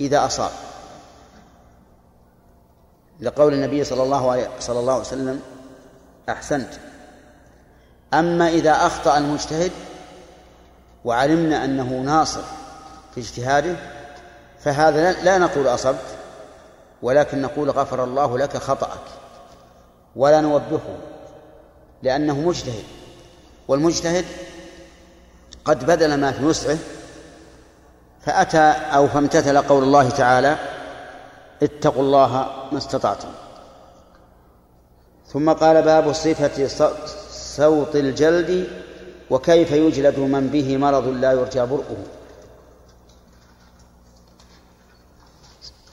إذا 0.00 0.26
أصاب. 0.26 0.50
لقول 3.20 3.54
النبي 3.54 3.84
صلى 3.84 4.02
الله 4.02 4.30
عليه 4.30 4.48
صلى 4.60 4.80
الله 4.80 4.92
عليه 4.92 5.02
وسلم 5.02 5.40
أحسنت. 6.28 6.68
أما 8.14 8.48
إذا 8.48 8.72
أخطأ 8.72 9.18
المجتهد 9.18 9.72
وعلمنا 11.04 11.64
أنه 11.64 12.00
ناصر 12.00 12.42
في 13.14 13.20
اجتهاده 13.20 13.76
فهذا 14.60 15.12
لا 15.12 15.38
نقول 15.38 15.66
أصبت 15.66 16.16
ولكن 17.02 17.42
نقول 17.42 17.70
غفر 17.70 18.04
الله 18.04 18.38
لك 18.38 18.56
خطأك 18.56 19.00
ولا 20.16 20.40
نوبخه 20.40 20.96
لأنه 22.04 22.40
مجتهد. 22.40 22.84
والمجتهد 23.68 24.24
قد 25.64 25.86
بذل 25.86 26.14
ما 26.14 26.32
في 26.32 26.44
وسعه 26.44 26.78
فأتى 28.22 28.72
أو 28.96 29.08
فامتثل 29.08 29.58
قول 29.58 29.82
الله 29.82 30.10
تعالى 30.10 30.58
اتقوا 31.62 32.02
الله 32.02 32.30
ما 32.72 32.78
استطعتم. 32.78 33.28
ثم 35.32 35.52
قال 35.52 35.82
باب 35.82 36.12
صفة 36.12 36.68
صوت 37.30 37.96
الجلد 37.96 38.68
وكيف 39.30 39.70
يجلد 39.70 40.18
من 40.18 40.48
به 40.48 40.76
مرض 40.76 41.08
لا 41.08 41.32
يرجى 41.32 41.60
برؤه. 41.60 42.04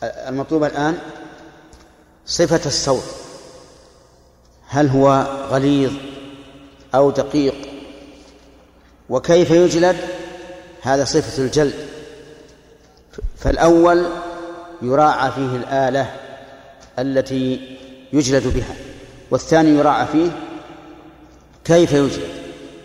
المطلوب 0.03 0.63
الآن 0.63 0.97
صفة 2.25 2.65
الصوت. 2.65 3.03
هل 4.73 4.87
هو 4.87 5.27
غليظ 5.49 5.91
أو 6.95 7.11
دقيق؟ 7.11 7.55
وكيف 9.09 9.51
يجلد؟ 9.51 9.97
هذا 10.81 11.05
صفة 11.05 11.43
الجلد. 11.43 11.73
فالأول 13.37 14.05
يراعى 14.81 15.31
فيه 15.31 15.55
الآلة 15.55 16.13
التي 16.99 17.77
يجلد 18.13 18.47
بها 18.47 18.75
والثاني 19.31 19.69
يراعى 19.69 20.07
فيه 20.07 20.31
كيف 21.65 21.91
يجلد 21.91 22.29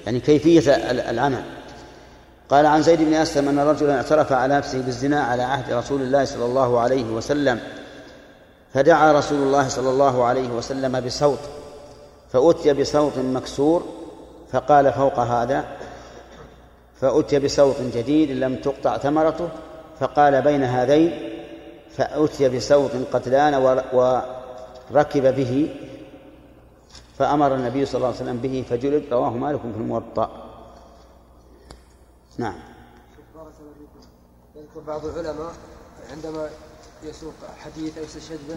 يعني 0.07 0.21
كيفية 0.21 0.71
العمل. 1.11 1.43
قال 2.51 2.67
عن 2.67 2.83
زيد 2.83 3.03
بن 3.03 3.15
أسلم 3.15 3.49
أن 3.49 3.59
رجلا 3.59 3.97
اعترف 3.97 4.33
على 4.33 4.57
نفسه 4.57 4.81
بالزنا 4.81 5.21
على 5.21 5.43
عهد 5.43 5.73
رسول 5.73 6.03
الله 6.03 6.25
صلى 6.25 6.45
الله 6.45 6.81
عليه 6.81 7.05
وسلم 7.05 7.61
فدعا 8.75 9.13
رسول 9.13 9.39
الله 9.39 9.69
صلى 9.69 9.91
الله 9.91 10.25
عليه 10.25 10.49
وسلم 10.49 11.01
بصوت. 11.01 11.39
فأتي 12.33 12.73
بصوت 12.73 13.19
مكسور 13.19 13.83
فقال 14.53 14.93
فوق 14.93 15.19
هذا 15.19 15.65
فأتي 17.01 17.39
بصوت 17.39 17.81
جديد 17.81 18.31
لم 18.31 18.57
تقطع 18.57 18.99
ثمرته 18.99 19.49
فقال 20.01 20.43
بين 20.43 20.63
هذين 20.63 21.33
فأتي 21.91 22.49
بصوت 22.49 22.91
قد 23.13 23.29
لأن 23.29 23.55
وركب 23.93 25.35
به 25.37 25.75
فأمر 27.19 27.55
النبي 27.55 27.87
صلى 27.87 27.97
الله 27.97 28.07
عليه 28.07 28.17
وسلم 28.17 28.37
به 28.37 28.65
فجلد 28.71 29.05
رواه 29.13 29.31
مالك 29.31 29.61
في 29.61 29.67
الموطأ. 29.67 30.31
نعم. 32.39 32.55
يذكر 34.57 34.81
بعض 34.87 35.07
العلماء 35.07 35.53
عندما 36.11 36.49
يسوق 37.03 37.35
حديث 37.59 37.99
أو 37.99 38.05
يستشهد 38.05 38.39
به 38.49 38.57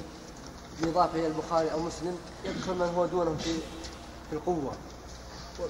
بالإضافة 0.81 1.19
إلى 1.19 1.27
البخاري 1.27 1.71
أو 1.71 1.79
مسلم 1.79 2.17
يدخل 2.45 2.73
من 2.73 2.93
هو 2.97 3.05
دونهم 3.05 3.37
في 3.37 3.53
في 4.29 4.35
القوة. 4.35 4.71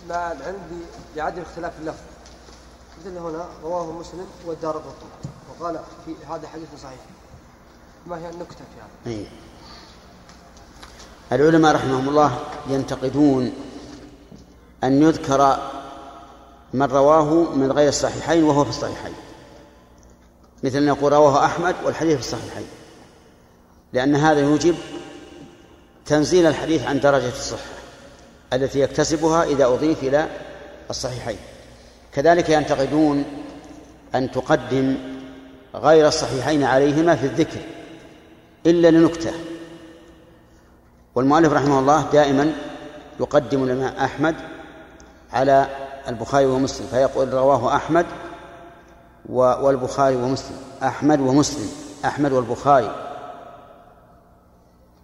مع 0.10 0.32
العلم 0.32 0.82
بعدم 1.16 1.42
اختلاف 1.42 1.74
اللفظ. 1.80 2.04
مثل 3.00 3.18
هنا 3.18 3.46
رواه 3.64 3.92
مسلم 3.92 4.28
والدار 4.46 4.78
قطني. 4.78 5.32
وقال 5.50 5.80
في 6.06 6.16
هذا 6.30 6.48
حديث 6.48 6.68
صحيح. 6.84 7.00
ما 8.08 8.18
هي 8.18 8.30
النكتة 8.30 8.56
في 8.56 8.82
هذا؟ 8.82 9.16
إيه. 9.16 9.28
العلماء 11.32 11.76
رحمهم 11.76 12.10
الله 12.10 12.40
ينتقدون 12.68 13.54
أن 14.84 15.04
يذكر 15.04 15.58
من 16.74 16.86
رواه 16.86 17.56
من 17.56 17.72
غير 17.72 17.90
الصحيحين 17.90 18.44
وهو 18.44 18.64
في 18.64 18.70
الصحيحين. 18.70 19.14
مثل 20.64 20.78
أن 20.78 20.88
يقول 20.88 21.14
رواه 21.14 21.46
أحمد 21.46 21.76
والحديث 21.84 22.14
في 22.14 22.20
الصحيحين. 22.20 22.68
لأن 23.94 24.16
هذا 24.16 24.40
يوجب 24.40 24.76
تنزيل 26.06 26.46
الحديث 26.46 26.88
عن 26.88 27.00
درجة 27.00 27.28
الصحة 27.28 27.70
التي 28.54 28.80
يكتسبها 28.80 29.44
إذا 29.44 29.66
أضيف 29.66 30.04
إلى 30.04 30.28
الصحيحين. 30.90 31.38
كذلك 32.14 32.50
ينتقدون 32.50 33.24
أن 34.16 34.32
تقدم 34.32 34.98
غير 35.76 36.08
الصحيحين 36.08 36.64
عليهما 36.64 37.16
في 37.16 37.26
الذكر 37.26 37.60
إلا 38.66 38.92
لنكتة. 38.92 39.32
والمؤلف 41.16 41.54
رحمه 41.54 41.80
الله 41.80 42.06
دائما 42.12 42.54
يقدم 43.20 43.64
الإمام 43.64 43.94
أحمد 43.96 44.36
على 45.34 45.68
البخاري 46.08 46.46
ومسلم 46.46 46.88
فيقول 46.88 47.34
رواه 47.34 47.76
أحمد 47.76 48.06
والبخاري 49.30 50.16
ومسلم 50.16 50.58
أحمد 50.84 51.20
ومسلم 51.20 51.70
أحمد 52.06 52.32
والبخاري. 52.32 53.09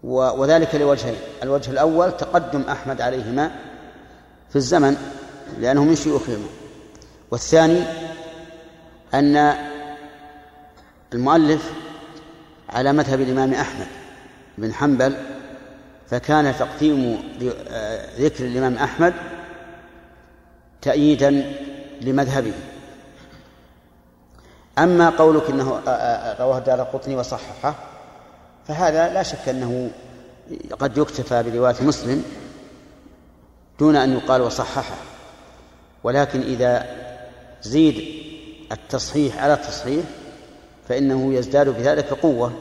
وذلك 0.05 0.75
لوجهين 0.75 1.15
الوجه 1.43 1.71
الأول 1.71 2.17
تقدم 2.17 2.61
أحمد 2.61 3.01
عليهما 3.01 3.51
في 4.49 4.55
الزمن 4.55 4.97
لأنه 5.59 5.83
من 5.83 5.95
شيوخهما 5.95 6.47
والثاني 7.31 7.83
أن 9.13 9.55
المؤلف 11.13 11.71
على 12.69 12.93
مذهب 12.93 13.21
الإمام 13.21 13.53
أحمد 13.53 13.87
بن 14.57 14.73
حنبل 14.73 15.15
فكان 16.09 16.55
تقديم 16.59 17.23
ذكر 18.19 18.45
الإمام 18.45 18.75
أحمد 18.75 19.13
تأييدا 20.81 21.55
لمذهبه. 22.01 22.53
أما 24.77 25.09
قولك 25.09 25.49
أنه 25.49 25.69
رواه 26.39 26.57
الدار 26.57 26.81
قطني 26.81 27.15
وصححه 27.15 27.94
فهذا 28.67 29.13
لا 29.13 29.23
شك 29.23 29.49
أنه 29.49 29.91
قد 30.79 30.97
يكتفى 30.97 31.43
برواية 31.43 31.75
مسلم 31.81 32.23
دون 33.79 33.95
أن 33.95 34.13
يقال 34.13 34.41
وصححه. 34.41 34.95
ولكن 36.03 36.41
إذا 36.41 36.85
زيد 37.61 38.25
التصحيح 38.71 39.43
على 39.43 39.53
التصحيح 39.53 40.05
فإنه 40.89 41.33
يزداد 41.33 41.69
بذلك 41.69 42.13
قوة 42.13 42.53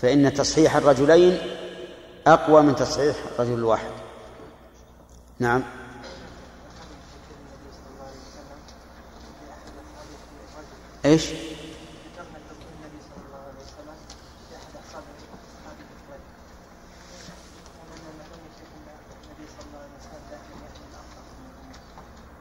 فإن 0.00 0.34
تصحيح 0.34 0.76
الرجلين 0.76 1.38
أقوى 2.26 2.62
من 2.62 2.76
تصحيح 2.76 3.16
الرجل 3.34 3.54
الواحد. 3.54 3.90
نعم. 5.38 5.62
إيش؟ 11.04 11.28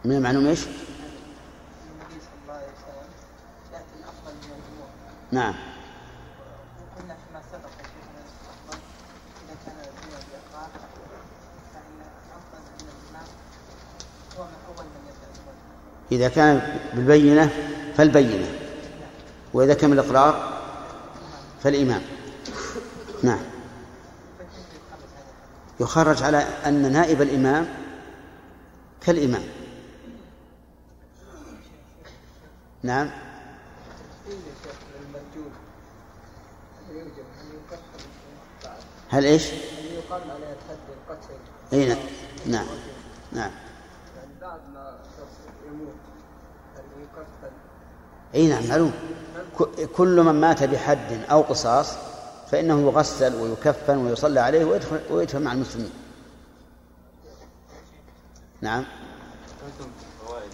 من 0.05 0.15
المعلوم 0.15 0.47
إيش؟ 0.47 0.59
نعم. 5.31 5.53
وقلنا 6.97 7.15
فيما 7.27 7.41
سبق 7.51 7.69
اذا 9.31 9.49
كان 9.65 9.75
من 9.75 9.81
اول 14.67 14.85
من 14.85 15.11
إذا 16.11 16.29
كان 16.29 16.79
بالبينة 16.93 17.49
فالبينة 17.97 18.47
وإذا 19.53 19.73
كان 19.73 19.89
بالإقرار 19.89 20.61
فالإمام. 21.63 22.01
نعم. 23.23 23.41
يخرج 25.79 26.23
على 26.23 26.47
أن 26.65 26.91
نائب 26.91 27.21
الإمام 27.21 27.67
كالإمام. 29.01 29.60
نعم. 32.83 33.09
هل 39.09 39.25
إيش؟ 39.25 39.45
يقال 39.45 40.21
عليه 40.31 40.53
الحد 40.53 40.77
القتل 40.89 41.33
إي 41.73 41.85
نعم. 41.85 41.97
نعم. 42.45 42.65
نعم. 43.31 43.51
يعني 44.15 44.31
بعد 44.41 44.59
ما 44.73 44.99
يموت 45.67 45.93
إي 48.35 48.47
نعم 48.47 48.67
معلوم. 48.67 48.93
كل 49.95 50.21
من 50.21 50.41
مات 50.41 50.63
بحد 50.63 51.23
أو 51.31 51.41
قصاص 51.41 51.97
فإنه 52.51 52.81
يغسل 52.81 53.35
ويكفن 53.35 53.97
ويصلى 53.97 54.39
عليه 54.39 54.65
ويدخل 54.65 54.99
ويدخل 55.09 55.43
مع 55.43 55.53
المسلمين. 55.53 55.91
نعم 58.61 58.85
فوائد 60.27 60.51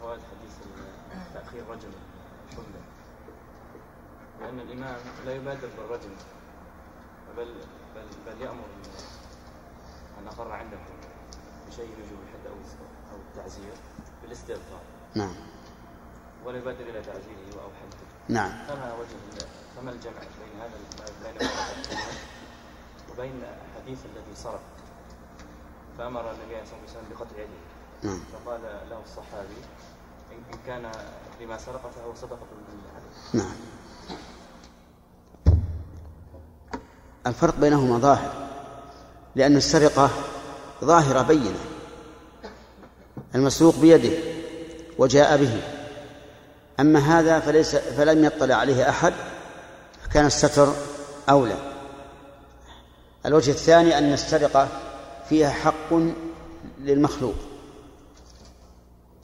فوائد 0.00 0.20
حديث 0.20 0.54
تاخير 1.34 1.62
رجل 1.70 1.88
الحمله 2.50 2.80
لأن 4.74 4.82
الإمام 4.82 5.26
لا 5.26 5.34
يبادر 5.34 5.68
بالرجل 5.78 6.10
بل 7.36 7.54
بل 7.94 8.06
بل 8.26 8.42
يأمر 8.42 8.64
من 10.20 10.28
أقر 10.28 10.52
عنده 10.52 10.78
بشيء 11.68 11.84
يجوب 11.84 12.18
الحد 12.22 12.46
أو 12.46 12.54
أو 13.12 13.16
التعزير 13.16 13.74
بالاستغفار. 14.22 14.80
نعم. 15.14 15.34
ولا 16.44 16.58
يبادر 16.58 16.80
إلى 16.80 17.02
تعزيره 17.02 17.62
أو 17.62 17.68
حده. 17.68 17.98
نعم. 18.28 18.66
فما 18.68 18.94
وجه 18.94 19.46
فما 19.76 19.90
الجمع 19.90 20.18
بين 20.18 20.60
هذا 20.60 20.78
بين 21.22 21.48
وبين 23.12 23.42
الحديث 23.44 23.98
الذي 24.06 24.34
صرف 24.36 24.60
فأمر 25.98 26.30
النبي 26.30 26.66
صلى 26.66 26.76
الله 26.76 26.88
عليه 26.88 26.90
وسلم 26.90 27.08
بقطع 27.10 27.36
يده. 27.38 27.50
نعم. 28.02 28.20
فقال 28.32 28.62
له 28.90 29.02
الصحابي 29.02 29.60
إن 30.32 30.58
كان 30.66 30.92
لما 31.40 31.58
سرق 31.58 31.90
فهو 31.90 32.14
صدقة 32.14 32.46
من 32.52 32.80
عليه. 32.94 33.42
نعم. 33.42 33.56
الفرق 37.26 37.56
بينهما 37.56 37.98
ظاهر 37.98 38.32
لأن 39.36 39.56
السرقة 39.56 40.10
ظاهرة 40.84 41.22
بينة 41.22 41.58
المسروق 43.34 43.76
بيده 43.76 44.18
وجاء 44.98 45.36
به. 45.36 45.62
أما 46.80 46.98
هذا 46.98 47.40
فليس 47.40 47.76
فلم 47.76 48.24
يطلع 48.24 48.54
عليه 48.54 48.88
أحد 48.88 49.12
فكان 50.02 50.26
الستر 50.26 50.72
أولى. 51.30 51.56
الوجه 53.26 53.50
الثاني 53.50 53.98
أن 53.98 54.12
السرقة 54.12 54.68
فيها 55.28 55.50
حق 55.50 55.94
للمخلوق 56.80 57.34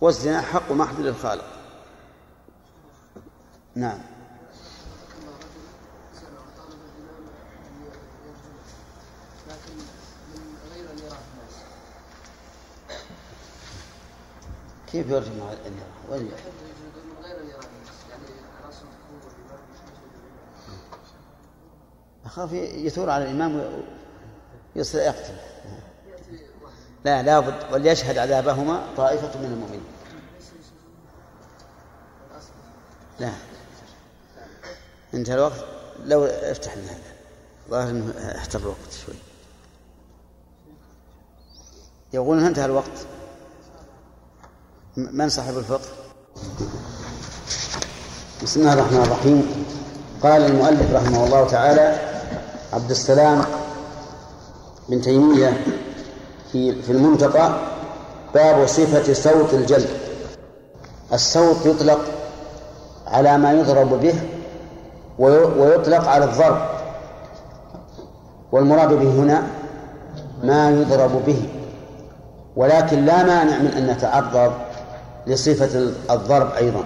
والزنا 0.01 0.41
حق 0.41 0.73
محض 0.73 1.01
للخالق. 1.01 1.45
نعم. 3.75 3.99
كيف 14.93 15.11
يرجم 15.11 15.33
الإمام؟ 15.33 15.91
وين 16.11 16.27
يعني 16.27 16.41
أخاف 22.25 22.53
يثور 22.53 23.11
على 23.11 23.25
الإمام 23.25 23.85
ويصل 24.77 24.99
يقتل. 24.99 25.35
لا 27.05 27.23
لابد 27.23 27.73
وليشهد 27.73 28.19
عذابهما 28.19 28.87
طائفة 28.97 29.39
من 29.39 29.45
المؤمنين. 29.45 29.85
لا. 33.21 33.33
انتهى 35.15 35.35
الوقت. 35.35 35.65
لو 36.05 36.25
افتح 36.25 36.77
لنا 36.77 36.91
هذا. 36.91 37.15
ظاهر 37.71 37.91
إنه 37.91 38.35
احتر 38.39 38.59
الوقت 38.59 38.93
شوي. 39.07 39.15
يقولون 42.13 42.45
انتهى 42.45 42.65
الوقت. 42.65 43.07
من 45.13 45.29
صاحب 45.29 45.59
الفقه؟ 45.59 45.89
بسم 48.43 48.61
الله 48.61 48.73
الرحمن 48.73 49.03
الرحيم. 49.03 49.65
قال 50.23 50.43
المؤلف 50.47 50.95
رحمه 50.95 51.25
الله 51.25 51.47
تعالى 51.47 51.99
عبد 52.73 52.91
السلام 52.91 53.45
بن 54.89 55.01
تيمية 55.01 55.65
في 56.53 56.83
في 56.83 56.93
المنتقى 56.93 57.53
باب 58.35 58.67
صفة 58.67 59.13
صوت 59.13 59.55
الجلد. 59.55 59.89
الصوت 61.13 61.67
يطلق 61.67 62.01
على 63.07 63.39
ما 63.39 63.53
يضرب 63.53 64.01
به 64.01 64.15
ويطلق 65.59 66.09
على 66.09 66.25
الضرب. 66.25 66.61
والمراد 68.53 68.89
به 68.89 69.11
هنا 69.11 69.47
ما 70.45 70.71
يضرب 70.71 71.25
به. 71.27 71.49
ولكن 72.57 73.05
لا 73.05 73.23
مانع 73.23 73.59
من 73.59 73.73
أن 73.77 73.87
نتعرض 73.87 74.53
لصفة 75.27 75.93
الضرب 76.11 76.51
أيضا. 76.53 76.85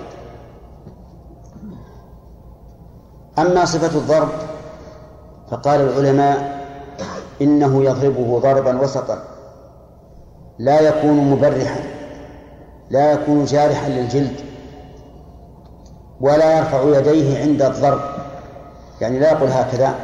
أما 3.39 3.65
صفة 3.65 3.99
الضرب 3.99 4.29
فقال 5.51 5.81
العلماء 5.81 6.65
إنه 7.43 7.85
يضربه 7.85 8.39
ضربا 8.39 8.81
وسطا 8.81 9.19
لا 10.59 10.81
يكون 10.81 11.17
مبرحا 11.31 11.81
لا 12.91 13.13
يكون 13.13 13.45
جارحا 13.45 13.89
للجلد 13.89 14.41
ولا 16.21 16.59
يرفع 16.59 16.99
يديه 16.99 17.41
عند 17.41 17.63
الضرب. 17.63 18.01
يعني 19.01 19.19
لا 19.19 19.33
يقول 19.33 19.49
هكذا 19.49 19.95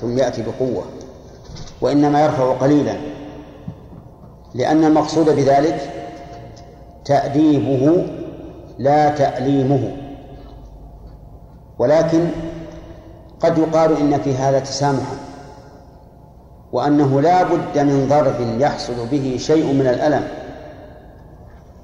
ثم 0.00 0.18
يأتي 0.18 0.42
بقوة 0.42 0.84
وإنما 1.80 2.24
يرفع 2.24 2.52
قليلا 2.52 2.96
لأن 4.54 4.84
المقصود 4.84 5.26
بذلك 5.36 5.99
تأديبه 7.04 8.06
لا 8.78 9.08
تأليمه. 9.10 9.96
ولكن 11.78 12.28
قد 13.40 13.58
يقال 13.58 13.96
إن 13.96 14.20
في 14.20 14.34
هذا 14.34 14.58
تسامحا 14.58 15.16
وأنه 16.72 17.20
لا 17.20 17.42
بد 17.42 17.78
من 17.78 18.06
ضرب 18.08 18.60
يحصل 18.60 19.06
به 19.10 19.36
شيء 19.38 19.72
من 19.72 19.86
الألم. 19.86 20.28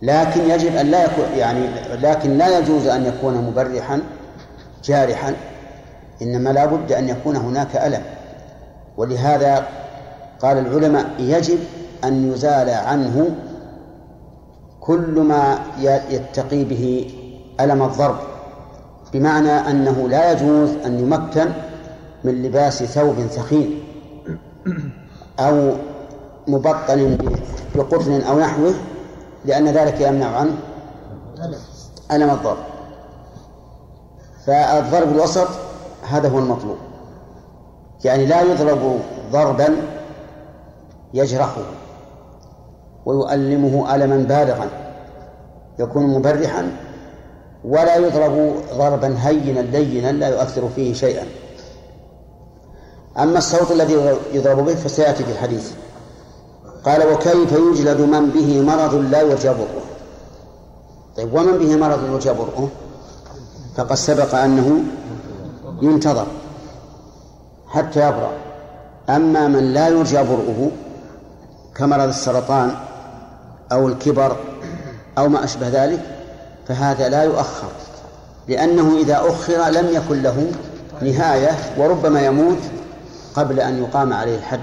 لكن 0.02 0.50
يجب 0.50 0.76
أن 0.76 0.86
لا 0.86 1.04
يكون 1.04 1.24
يعني 1.36 1.60
لكن 2.02 2.38
لا 2.38 2.58
يجوز 2.58 2.86
أن 2.86 3.06
يكون 3.06 3.34
مبرحا 3.34 4.02
جارحا 4.84 5.34
إنما 6.22 6.50
لا 6.50 6.66
بد 6.66 6.92
أن 6.92 7.08
يكون 7.08 7.36
هناك 7.36 7.76
ألم. 7.76 8.02
ولهذا 8.96 9.66
قال 10.40 10.58
العلماء 10.58 11.06
يجب 11.18 11.58
أن 12.04 12.32
يزال 12.32 12.70
عنه 12.70 13.30
كل 14.86 15.20
ما 15.20 15.58
يتقي 16.10 16.64
به 16.64 17.14
ألم 17.60 17.82
الضرب 17.82 18.16
بمعنى 19.12 19.50
أنه 19.50 20.08
لا 20.08 20.32
يجوز 20.32 20.70
أن 20.86 20.98
يمكن 20.98 21.50
من 22.24 22.42
لباس 22.42 22.82
ثوب 22.82 23.14
ثخين 23.20 23.80
أو 25.40 25.72
مبطل 26.48 27.18
بقطن 27.76 28.20
أو 28.20 28.38
نحوه 28.38 28.74
لأن 29.44 29.68
ذلك 29.68 30.00
يمنع 30.00 30.36
عنه 30.36 30.56
ألم 32.12 32.30
الضرب. 32.30 32.56
فالضرب 34.46 35.08
الوسط 35.08 35.48
هذا 36.08 36.28
هو 36.28 36.38
المطلوب 36.38 36.76
يعني 38.04 38.26
لا 38.26 38.42
يضرب 38.42 39.00
ضربا 39.32 39.76
يجرحه. 41.14 41.62
ويؤلمه 43.06 43.94
ألما 43.94 44.16
بالغا 44.16 44.68
يكون 45.78 46.06
مبرحا 46.06 46.72
ولا 47.64 47.96
يضرب 47.96 48.54
ضربا 48.78 49.16
هينا 49.18 49.60
لينا 49.60 50.12
لا 50.12 50.28
يؤثر 50.28 50.68
فيه 50.76 50.94
شيئا. 50.94 51.26
أما 53.18 53.38
الصوت 53.38 53.70
الذي 53.72 54.16
يضرب 54.32 54.64
به 54.64 54.74
فسيأتي 54.74 55.24
في 55.24 55.32
الحديث. 55.32 55.72
قال 56.84 57.12
وكيف 57.12 57.52
يجلد 57.52 58.00
من 58.00 58.30
به 58.30 58.62
مرض 58.62 58.94
لا 58.94 59.20
يرجى 59.20 59.48
برؤه 59.48 59.86
طيب 61.16 61.34
ومن 61.34 61.58
به 61.58 61.76
مرض 61.76 62.12
يرجى 62.12 62.30
برؤه 62.30 62.68
فقد 63.76 63.94
سبق 63.94 64.34
أنه 64.34 64.80
ينتظر 65.82 66.26
حتى 67.68 68.08
يبرأ. 68.08 68.30
أما 69.08 69.48
من 69.48 69.72
لا 69.74 69.88
يرجى 69.88 70.16
برؤه 70.16 70.70
كمرض 71.74 72.08
السرطان 72.08 72.74
أو 73.72 73.88
الكبر 73.88 74.36
أو 75.18 75.28
ما 75.28 75.44
أشبه 75.44 75.68
ذلك 75.68 76.00
فهذا 76.68 77.08
لا 77.08 77.22
يؤخر 77.22 77.68
لأنه 78.48 78.96
إذا 78.98 79.22
أخر 79.28 79.68
لم 79.70 79.86
يكن 79.94 80.22
له 80.22 80.46
نهاية 81.02 81.50
وربما 81.78 82.26
يموت 82.26 82.58
قبل 83.34 83.60
أن 83.60 83.82
يقام 83.82 84.12
عليه 84.12 84.36
الحد. 84.36 84.60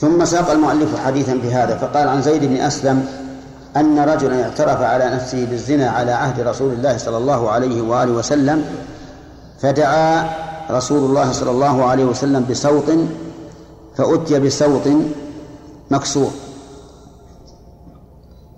ثم 0.00 0.24
ساق 0.24 0.50
المؤلف 0.50 1.00
حديثا 1.06 1.34
بهذا 1.34 1.76
فقال 1.76 2.08
عن 2.08 2.22
زيد 2.22 2.44
بن 2.44 2.56
أسلم 2.56 3.06
أن 3.76 3.98
رجلا 3.98 4.42
اعترف 4.42 4.82
على 4.82 5.10
نفسه 5.14 5.46
بالزنا 5.46 5.90
على 5.90 6.12
عهد 6.12 6.40
رسول 6.40 6.72
الله 6.72 6.96
صلى 6.96 7.16
الله 7.16 7.50
عليه 7.50 7.82
وآله 7.82 8.12
وسلم 8.12 8.64
فدعا 9.60 10.30
رسول 10.70 11.10
الله 11.10 11.32
صلى 11.32 11.50
الله 11.50 11.84
عليه 11.84 12.04
وسلم 12.04 12.44
بصوت 12.50 12.92
فأتي 13.96 14.40
بصوت 14.40 14.88
مكسور. 15.90 16.30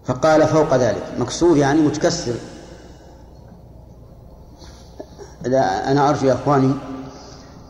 فقال 0.07 0.47
فوق 0.47 0.77
ذلك. 0.77 1.03
مكسور 1.19 1.57
يعني 1.57 1.81
متكسر. 1.81 2.35
لا 5.45 5.93
أنا 5.93 6.09
أرجو 6.09 6.27
يا 6.29 6.35
إخواني 6.35 6.73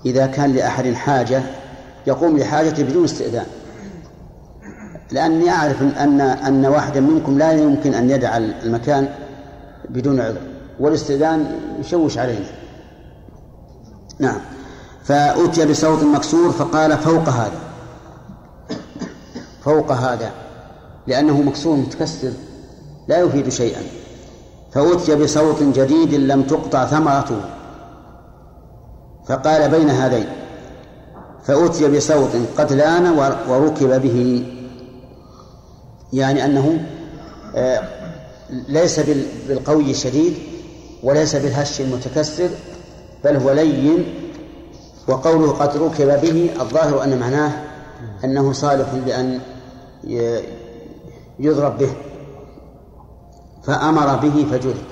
إذا 0.07 0.27
كان 0.27 0.53
لأحد 0.53 0.93
حاجة 0.93 1.43
يقوم 2.07 2.39
لحاجته 2.39 2.83
بدون 2.83 3.05
استئذان. 3.05 3.47
لأني 5.13 5.51
أعرف 5.51 5.83
أن 5.83 6.21
أن 6.21 6.67
واحدا 6.67 7.01
منكم 7.01 7.39
لا 7.39 7.53
يمكن 7.53 7.95
أن 7.95 8.11
يدع 8.11 8.37
المكان 8.37 9.09
بدون 9.89 10.21
عذر 10.21 10.41
والاستئذان 10.81 11.61
يشوش 11.81 12.19
علينا 12.19 12.47
نعم. 14.19 14.41
فأتي 15.05 15.67
بصوت 15.67 16.03
مكسور 16.03 16.53
فقال 16.53 16.99
فوق 16.99 17.29
هذا. 17.29 17.61
فوق 19.65 19.93
هذا. 19.93 20.31
لأنه 21.07 21.43
مكسور 21.43 21.77
متكسر 21.77 22.33
لا 23.09 23.19
يفيد 23.19 23.49
شيئا. 23.49 23.83
فأتي 24.73 25.17
بصوت 25.17 25.63
جديد 25.63 26.15
لم 26.15 26.43
تقطع 26.43 26.87
ثمرته. 26.87 27.41
فقال 29.29 29.71
بين 29.71 29.91
هذين 29.91 30.27
فأتي 31.45 31.89
بصوت 31.89 32.31
قد 32.59 32.73
لأن 32.73 33.07
وركب 33.49 34.03
به. 34.03 34.47
يعني 36.13 36.45
أنه 36.45 36.87
آه، 37.57 37.83
ليس 38.69 39.01
بالقوي 39.49 39.91
الشديد 39.91 40.35
وليس 41.03 41.37
بالهش 41.37 41.81
المتكسر 41.81 42.49
بل 43.25 43.37
هو 43.37 43.53
لين 43.53 44.05
وقوله 45.09 45.53
قد 45.53 45.77
ركب 45.77 46.21
به 46.21 46.51
الظاهر 46.61 47.05
أن 47.05 47.19
معناه 47.19 47.53
أنه 48.25 48.53
صالح 48.53 48.87
لأن 49.07 49.41
يضرب 51.39 51.79
به. 51.79 51.93
فأمر 53.63 54.17
به 54.17 54.47
فجلد 54.51 54.85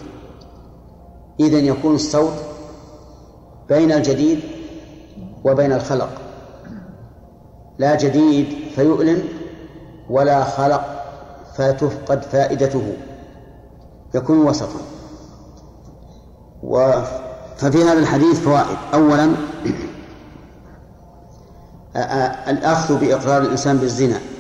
إذن 1.41 1.65
يكون 1.65 1.95
الصوت 1.95 2.35
بين 3.69 3.93
الجديد 3.93 4.41
وبين 5.45 5.73
الخلق. 5.73 6.09
لا 7.79 7.95
جديد 7.95 8.47
فيؤلم 8.75 9.29
ولا 10.11 10.45
خلق 10.45 11.05
فتفقد 11.57 12.23
فائدته. 12.23 12.93
يكون 14.15 14.39
وسطا. 14.39 14.81
و 16.63 16.93
ففي 17.57 17.83
هذا 17.83 17.99
الحديث 17.99 18.41
فوائد. 18.41 18.77
أولا 18.95 19.35
الأخذ 22.51 23.01
بإقرار 23.01 23.43
الإنسان 23.43 23.77
بالزنا. 23.77 24.34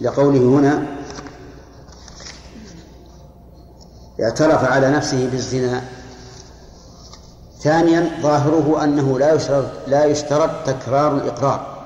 لقوله 0.00 0.38
هنا 0.38 0.86
اعترف 4.22 4.64
على 4.64 4.90
نفسه 4.90 5.30
بالزنا. 5.30 5.84
ثانيا 7.60 8.10
ظاهره 8.22 8.84
أنه 8.84 9.18
لا 9.18 9.32
يشترط 9.32 9.70
لا 9.86 10.04
يشترط 10.04 10.50
تكرار 10.66 11.16
الإقرار. 11.16 11.78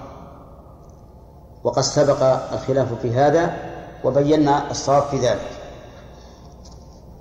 وقد 1.65 1.83
سبق 1.83 2.23
الخلاف 2.53 2.89
في 3.03 3.15
هذا 3.15 3.57
وبينا 4.05 4.71
الصواب 4.71 5.03
في 5.03 5.19
ذلك. 5.19 5.51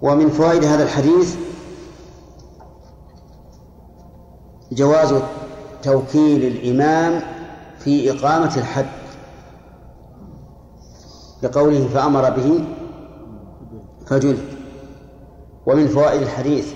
ومن 0.02 0.30
فوائد 0.30 0.64
هذا 0.64 0.84
الحديث 0.84 1.36
جواز 4.72 5.14
توكيل 5.84 6.44
الإمام 6.44 7.22
في 7.80 8.12
إقامة 8.12 8.58
الحد. 8.58 9.01
لقوله 11.44 11.88
فأمر 11.94 12.30
به 12.30 12.64
فجلد 14.08 14.40
ومن 15.66 15.88
فوائد 15.88 16.22
الحديث 16.22 16.74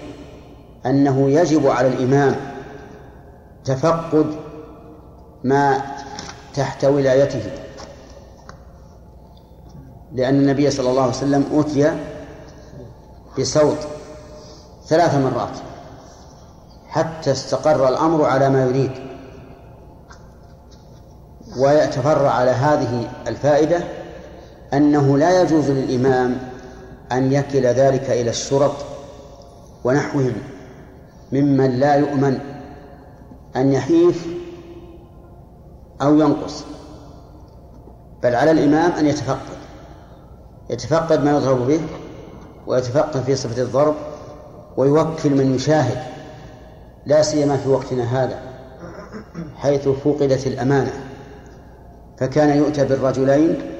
أنه 0.86 1.30
يجب 1.30 1.68
على 1.68 1.88
الإمام 1.88 2.36
تفقد 3.66 4.36
ما 5.44 5.82
تحت 6.54 6.86
ولايته. 6.86 7.52
لأن 10.14 10.36
النبي 10.36 10.72
صلى 10.72 10.90
الله 10.90 11.02
عليه 11.02 11.12
وسلم 11.12 11.46
أوتي 11.54 11.98
بصوت 13.40 13.78
ثلاث 14.88 15.16
مرات 15.16 15.58
حتى 16.88 17.32
استقر 17.32 17.90
الأمر 17.90 18.26
على 18.26 18.50
ما 18.50 18.66
يريد. 18.66 18.92
ويتفرع 21.60 22.32
على 22.32 22.52
هذه 22.52 23.10
الفائدة 23.28 23.84
أنه 24.74 25.18
لا 25.18 25.42
يجوز 25.42 25.72
للإمام 25.72 26.38
أن 27.12 27.32
يكل 27.32 27.66
ذلك 27.66 28.10
إلى 28.10 28.30
الشرط 28.30 28.76
ونحوهم 29.84 30.34
ممن 31.32 31.80
لا 31.80 31.96
يؤمن 31.96 32.40
أن 33.56 33.72
يحيف 33.72 34.28
أو 36.02 36.16
ينقص. 36.20 36.64
بل 38.24 38.36
على 38.36 38.52
الإمام 38.52 38.92
أن 38.92 39.06
يتفقد 39.06 39.58
يتفقد 40.70 41.24
ما 41.24 41.32
يضرب 41.32 41.68
به 41.68 41.82
ويتفقد 42.68 43.24
في 43.24 43.36
صفة 43.36 43.62
الضرب 43.62 43.96
ويوكل 44.78 45.30
من 45.30 45.56
يشاهد 45.56 45.98
لا 47.06 47.22
سيما 47.22 47.58
في 47.58 47.70
وقتنا 47.70 48.24
هذا 48.24 48.40
حيث 49.56 49.88
فقدت 49.88 50.48
الأمانة. 50.48 50.94
فكان 52.18 52.58
يؤتى 52.58 52.86
بالرجلين 52.86 53.75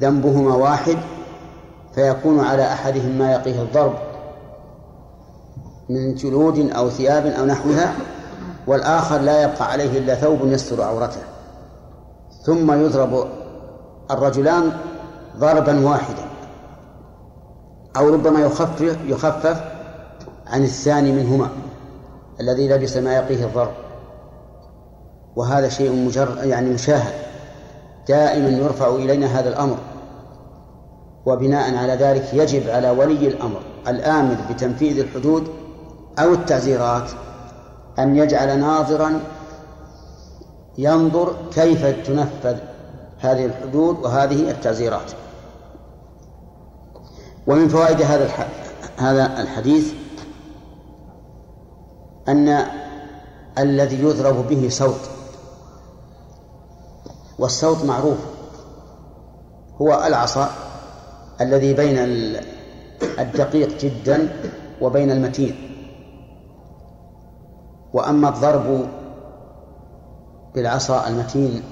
ذنبهما 0.00 0.54
واحد 0.54 0.96
فيكون 1.94 2.40
على 2.40 2.72
أحدهم 2.72 3.18
ما 3.18 3.32
يقيه 3.32 3.62
الضرب 3.62 3.94
من 5.88 6.14
جلود 6.14 6.70
أو 6.70 6.90
ثياب 6.90 7.26
أو 7.26 7.44
نحوها 7.44 7.94
والآخر 8.66 9.18
لا 9.18 9.42
يبقى 9.42 9.72
عليه 9.72 9.98
إلا 9.98 10.14
ثوب 10.14 10.38
يستر 10.44 10.82
عورته. 10.82 11.20
ثم 12.46 12.72
يضرب 12.72 13.26
الرجلان 14.10 14.72
ضربا 15.36 15.86
واحدا 15.88 16.24
أو 17.96 18.08
ربما 18.08 18.40
يخفف 18.40 18.98
يخفف 19.06 19.64
عن 20.46 20.64
الثاني 20.64 21.12
منهما 21.12 21.48
الذي 22.40 22.68
لبس 22.68 22.96
ما 22.96 23.14
يقيه 23.16 23.44
الضرب. 23.44 23.72
وهذا 25.36 25.68
شيء 25.68 26.06
مجرد 26.06 26.44
يعني 26.44 26.70
مشاهد. 26.70 27.14
دائما 28.08 28.48
يرفع 28.48 28.88
إلينا 28.88 29.26
هذا 29.26 29.48
الأمر. 29.48 29.78
وبناء 31.26 31.76
على 31.76 31.92
ذلك 31.92 32.34
يجب 32.34 32.70
على 32.70 32.90
ولي 32.90 33.28
الأمر 33.28 33.60
الآمر 33.88 34.36
بتنفيذ 34.50 34.98
الحدود 34.98 35.48
أو 36.18 36.32
التعزيرات 36.32 37.10
أن 37.98 38.16
يجعل 38.16 38.60
ناظرا 38.60 39.20
ينظر 40.78 41.36
كيف 41.54 41.86
تنفذ 42.06 42.56
هذه 43.20 43.46
الحدود 43.46 43.98
وهذه 43.98 44.50
التعزيرات. 44.50 45.12
ومن 47.46 47.68
فوائد 47.68 48.02
هذا 48.02 48.30
هذا 48.96 49.42
الحديث 49.42 49.92
أن 52.28 52.66
الذي 53.58 54.02
يضرب 54.02 54.48
به 54.48 54.68
صوت 54.68 55.00
والصوت 57.38 57.84
معروف. 57.84 58.18
هو 59.80 60.04
العصا 60.06 60.50
الذي 61.40 61.74
بين 61.74 61.98
الدقيق 63.18 63.78
جدا 63.80 64.28
وبين 64.80 65.10
المتين. 65.10 65.54
وأما 67.92 68.28
الضرب 68.28 68.86
بالعصا 70.54 71.08
المتين 71.08 71.62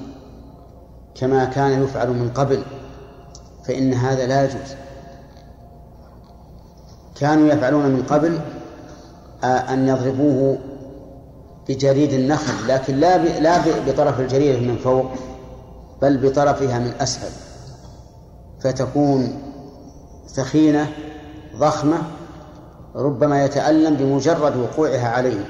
كما 1.15 1.45
كان 1.45 1.83
يفعل 1.83 2.11
من 2.11 2.31
قبل 2.35 2.63
فإن 3.65 3.95
هذا 3.95 4.27
لا 4.27 4.45
يجوز. 4.45 4.75
كانوا 7.15 7.49
يفعلون 7.49 7.87
من 7.87 8.03
قبل 8.03 8.41
أن 9.45 9.89
يضربوه 9.89 10.59
بجريد 11.69 12.13
النخل 12.13 12.69
لكن 12.69 12.97
لا 12.97 13.19
لا 13.19 13.59
بطرف 13.87 14.21
الجريدة 14.21 14.61
من 14.61 14.77
فوق. 14.77 15.07
بل 16.03 16.17
بطرفها 16.17 16.79
من 16.79 16.93
أسفل 17.01 17.31
فتكون 18.61 19.39
ثخينة 20.29 20.93
ضخمة 21.57 21.99
ربما 22.97 23.45
يتألم 23.45 23.95
بمجرد 23.95 24.57
وقوعها 24.57 25.09
عليه. 25.09 25.45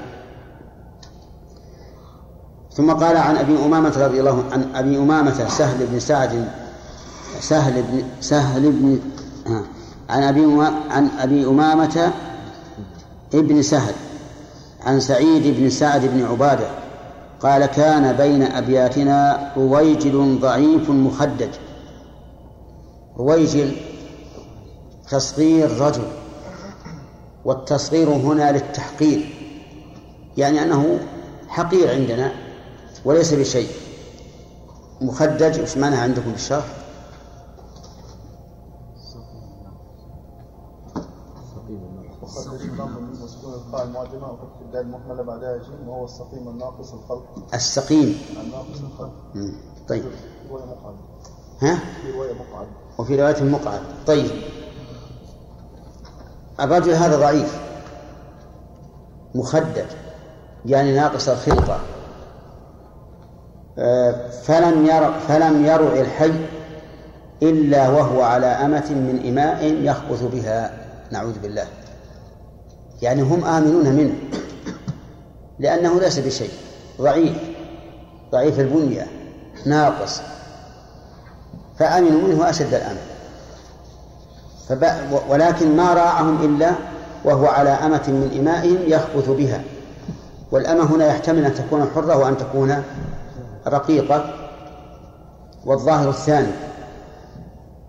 ثم 2.71 2.91
قال 2.91 3.17
عن 3.17 3.35
أبي 3.37 3.65
أمامة 3.65 4.05
رضي 4.05 4.19
الله 4.19 4.43
عن 4.51 4.75
أبي 4.75 4.97
أمامة 4.97 5.47
سهل 5.49 5.87
بن 5.87 5.99
سعد 5.99 6.47
سهل 7.39 7.83
بن 7.83 8.03
سهل 8.21 8.71
بن 8.71 8.99
عن 10.09 10.23
أبي 10.23 10.45
عن 10.89 11.09
أبي 11.19 11.45
أمامة 11.45 12.11
ابن 13.33 13.61
سهل 13.61 13.93
عن 14.85 14.99
سعيد 14.99 15.59
بن 15.59 15.69
سعد 15.69 16.05
بن 16.05 16.25
عبادة 16.25 16.82
قال 17.43 17.65
كان 17.65 18.17
بين 18.17 18.43
ابياتنا 18.43 19.51
رويجل 19.57 20.39
ضعيف 20.39 20.89
مخدج 20.89 21.49
رويجل 23.17 23.75
تصغير 25.09 25.81
رجل 25.81 26.07
والتصغير 27.45 28.09
هنا 28.09 28.51
للتحقير 28.51 29.29
يعني 30.37 30.63
انه 30.63 30.99
حقير 31.47 31.91
عندنا 31.91 32.31
وليس 33.05 33.33
بشيء 33.33 33.69
مخدج 35.01 35.61
وش 35.61 35.77
معناها 35.77 36.01
عندكم 36.03 36.31
بالشرح؟ 36.31 36.65
وهو 45.87 46.05
السقيم 46.05 46.47
الناقص 46.47 46.93
الخلق. 46.93 47.25
السقيم. 47.53 48.17
الناقص 48.43 48.81
الخلق. 48.91 49.13
طيب. 49.89 50.03
رواية 50.49 50.65
مقعد. 50.65 50.95
ها؟ 51.61 51.75
في 51.75 52.11
رواية 52.11 52.33
مقعد. 52.33 52.67
وفي 52.99 53.21
رواية 53.21 53.43
مقعد. 53.43 53.81
طيب. 54.07 54.31
الرجل 56.59 56.91
هذا 56.91 57.17
ضعيف. 57.19 57.63
مخدج 59.35 59.85
يعني 60.65 60.95
ناقص 60.95 61.29
الخلقة 61.29 61.79
فلم 64.43 64.85
ير 64.85 65.11
فلم 65.19 65.65
يرع 65.65 66.01
الحي 66.01 66.45
إلا 67.43 67.89
وهو 67.89 68.21
على 68.21 68.45
أمة 68.45 68.89
من 68.91 69.27
إماء 69.27 69.63
يخبث 69.63 70.23
بها. 70.23 70.87
نعوذ 71.11 71.39
بالله. 71.39 71.67
يعني 73.01 73.21
هم 73.21 73.45
آمنون 73.45 73.85
منه. 73.85 74.15
لأنه 75.63 75.99
ليس 75.99 76.19
بشيء. 76.19 76.49
ضعيف. 77.01 77.37
ضعيف 78.31 78.59
البنية. 78.59 79.07
ناقص. 79.65 80.21
فأمنوا 81.79 82.21
منه 82.21 82.49
أشد 82.49 82.73
الأمن. 82.73 82.97
ولكن 85.29 85.75
ما 85.75 85.93
راعهم 85.93 86.45
إلا 86.45 86.71
وهو 87.25 87.45
على 87.45 87.69
أمة 87.69 88.03
من 88.07 88.37
إمائهم 88.39 88.77
يخبث 88.87 89.29
بها. 89.29 89.61
والأمة 90.51 90.95
هنا 90.95 91.07
يحتمل 91.07 91.45
أن 91.45 91.53
تكون 91.53 91.89
حرة 91.95 92.17
وأن 92.17 92.37
تكون 92.37 92.83
رقيقة. 93.67 94.33
والظاهر 95.65 96.09
الثاني. 96.09 96.51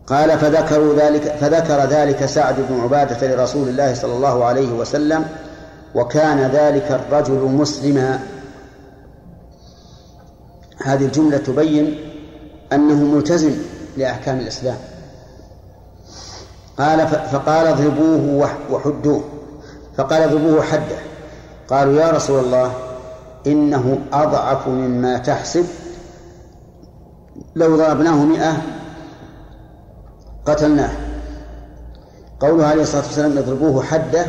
قال 0.06 0.38
فذكروا 0.38 0.94
ذلك 0.94 1.22
فذكر 1.22 1.84
ذلك 1.84 2.26
سعد 2.26 2.55
بن 2.68 2.80
عبادة 2.80 3.34
لرسول 3.34 3.68
الله 3.68 3.94
صلى 3.94 4.12
الله 4.12 4.44
عليه 4.44 4.72
وسلم 4.72 5.24
وكان 5.94 6.50
ذلك 6.50 6.90
الرجل 6.90 7.40
مسلما. 7.42 8.20
هذه 10.84 11.04
الجملة 11.04 11.38
تبين 11.38 11.98
أنه 12.72 12.94
ملتزم 12.94 13.52
لأحكام 13.96 14.38
الإسلام. 14.38 14.76
قال 16.78 17.08
فقال 17.08 17.66
اضربوه 17.66 18.50
وحدوه. 18.70 19.24
فقال 19.96 20.22
اضربوه 20.22 20.62
حده. 20.62 20.96
قالوا 21.68 22.00
يا 22.00 22.10
رسول 22.10 22.44
الله 22.44 22.72
إنه 23.46 23.98
أضعف 24.12 24.68
مما 24.68 25.18
تحسب. 25.18 25.64
لو 27.56 27.76
ضربناه 27.76 28.24
مئة 28.24 28.62
قتلناه. 30.46 30.92
قوله 32.40 32.66
عليه 32.66 32.82
الصلاة 32.82 33.02
والسلام 33.02 33.38
اضربوه 33.38 33.82
حده 33.82 34.26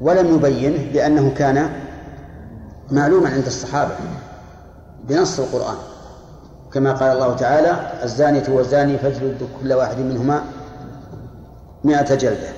ولم 0.00 0.34
يبينه 0.34 0.92
لأنه 0.92 1.34
كان 1.36 1.70
معلوما 2.90 3.28
عند 3.28 3.46
الصحابة 3.46 3.94
بنص 5.04 5.40
القرآن. 5.40 5.76
كما 6.72 6.92
قال 6.92 7.12
الله 7.12 7.36
تعالى 7.36 7.92
الزانية 8.02 8.44
والزاني 8.48 8.98
فاجلدوا 8.98 9.46
كل 9.62 9.72
واحد 9.72 9.98
منهما 9.98 10.42
مئة 11.84 12.14
جلدة. 12.14 12.48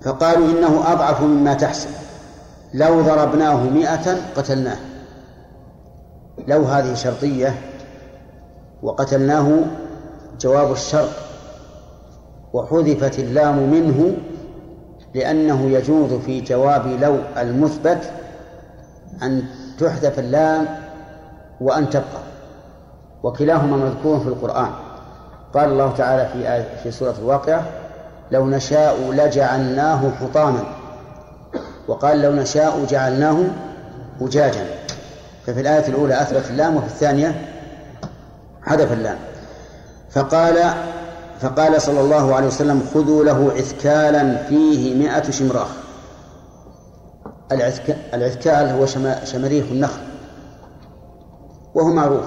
فقالوا 0.00 0.46
إنه 0.46 0.92
أضعف 0.92 1.22
مما 1.22 1.54
تحسب. 1.54 1.90
لو 2.74 3.02
ضربناه 3.02 3.62
مئة 3.62 4.16
قتلناه. 4.36 4.78
لو 6.48 6.62
هذه 6.62 6.94
شرطية 6.94 7.54
وقتلناه 8.82 9.60
جواب 10.40 10.72
الشرط 10.72 11.10
وحذفت 12.52 13.18
اللام 13.18 13.70
منه 13.70 14.16
لأنه 15.16 15.70
يجوز 15.70 16.12
في 16.12 16.40
جواب 16.40 16.86
لو 16.86 17.18
المثبت 17.38 18.10
أن 19.22 19.42
تحذف 19.80 20.18
اللام 20.18 20.66
وأن 21.60 21.90
تبقى 21.90 22.22
وكلاهما 23.22 23.76
مذكور 23.76 24.20
في 24.20 24.26
القرآن. 24.26 24.70
قال 25.54 25.68
الله 25.68 25.92
تعالى 25.96 26.28
في 26.32 26.52
آية 26.52 26.66
في 26.82 26.90
سورة 26.90 27.14
الواقعة 27.18 27.62
لو 28.30 28.46
نشاء 28.46 29.12
لجعلناه 29.12 30.10
حطاما 30.20 30.64
وقال 31.88 32.22
لو 32.22 32.32
نشاء 32.32 32.84
جعلناه 32.84 33.44
أجاجا 34.20 34.66
ففي 35.46 35.60
الآية 35.60 35.88
الأولى 35.88 36.22
أثبت 36.22 36.50
اللام 36.50 36.76
وفي 36.76 36.86
الثانية 36.86 37.34
حذف 38.62 38.92
اللام. 38.92 39.18
فقال 40.10 40.58
فقال 41.40 41.82
صلى 41.82 42.00
الله 42.00 42.34
عليه 42.34 42.46
وسلم 42.46 42.82
خذوا 42.94 43.24
له 43.24 43.52
عثكالا 43.56 44.36
فيه 44.36 44.94
مئة 44.94 45.30
شمراخ. 45.30 45.68
العثكال 48.14 48.68
هو 48.68 48.86
شمريخ 49.24 49.64
النخل. 49.70 50.00
وهو 51.74 51.88
معروف. 51.88 52.24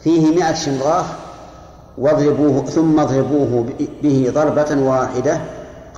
فيه 0.00 0.34
مئة 0.36 0.54
شمراخ 0.54 1.06
واضربوه 1.98 2.64
ثم 2.64 3.00
اضربوه 3.00 3.66
به 4.02 4.32
ضربة 4.34 4.82
واحدة. 4.82 5.40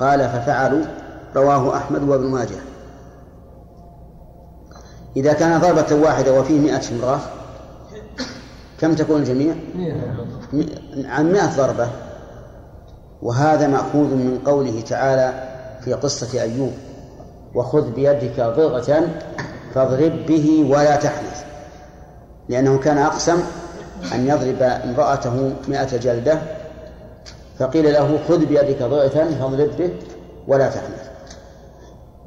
قال 0.00 0.28
ففعلوا. 0.28 0.84
رواه 1.36 1.76
أحمد 1.76 2.08
وابن 2.08 2.26
ماجه. 2.26 2.58
إذا 5.16 5.32
كان 5.32 5.60
ضربة 5.60 5.94
واحدة 5.94 6.40
وفيه 6.40 6.60
مئة 6.60 6.80
شمراخ 6.80 7.20
كم 8.80 8.94
تكون 8.94 9.20
الجميع؟ 9.20 9.54
عن 11.04 11.32
مئة 11.32 11.56
ضربة. 11.56 11.88
وهذا 13.22 13.66
مأخوذ 13.66 14.14
من 14.14 14.38
قوله 14.46 14.80
تعالى 14.80 15.48
في 15.84 15.92
قصة 15.92 16.42
أيوب 16.42 16.72
وخذ 17.54 17.90
بيدك 17.90 18.40
ضغة 18.40 19.08
فاضرب 19.74 20.26
به 20.26 20.66
ولا 20.70 20.96
تحنث. 20.96 21.44
لأنه 22.48 22.78
كان 22.78 22.98
أقسم 22.98 23.42
أن 24.14 24.28
يضرب 24.28 24.62
امرأته 24.62 25.52
مئة 25.68 25.96
جلدة 25.96 26.38
فقيل 27.58 27.92
له 27.92 28.18
خذ 28.28 28.46
بيدك 28.46 28.82
ضغة 28.82 29.08
فاضرب 29.40 29.70
به 29.78 29.90
ولا 30.48 30.68
تحنث. 30.68 31.08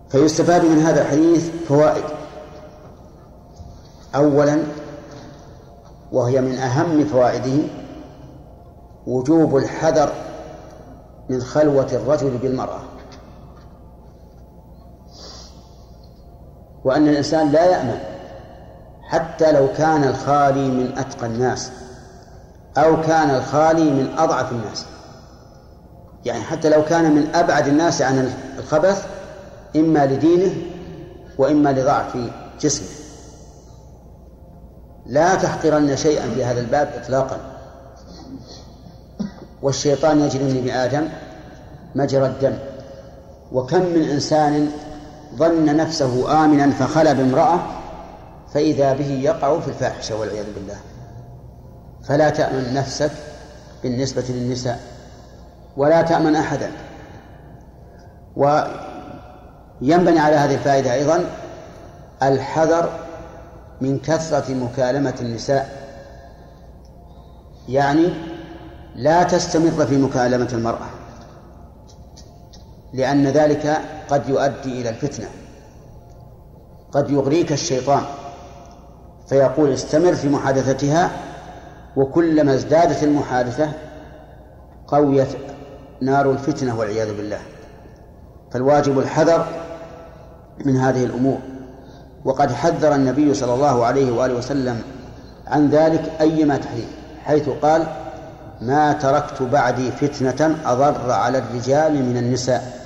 فيستفاد 0.09 0.65
من 0.65 0.79
هذا 0.79 1.01
الحديث 1.01 1.49
فوائد. 1.67 2.03
أولا 4.15 4.57
وهي 6.11 6.41
من 6.41 6.57
أهم 6.57 7.05
فوائده 7.05 7.63
وجوب 9.07 9.57
الحذر 9.57 10.13
من 11.29 11.41
خلوة 11.41 11.87
الرجل 11.93 12.37
بالمرأة. 12.37 12.79
وأن 16.83 17.07
الإنسان 17.07 17.51
لا 17.51 17.65
يأمن 17.65 17.99
حتى 19.01 19.51
لو 19.51 19.67
كان 19.77 20.03
الخالي 20.03 20.67
من 20.67 20.97
أتقى 20.97 21.25
الناس 21.25 21.71
أو 22.77 23.01
كان 23.01 23.29
الخالي 23.29 23.83
من 23.83 24.09
أضعف 24.17 24.51
الناس. 24.51 24.85
يعني 26.25 26.41
حتى 26.41 26.69
لو 26.69 26.85
كان 26.85 27.15
من 27.15 27.35
أبعد 27.35 27.67
الناس 27.67 28.01
عن 28.01 28.33
الخبث 28.59 29.07
إما 29.75 30.05
لدينه 30.05 30.55
وإما 31.37 31.69
لضعف 31.69 32.17
جسمه. 32.61 33.00
لا 35.05 35.35
تحقرن 35.35 35.95
شيئا 35.95 36.29
في 36.29 36.45
هذا 36.45 36.59
الباب 36.59 36.89
إطلاقا. 37.03 37.37
والشيطان 39.61 40.19
يجري 40.19 40.43
من 40.43 40.57
ابن 40.57 40.69
آدم 40.69 41.07
مجرى 41.95 42.25
الدم. 42.25 42.57
وكم 43.51 43.81
من 43.81 44.09
إنسان 44.09 44.71
ظن 45.35 45.75
نفسه 45.77 46.43
آمنا 46.45 46.71
فخلى 46.71 47.13
بامرأة 47.13 47.59
فإذا 48.53 48.93
به 48.93 49.11
يقع 49.11 49.59
في 49.59 49.67
الفاحشة 49.67 50.19
والعياذ 50.19 50.45
بالله. 50.55 50.77
فلا 52.03 52.29
تأمن 52.29 52.73
نفسك 52.73 53.11
بالنسبة 53.83 54.23
للنساء 54.29 54.79
ولا 55.77 56.01
تأمن 56.01 56.35
أحدا. 56.35 56.71
وينبني 58.35 60.19
على 60.19 60.35
هذه 60.35 60.53
الفائدة 60.53 60.93
أيضا 60.93 61.25
الحذر 62.23 62.89
من 63.81 63.99
كثرة 63.99 64.53
مكالمة 64.53 65.13
النساء. 65.21 65.81
يعني 67.69 68.13
لا 68.95 69.23
تستمر 69.23 69.85
في 69.85 69.97
مكالمة 69.97 70.49
المرأة 70.53 70.87
لأن 72.93 73.27
ذلك 73.27 73.81
قد 74.09 74.29
يؤدي 74.29 74.81
إلى 74.81 74.89
الفتنة 74.89 75.27
قد 76.91 77.09
يغريك 77.11 77.51
الشيطان. 77.51 78.03
فيقول 79.27 79.73
استمر 79.73 80.15
في 80.15 80.29
محادثتها 80.29 81.11
وكلما 81.95 82.53
ازدادت 82.53 83.03
المحادثة 83.03 83.71
قويت 84.87 85.27
نار 86.01 86.31
الفتنة 86.31 86.79
والعياذ 86.79 87.17
بالله. 87.17 87.39
فالواجب 88.51 88.99
الحذر 88.99 89.45
من 90.65 90.75
هذه 90.77 91.03
الأمور. 91.03 91.50
وقد 92.25 92.51
حذر 92.51 92.95
النبي 92.95 93.33
صلى 93.33 93.53
الله 93.53 93.85
عليه 93.85 94.11
وآله 94.11 94.33
وسلم 94.33 94.81
عن 95.47 95.69
ذلك 95.69 96.11
أيما 96.21 96.57
تحذير 96.57 96.87
حيث 97.25 97.49
قال 97.49 97.87
ما 98.61 98.93
تركت 98.93 99.41
بعدي 99.41 99.91
فتنة 99.91 100.57
أضر 100.65 101.11
على 101.11 101.37
الرجال 101.37 101.93
من 101.93 102.17
النساء. 102.17 102.81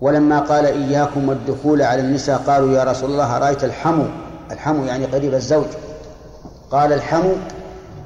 ولما 0.00 0.40
قال 0.40 0.66
إياكم 0.66 1.28
والدخول 1.28 1.82
على 1.82 2.00
النساء 2.00 2.38
قالوا 2.38 2.72
يا 2.72 2.84
رسول 2.84 3.10
الله 3.10 3.38
رأيت 3.38 3.64
الحمو؟ 3.64 4.04
الحمو 4.50 4.84
يعني 4.84 5.04
قريب 5.04 5.34
الزوج. 5.34 5.66
قال 6.70 6.92
الحمو 6.92 7.32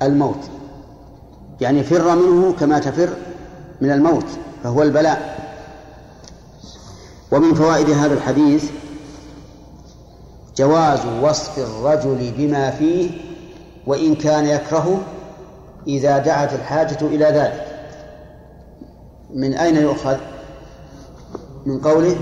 الموت 0.02 0.44
يعني 1.60 1.82
فر 1.82 2.14
منه 2.14 2.54
كما 2.60 2.78
تفر 2.78 3.08
من 3.80 3.90
الموت 3.90 4.26
فهو 4.64 4.82
البلاء. 4.82 5.40
ومن 7.32 7.54
فوائد 7.54 7.90
هذا 7.90 8.14
الحديث 8.14 8.70
جواز 10.60 11.00
وصف 11.22 11.58
الرجل 11.58 12.32
بما 12.38 12.70
فيه 12.70 13.10
وإن 13.86 14.14
كان 14.14 14.46
يكرهه 14.46 15.00
إذا 15.86 16.18
دعت 16.18 16.52
الحاجة 16.52 16.98
إلى 17.02 17.24
ذلك. 17.24 17.66
من 19.34 19.54
أين 19.54 19.76
يؤخذ؟ 19.76 20.16
من 21.66 21.80
قوله 21.80 22.16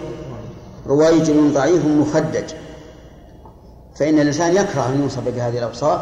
رويجل 0.87 1.53
ضعيف 1.55 1.85
مخدج. 1.87 2.45
فإن 3.97 4.19
الإنسان 4.19 4.57
يكره 4.57 4.89
أن 4.89 5.03
يوصف 5.03 5.29
بهذه 5.29 5.59
الأوصاف 5.59 6.01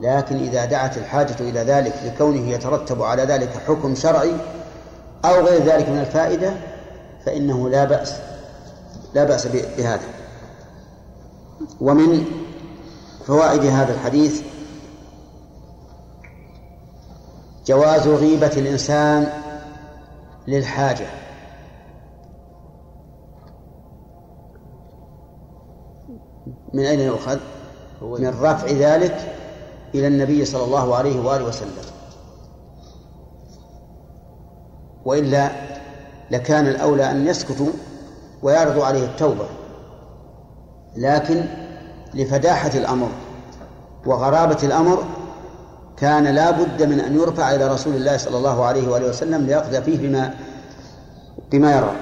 لكن 0.00 0.36
إذا 0.36 0.64
دعت 0.64 0.96
الحاجة 0.96 1.36
إلى 1.40 1.60
ذلك 1.60 1.94
لكونه 2.04 2.50
يترتب 2.50 3.02
على 3.02 3.22
ذلك 3.22 3.50
حكم 3.66 3.94
شرعي 3.94 4.32
أو 5.24 5.44
غير 5.44 5.64
ذلك 5.64 5.88
من 5.88 5.98
الفائدة 5.98 6.52
فإنه 7.26 7.68
لا 7.68 7.84
بأس 7.84 8.14
لا 9.14 9.24
بأس 9.24 9.46
بهذا. 9.46 10.15
ومن 11.80 12.24
فوائد 13.26 13.64
هذا 13.64 13.94
الحديث 13.94 14.42
جواز 17.66 18.08
غيبة 18.08 18.46
الإنسان 18.46 19.32
للحاجة. 20.48 21.06
من 26.72 26.84
أين 26.84 27.00
يؤخذ؟ 27.00 27.38
من 28.02 28.28
رفع 28.40 28.66
ذلك 28.66 29.34
إلى 29.94 30.06
النبي 30.06 30.44
صلى 30.44 30.64
الله 30.64 30.96
عليه 30.96 31.20
وآله 31.20 31.44
وسلم. 31.44 31.84
وإلا 35.04 35.50
لكان 36.30 36.66
الأولى 36.66 37.10
أن 37.10 37.26
يسكتوا 37.26 37.70
ويعرضوا 38.42 38.84
عليه 38.84 39.04
التوبة. 39.04 39.46
لكن 40.96 41.44
لفداحة 42.14 42.70
الأمر 42.74 43.08
وغرابة 44.06 44.58
الأمر 44.62 45.04
كان 45.96 46.24
لا 46.24 46.50
بد 46.50 46.82
من 46.82 47.00
أن 47.00 47.16
يرفع 47.16 47.54
إلى 47.54 47.68
رسول 47.68 47.94
الله 47.94 48.16
صلى 48.16 48.36
الله 48.36 48.64
عليه 48.64 48.88
وآله 48.88 49.08
وسلم 49.08 49.46
ليقضي 49.46 49.82
فيه 49.82 50.08
بما 50.08 50.34
بما 51.52 51.76
يرى. 51.76 51.92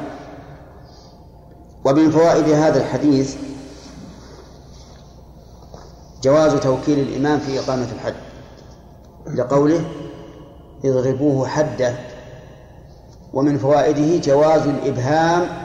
ومن 1.84 2.10
فوائد 2.10 2.48
هذا 2.48 2.80
الحديث 2.80 3.36
جواز 6.22 6.54
توكيل 6.54 6.98
الإمام 6.98 7.38
في 7.38 7.58
إقامة 7.60 7.86
الحد 7.92 8.14
لقوله 9.34 9.84
اضربوه 10.84 11.46
حده. 11.46 11.94
ومن 13.32 13.58
فوائده 13.58 14.16
جواز 14.16 14.66
الإبهام 14.66 15.63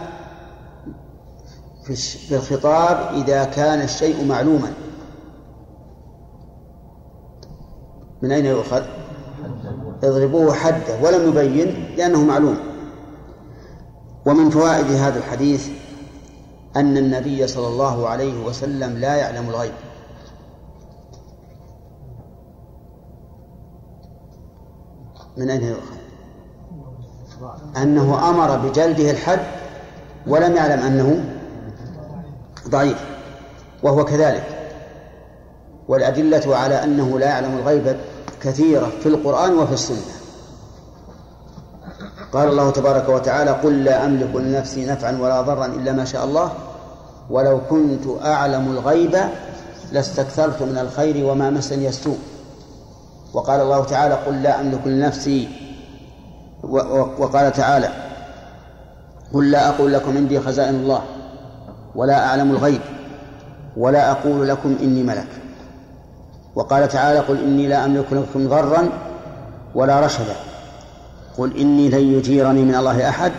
في 1.95 2.35
الخطاب 2.35 3.13
إذا 3.13 3.43
كان 3.43 3.81
الشيء 3.81 4.25
معلوما. 4.25 4.73
من 8.21 8.31
أين 8.31 8.45
يؤخذ؟ 8.45 8.83
اضربوه 10.03 10.53
حده 10.53 11.01
ولم 11.01 11.29
يبين 11.29 11.95
لأنه 11.97 12.23
معلوم. 12.23 12.57
ومن 14.25 14.49
فوائد 14.49 14.85
هذا 14.85 15.17
الحديث 15.17 15.69
أن 16.75 16.97
النبي 16.97 17.47
صلى 17.47 17.67
الله 17.67 18.07
عليه 18.07 18.45
وسلم 18.45 18.97
لا 18.97 19.15
يعلم 19.15 19.49
الغيب. 19.49 19.73
من 25.37 25.49
أين 25.49 25.63
يؤخذ؟ 25.63 25.99
أنه 27.77 28.29
أمر 28.29 28.57
بجلده 28.57 29.11
الحد 29.11 29.39
ولم 30.27 30.55
يعلم 30.55 30.79
أنه 30.79 31.38
ضعيف 32.67 32.97
وهو 33.83 34.05
كذلك. 34.05 34.43
والأدلة 35.87 36.57
على 36.57 36.83
أنه 36.83 37.19
لا 37.19 37.25
يعلم 37.25 37.57
الغيب 37.57 37.97
كثيرة 38.41 38.91
في 39.03 39.09
القرآن 39.09 39.57
وفي 39.57 39.73
السنة. 39.73 40.11
قال 42.33 42.49
الله 42.49 42.69
تبارك 42.69 43.09
وتعالى 43.09 43.51
قل 43.51 43.83
لا 43.83 44.05
أملك 44.05 44.35
لنفسي 44.35 44.85
نفعا 44.85 45.17
ولا 45.21 45.41
ضرا 45.41 45.65
إلا 45.65 45.91
ما 45.91 46.05
شاء 46.05 46.25
الله 46.25 46.51
ولو 47.29 47.61
كنت 47.69 48.25
أعلم 48.25 48.71
الغيب 48.71 49.17
لاستكثرت 49.91 50.61
من 50.61 50.77
الخير 50.77 51.25
وما 51.25 51.49
مسني 51.49 51.87
السوء. 51.87 52.17
وقال 53.33 53.61
الله 53.61 53.83
تعالى 53.83 54.13
قل 54.13 54.43
لا 54.43 54.59
أملك 54.59 54.87
لنفسي. 54.87 55.49
وقال 57.19 57.51
تعالى 57.51 57.89
قل 59.33 59.51
لا 59.51 59.69
أقول 59.69 59.93
لكم 59.93 60.17
عندي 60.17 60.39
خزائن 60.39 60.75
الله. 60.75 61.01
ولا 61.99 62.25
أعلم 62.25 62.51
الغيب 62.51 62.81
ولا 63.77 64.11
أقول 64.11 64.47
لكم 64.47 64.75
إني 64.81 65.03
ملك. 65.03 65.27
وقال 66.55 66.87
تعالى 66.87 67.19
قل 67.19 67.43
إني 67.43 67.67
لا 67.67 67.85
أملك 67.85 68.05
لكم 68.11 68.47
ضرا 68.47 68.89
ولا 69.75 69.99
رشدا. 69.99 70.35
قل 71.37 71.57
إني 71.57 71.89
لن 71.89 72.13
يجيرني 72.13 72.63
من 72.63 72.75
الله 72.75 73.09
أحد 73.09 73.31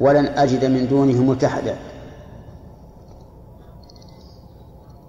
ولن 0.00 0.26
أجد 0.26 0.64
من 0.64 0.88
دونه 0.88 1.22
ملتحدا 1.22 1.76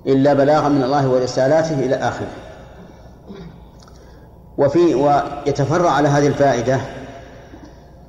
إلا 0.07 0.33
بلاغا 0.33 0.69
من 0.69 0.83
الله 0.83 1.09
ورسالاته 1.09 1.79
إلى 1.79 1.95
آخره. 1.95 2.31
وفي 4.57 4.95
ويتفرع 4.95 5.89
على 5.89 6.07
هذه 6.07 6.27
الفائدة 6.27 6.79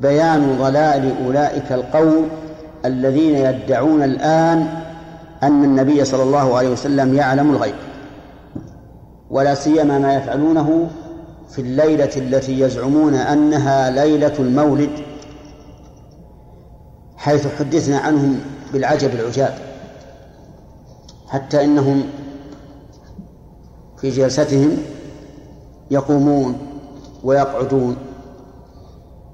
بيان 0.00 0.58
ضلال 0.58 1.24
أولئك 1.26 1.72
القوم 1.72 2.41
الذين 2.84 3.34
يدعون 3.34 4.02
الآن 4.02 4.66
أن 5.42 5.64
النبي 5.64 6.04
صلى 6.04 6.22
الله 6.22 6.56
عليه 6.56 6.68
وسلم 6.68 7.14
يعلم 7.14 7.50
الغيب 7.50 7.74
ولا 9.30 9.54
سيما 9.54 9.98
ما 9.98 10.14
يفعلونه 10.14 10.90
في 11.50 11.60
الليلة 11.60 12.10
التي 12.16 12.60
يزعمون 12.60 13.14
أنها 13.14 13.90
ليلة 13.90 14.34
المولد 14.38 14.90
حيث 17.16 17.46
حدثنا 17.58 17.98
عنهم 17.98 18.40
بالعجب 18.72 19.10
العجاب 19.14 19.54
حتى 21.28 21.64
إنهم 21.64 22.04
في 24.00 24.10
جلستهم 24.10 24.76
يقومون 25.90 26.58
ويقعدون 27.24 27.96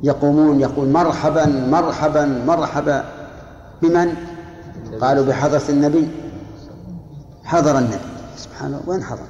يقومون 0.03 0.61
يقول 0.61 0.89
مرحبا 0.89 1.47
مرحبا 1.47 2.25
مرحبا. 2.47 3.05
بمن؟ 3.83 4.15
قالوا 5.01 5.25
بحضرة 5.25 5.63
النبي. 5.69 6.09
حضر 7.45 7.79
النبي. 7.79 7.99
سبحان 8.37 8.75
الله. 8.75 8.83
وين 8.87 9.05
حضر؟ 9.05 9.27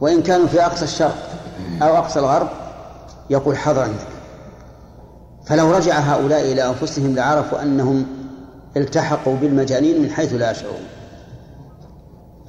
وإن 0.00 0.22
كانوا 0.22 0.46
في 0.46 0.66
أقصى 0.66 0.84
الشرق 0.84 1.16
أو 1.82 1.96
أقصى 1.96 2.18
الغرب 2.18 2.48
يقول 3.30 3.56
حضر 3.56 3.84
النبي. 3.84 4.12
فلو 5.46 5.72
رجع 5.72 5.98
هؤلاء 5.98 6.52
إلى 6.52 6.68
أنفسهم 6.68 7.14
لعرفوا 7.14 7.62
أنهم 7.62 8.06
التحقوا 8.76 9.36
بالمجانين 9.36 10.02
من 10.02 10.10
حيث 10.10 10.32
لا 10.32 10.50
يشعرون. 10.50 10.84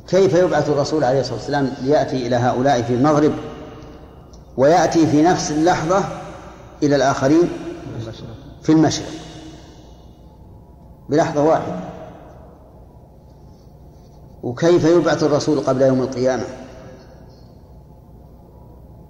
كيف 0.08 0.34
يبعث 0.34 0.70
الرسول 0.70 1.04
عليه 1.04 1.20
الصلاة 1.20 1.36
والسلام 1.36 1.72
ليأتي 1.82 2.28
إلى 2.28 2.36
هؤلاء 2.36 2.82
في 2.82 2.94
المغرب 2.94 3.34
ويأتي 4.58 5.08
في 5.08 5.22
نفس 5.22 5.52
اللحظة 5.52 6.04
إلى 6.84 6.96
الآخرين 6.96 7.50
في 8.64 8.72
المشرق؟ 8.72 9.23
بلحظة 11.14 11.44
واحدة. 11.44 11.80
وكيف 14.44 14.86
يبعث 14.86 15.24
الرسول 15.24 15.60
قبل 15.60 15.82
يوم 15.82 16.02
القيامة؟ 16.02 16.44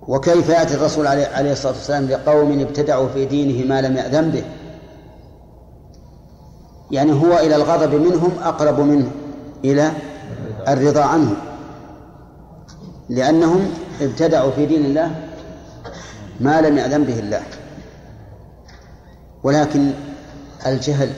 وكيف 0.07 0.49
يأتي 0.49 0.75
الرسول 0.75 1.07
عليه 1.07 1.51
الصلاة 1.51 1.73
والسلام 1.73 2.05
لقوم 2.05 2.59
ابتدعوا 2.59 3.07
في 3.07 3.25
دينه 3.25 3.67
ما 3.67 3.81
لم 3.81 3.97
يأذن 3.97 4.30
به؟ 4.31 4.43
يعني 6.91 7.11
هو 7.11 7.38
إلى 7.38 7.55
الغضب 7.55 7.93
منهم 7.93 8.31
أقرب 8.43 8.80
منه 8.80 9.11
إلى 9.65 9.91
الرضا 10.67 11.03
عنهم. 11.03 11.35
لأنهم 13.09 13.71
ابتدعوا 14.01 14.51
في 14.51 14.65
دين 14.65 14.85
الله 14.85 15.15
ما 16.39 16.61
لم 16.61 16.77
يأذن 16.77 17.03
به 17.03 17.19
الله. 17.19 17.41
ولكن 19.43 19.91
الجهل 20.65 21.09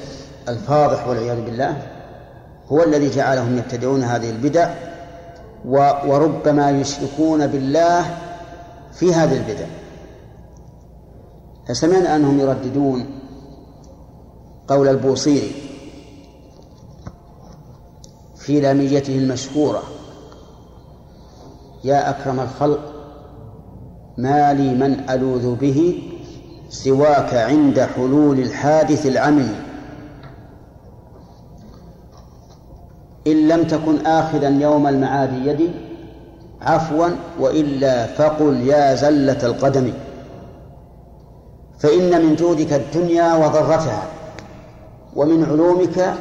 الفاضح 0.49 1.07
والعياذ 1.07 1.45
بالله 1.45 1.77
هو 2.72 2.84
الذي 2.84 3.09
جعلهم 3.09 3.57
يبتدعون 3.57 4.03
هذه 4.03 4.30
البدع 4.30 4.69
وربما 6.07 6.72
يشركون 6.72 7.47
بالله 7.47 8.05
في 8.93 9.13
هذه 9.13 9.38
البدع. 9.38 9.65
فسمعنا 11.67 12.15
أنهم 12.15 12.39
يرددون 12.39 13.05
قول 14.67 14.88
البوصيري 14.88 15.51
في 18.38 18.61
لاميته 18.61 19.17
المشهورة 19.17 19.84
يا 21.84 22.09
أكرم 22.09 22.39
الخلق 22.39 22.80
ما 24.17 24.53
لي 24.53 24.73
من 24.73 25.09
ألوذ 25.09 25.55
به 25.55 26.03
سواك 26.69 27.34
عند 27.34 27.80
حلول 27.80 28.39
الحادث 28.39 29.05
العمم 29.05 29.64
إن 33.27 33.47
لم 33.47 33.64
تكن 33.64 34.06
آخذا 34.06 34.49
يوم 34.49 34.88
المعاد 34.88 35.34
يدي 35.45 35.69
عفوا 36.61 37.07
وإلا 37.39 38.06
فقل 38.06 38.68
يا 38.68 38.95
زلة 38.95 39.45
القدم. 39.45 39.93
فإن 41.80 42.26
من 42.26 42.35
جودك 42.35 42.73
الدنيا 42.73 43.34
وضرتها 43.34 44.03
ومن 45.15 45.45
علومك 45.45 46.14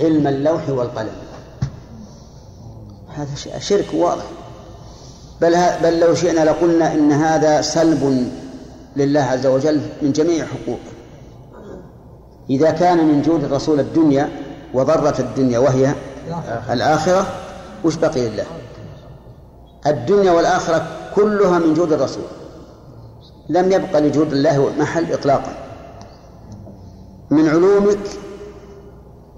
علم 0.00 0.26
اللوح 0.26 0.68
والقلم. 0.68 1.16
هذا 3.08 3.58
شرك 3.58 3.86
واضح. 3.94 4.24
بل 5.40 5.56
بل 5.82 6.00
لو 6.00 6.14
شئنا 6.14 6.44
لقلنا 6.44 6.94
إن 6.94 7.12
هذا 7.12 7.60
سلب 7.60 8.30
لله 8.96 9.20
عز 9.20 9.46
وجل 9.46 9.80
من 10.02 10.12
جميع 10.12 10.44
حقوقه 10.44 10.92
إذا 12.50 12.70
كان 12.70 13.08
من 13.08 13.22
جود 13.22 13.44
الرسول 13.44 13.80
الدنيا 13.80 14.28
وضرة 14.74 15.14
الدنيا 15.18 15.58
وهي 15.58 15.94
الآخرة. 16.70 17.26
وش 17.84 17.96
بقي 17.96 18.28
لله 18.28 18.44
الدنيا 19.86 20.32
والآخرة 20.32 20.86
كلها 21.14 21.58
من 21.58 21.74
جود 21.74 21.92
الرسول. 21.92 22.24
لم 23.48 23.72
يبقى 23.72 24.00
لجود 24.00 24.32
الله 24.32 24.72
محل 24.78 25.12
إطلاقا. 25.12 25.52
من 27.30 27.48
علومك 27.48 27.98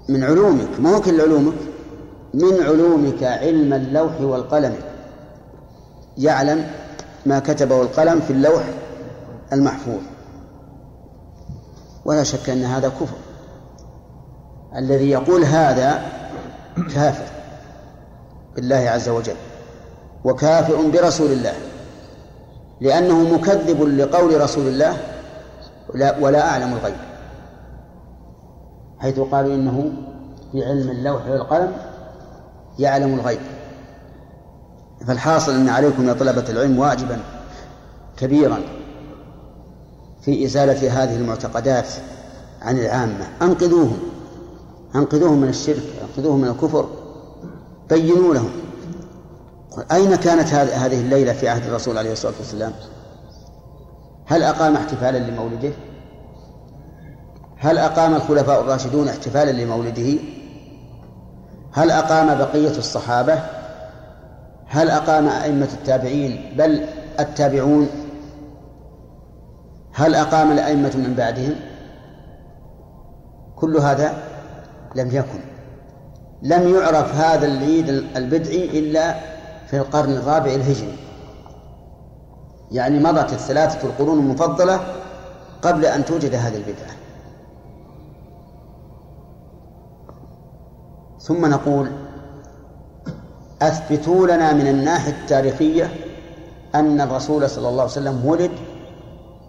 من 0.09 0.23
علومك 0.23 0.79
ما 0.79 0.95
هو 0.95 1.01
كل 1.01 1.21
علومك؟ 1.21 1.53
من 2.33 2.63
علومك 2.63 3.23
علم 3.23 3.73
اللوح 3.73 4.21
والقلم. 4.21 4.75
يعلم 6.17 6.67
ما 7.25 7.39
كتبه 7.39 7.81
القلم 7.81 8.19
في 8.19 8.33
اللوح 8.33 8.63
المحفوظ. 9.53 10.01
ولا 12.05 12.23
شك 12.23 12.49
أن 12.49 12.63
هذا 12.63 12.89
كفر. 12.89 13.17
الذي 14.75 15.09
يقول 15.09 15.43
هذا 15.43 16.01
كافر 16.75 17.25
بالله 18.55 18.75
عز 18.89 19.09
وجل 19.09 19.35
وكافر 20.23 20.89
برسول 20.89 21.31
الله 21.31 21.53
لأنه 22.81 23.35
مكذب 23.35 23.81
لقول 23.83 24.41
رسول 24.41 24.67
الله 24.67 24.97
ولا 26.19 26.49
أعلم 26.49 26.73
الغيب 26.73 27.11
حيث 28.99 29.19
قالوا 29.19 29.55
إنه 29.55 29.91
في 30.51 30.65
علم 30.65 30.89
اللوح 30.89 31.27
والقلم 31.27 31.73
يعلم 32.79 33.13
الغيب. 33.13 33.39
فالحاصل 35.07 35.51
أن 35.51 35.69
عليكم 35.69 36.07
يا 36.07 36.13
طلبة 36.13 36.49
العلم 36.49 36.79
واجبا 36.79 37.19
كبيرا 38.17 38.59
في 40.21 40.45
إزالة 40.45 41.03
هذه 41.03 41.15
المعتقدات 41.15 41.87
عن 42.61 42.77
العامة. 42.77 43.27
أنقذوهم 43.41 43.99
أنقذوهم 44.95 45.41
من 45.41 45.49
الشرك. 45.49 46.00
أنقذوهم 46.11 46.41
من 46.41 46.47
الكفر 46.47 46.89
بينوا 47.89 48.33
لهم. 48.33 48.51
أين 49.91 50.15
كانت 50.15 50.53
هذه 50.53 50.99
الليلة 50.99 51.33
في 51.33 51.49
عهد 51.49 51.65
الرسول 51.65 51.97
عليه 51.97 52.11
الصلاة 52.11 52.33
والسلام؟ 52.39 52.73
هل 54.25 54.43
أقام 54.43 54.75
احتفالا 54.75 55.17
لمولده؟ 55.17 55.71
هل 57.57 57.77
أقام 57.77 58.15
الخلفاء 58.15 58.61
الراشدون 58.61 59.07
احتفالا 59.07 59.51
لمولده؟ 59.51 60.19
هل 61.73 61.91
أقام 61.91 62.37
بقية 62.37 62.77
الصحابة؟ 62.77 63.39
هل 64.67 64.89
أقام 64.89 65.27
أئمة 65.27 65.69
التابعين؟ 65.73 66.53
بل 66.57 66.85
التابعون. 67.19 67.89
هل 69.93 70.15
أقام 70.15 70.51
الأئمة 70.51 70.91
من 70.95 71.13
بعدهم؟ 71.17 71.55
كل 73.55 73.77
هذا 73.77 74.13
لم 74.95 75.07
يكن. 75.07 75.50
لم 76.41 76.75
يعرف 76.75 77.15
هذا 77.15 77.45
العيد 77.45 77.89
البدعي 77.89 78.79
إلا 78.79 79.15
في 79.67 79.77
القرن 79.77 80.11
الرابع 80.11 80.53
الهجري. 80.53 80.97
يعني 82.71 82.99
مضت 82.99 83.33
الثلاثة 83.33 83.87
القرون 83.87 84.19
المفضلة 84.19 84.79
قبل 85.61 85.85
أن 85.85 86.05
توجد 86.05 86.35
هذه 86.35 86.57
البدعة. 86.57 86.95
ثم 91.19 91.45
نقول 91.45 91.91
أثبتوا 93.61 94.27
لنا 94.27 94.53
من 94.53 94.67
الناحية 94.67 95.11
التاريخية 95.11 95.89
أن 96.75 97.01
الرسول 97.01 97.49
صلى 97.49 97.69
الله 97.69 97.81
عليه 97.81 97.91
وسلم 97.91 98.25
ولد 98.25 98.51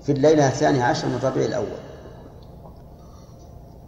في 0.03 0.13
الليلة 0.13 0.49
الثانية 0.49 0.85
عشر 0.85 1.09
من 1.09 1.21
ربيع 1.23 1.45
الأول. 1.45 1.67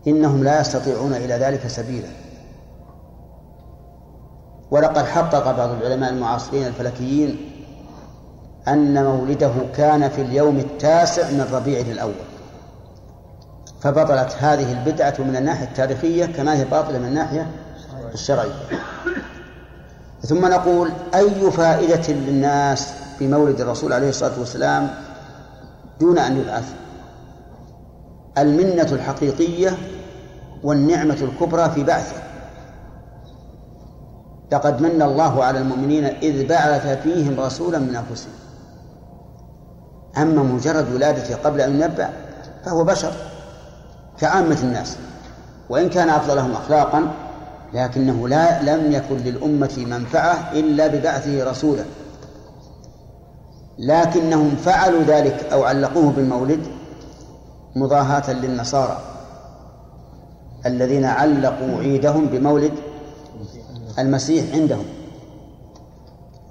إنهم 0.06 0.44
لا 0.44 0.60
يستطيعون 0.60 1.12
إلى 1.12 1.35
ذلك 1.35 1.66
سبيلا. 1.66 2.23
ولقد 4.74 5.05
حقق 5.05 5.56
بعض 5.56 5.70
العلماء 5.70 6.10
المعاصرين 6.10 6.66
الفلكيين 6.66 7.51
أن 8.68 9.05
مولده 9.05 9.52
كان 9.76 10.09
في 10.09 10.22
اليوم 10.22 10.59
التاسع 10.59 11.30
من 11.30 11.48
ربيع 11.52 11.80
الأول. 11.80 12.12
فبطلت 13.80 14.36
هذه 14.38 14.72
البدعة 14.72 15.14
من 15.18 15.36
الناحية 15.36 15.64
التاريخية 15.64 16.26
كما 16.26 16.56
هي 16.56 16.64
باطلة 16.64 16.98
من 16.98 17.05
الناحية 17.05 17.51
الشرعية. 18.14 18.52
ثم 20.22 20.46
نقول 20.46 20.90
أي 21.14 21.51
فائدة 21.51 22.12
للناس 22.12 22.94
بمولد 23.20 23.60
الرسول 23.60 23.92
عليه 23.92 24.09
الصلاة 24.09 24.38
والسلام 24.38 24.90
دون 26.01 26.18
أن 26.18 26.36
يبعث؟ 26.40 26.72
المنة 28.38 28.88
الحقيقية 28.92 29.78
والنعمة 30.62 31.18
الكبرى 31.22 31.70
في 31.70 31.84
بعثه. 31.84 32.23
لقد 34.55 34.82
من 34.82 35.02
الله 35.02 35.44
على 35.44 35.59
المؤمنين 35.59 36.05
إذ 36.05 36.47
بعث 36.48 37.02
فيهم 37.02 37.40
رسولا 37.40 37.78
من 37.78 37.97
أنفسهم. 37.97 38.32
أما 40.18 40.43
مجرد 40.43 40.94
ولادته 40.94 41.36
قبل 41.36 41.60
أن 41.60 41.81
ينبأ 41.81 42.09
فهو 42.64 42.85
بشر 42.85 43.12
كعامة 44.18 44.59
الناس 44.62 44.97
وإن 45.68 45.89
كان 45.89 46.09
أفضلهم 46.09 46.52
أخلاقا 46.52 47.10
لكنه 47.74 48.28
لا 48.28 48.62
لم 48.62 48.93
يكن 48.93 49.16
للأمة 49.16 49.85
منفعة 49.86 50.52
إلا 50.52 50.86
ببعثه 50.86 51.51
رسولا 51.51 51.85
لكنهم 53.78 54.56
فعلوا 54.56 55.02
ذلك 55.02 55.52
أو 55.52 55.64
علقوه 55.64 56.12
بالمولد 56.12 56.66
مضاهاة 57.76 58.32
للنصارى 58.32 58.98
الذين 60.66 61.05
علقوا 61.05 61.78
عيدهم 61.78 62.26
بمولد 62.26 62.72
المسيح 63.98 64.54
عندهم. 64.54 64.84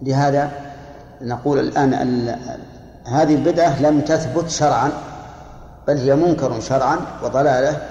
لهذا 0.01 0.51
نقول 1.21 1.59
الآن 1.59 1.93
هذه 3.05 3.35
البدعة 3.35 3.81
لم 3.81 4.01
تثبت 4.01 4.49
شرعا 4.49 4.91
بل 5.87 5.97
هي 5.97 6.15
منكر 6.15 6.59
شرعا 6.59 6.97
وضلالة 7.23 7.81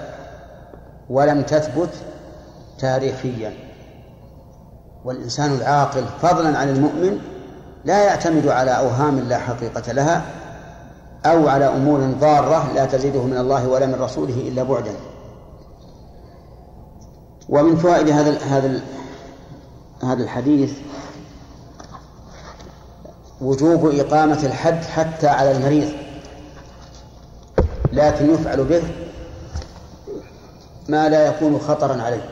ولم 1.09 1.41
تثبت 1.41 1.89
تاريخيا. 2.79 3.53
والإنسان 5.05 5.53
العاقل 5.53 6.03
فضلا 6.21 6.57
عن 6.57 6.69
المؤمن 6.69 7.19
لا 7.85 8.03
يعتمد 8.03 8.47
على 8.47 8.71
أوهام 8.71 9.19
لا 9.19 9.37
حقيقة 9.37 9.91
لها 9.91 10.21
أو 11.25 11.47
على 11.47 11.65
أمور 11.65 11.99
ضارة 11.99 12.73
لا 12.75 12.85
تزيده 12.85 13.23
من 13.23 13.37
الله 13.37 13.67
ولا 13.67 13.85
من 13.85 13.95
رسوله 13.95 14.33
إلا 14.33 14.63
بعدا. 14.63 14.93
ومن 17.49 17.75
فوائد 17.75 18.09
هذا 18.09 18.37
هذا 18.39 18.81
هذا 20.03 20.23
الحديث 20.23 20.73
وجوب 23.41 23.85
إقامة 23.85 24.39
الحد 24.43 24.83
حتى 24.83 25.27
على 25.27 25.51
المريض 25.51 25.91
لكن 27.93 28.33
يفعل 28.33 28.63
به 28.63 28.83
ما 30.89 31.09
لا 31.09 31.27
يكون 31.27 31.59
خطرا 31.59 32.01
عليه. 32.01 32.29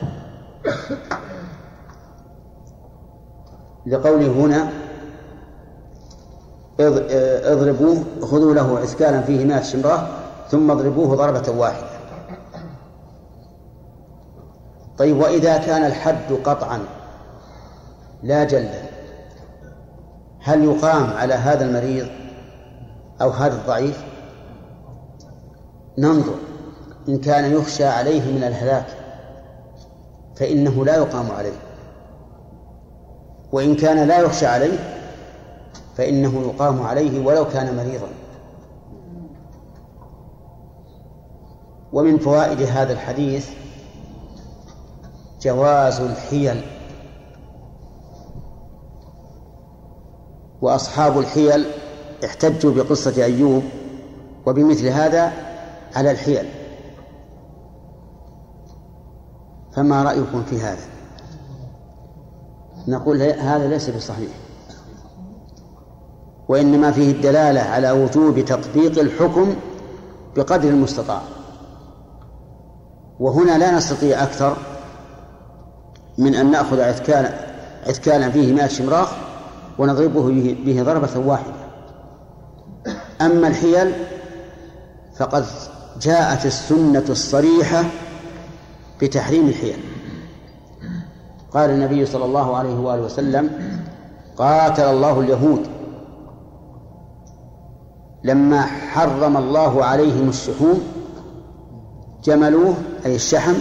لقوله 3.85 4.27
هنا 4.27 4.69
اضربوه 7.51 8.03
خذوا 8.21 8.53
له 8.53 8.79
عسكالا 8.79 9.21
فيه 9.21 9.45
مائة 9.45 9.63
شمرة 9.63 10.09
ثم 10.49 10.71
اضربوه 10.71 11.15
ضربة 11.15 11.51
واحدة. 11.51 11.87
طيب 14.97 15.17
وإذا 15.17 15.57
كان 15.57 15.85
الحد 15.85 16.33
قطعا 16.45 16.79
لا 18.23 18.43
جلدا 18.43 18.83
هل 20.39 20.63
يقام 20.63 21.13
على 21.13 21.33
هذا 21.33 21.65
المريض 21.65 22.07
أو 23.21 23.29
هذا 23.29 23.55
الضعيف؟ 23.55 24.03
ننظر. 25.97 26.35
إن 27.09 27.17
كان 27.17 27.53
يخشى 27.53 27.85
عليه 27.85 28.31
من 28.31 28.43
الهلاك 28.43 28.85
فإنه 30.35 30.85
لا 30.85 30.95
يقام 30.95 31.31
عليه. 31.31 31.57
وإن 33.51 33.75
كان 33.75 34.07
لا 34.07 34.19
يخشى 34.19 34.45
عليه 34.45 34.79
فإنه 35.97 36.41
يقام 36.41 36.81
عليه 36.81 37.25
ولو 37.25 37.47
كان 37.47 37.75
مريضا. 37.77 38.07
ومن 41.93 42.17
فوائد 42.17 42.61
هذا 42.61 42.93
الحديث 42.93 43.49
جواز 45.41 46.01
الحيل. 46.01 46.61
وأصحاب 50.61 51.19
الحيل 51.19 51.65
احتجوا 52.25 52.73
بقصة 52.73 53.23
أيوب 53.23 53.63
وبمثل 54.45 54.87
هذا 54.87 55.31
على 55.95 56.11
الحيل. 56.11 56.45
فما 59.75 60.03
رأيكم 60.03 60.43
في 60.43 60.61
هذا؟ 60.61 60.83
نقول 62.87 63.21
هذا 63.21 63.67
ليس 63.67 63.89
بصحيح. 63.89 64.29
وإنما 66.47 66.91
فيه 66.91 67.11
الدلالة 67.11 67.61
على 67.61 67.91
وجوب 67.91 68.39
تطبيق 68.39 68.99
الحكم 68.99 69.55
بقدر 70.35 70.69
المستطاع. 70.69 71.21
وهنا 73.19 73.57
لا 73.57 73.77
نستطيع 73.77 74.23
أكثر 74.23 74.57
من 76.17 76.35
أن 76.35 76.51
نأخذ 76.51 76.81
عثكالا 76.81 77.33
عثكالا 77.87 78.29
فيه 78.29 78.53
مائة 78.53 78.67
شمراخ 78.67 79.30
ونضربه 79.81 80.55
به 80.65 80.83
ضربة 80.83 81.17
واحدة. 81.27 81.53
أما 83.21 83.47
الحيل 83.47 83.93
فقد 85.17 85.45
جاءت 86.01 86.45
السنة 86.45 87.05
الصريحة 87.09 87.83
بتحريم 89.01 89.47
الحيل. 89.47 89.77
قال 91.53 91.69
النبي 91.69 92.05
صلى 92.05 92.25
الله 92.25 92.57
عليه 92.57 92.79
وآله 92.79 93.01
وسلم 93.01 93.49
قاتل 94.37 94.83
الله 94.83 95.19
اليهود 95.19 95.67
لما 98.23 98.61
حرم 98.61 99.37
الله 99.37 99.85
عليهم 99.85 100.29
الشحوم 100.29 100.81
جملوه 102.23 102.75
أي 103.05 103.15
الشحم 103.15 103.53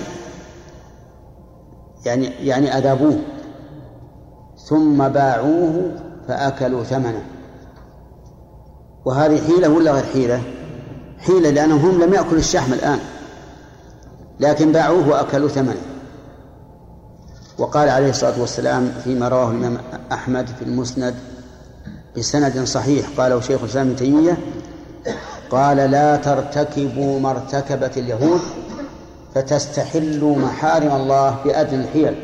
يعني 2.07 2.25
يعني 2.25 2.79
أذابوه 2.79 3.19
ثم 4.57 5.09
باعوه 5.09 5.93
فأكلوا 6.31 6.85
ثمنه. 6.85 7.23
وهذه 9.05 9.47
حيلة 9.47 9.69
ولا 9.69 9.93
غير 9.93 10.05
حيلة؟ 10.05 10.43
حيلة 11.19 11.51
لأنهم 11.51 11.79
هم 11.79 12.03
لم 12.03 12.15
يأكلوا 12.15 12.39
الشحم 12.39 12.73
الآن 12.73 12.99
لكن 14.41 14.73
باعوه 14.73 15.09
وأكلوا 15.09 15.49
ثمنه. 15.49 15.81
وقال 17.59 17.89
عليه 17.89 18.11
الصلاة 18.11 18.41
والسلام 18.41 18.93
فيما 19.05 19.29
رواه 19.29 19.51
الإمام 19.51 19.79
أحمد 20.13 20.47
في 20.47 20.63
المسند 20.63 21.15
بسند 22.17 22.65
صحيح 22.65 23.07
قاله 23.17 23.41
شيخ 23.41 23.61
الإسلام 23.63 23.87
ابن 23.87 23.97
تيمية 23.97 24.39
قال 25.51 25.77
لا 25.77 26.17
ترتكبوا 26.17 27.21
ما 27.21 27.31
ارتكبت 27.31 27.99
اليهود 27.99 28.41
فتستحلوا 29.35 30.37
محارم 30.37 30.93
الله 30.97 31.37
بأدنى 31.45 31.85
الحيل. 31.85 32.15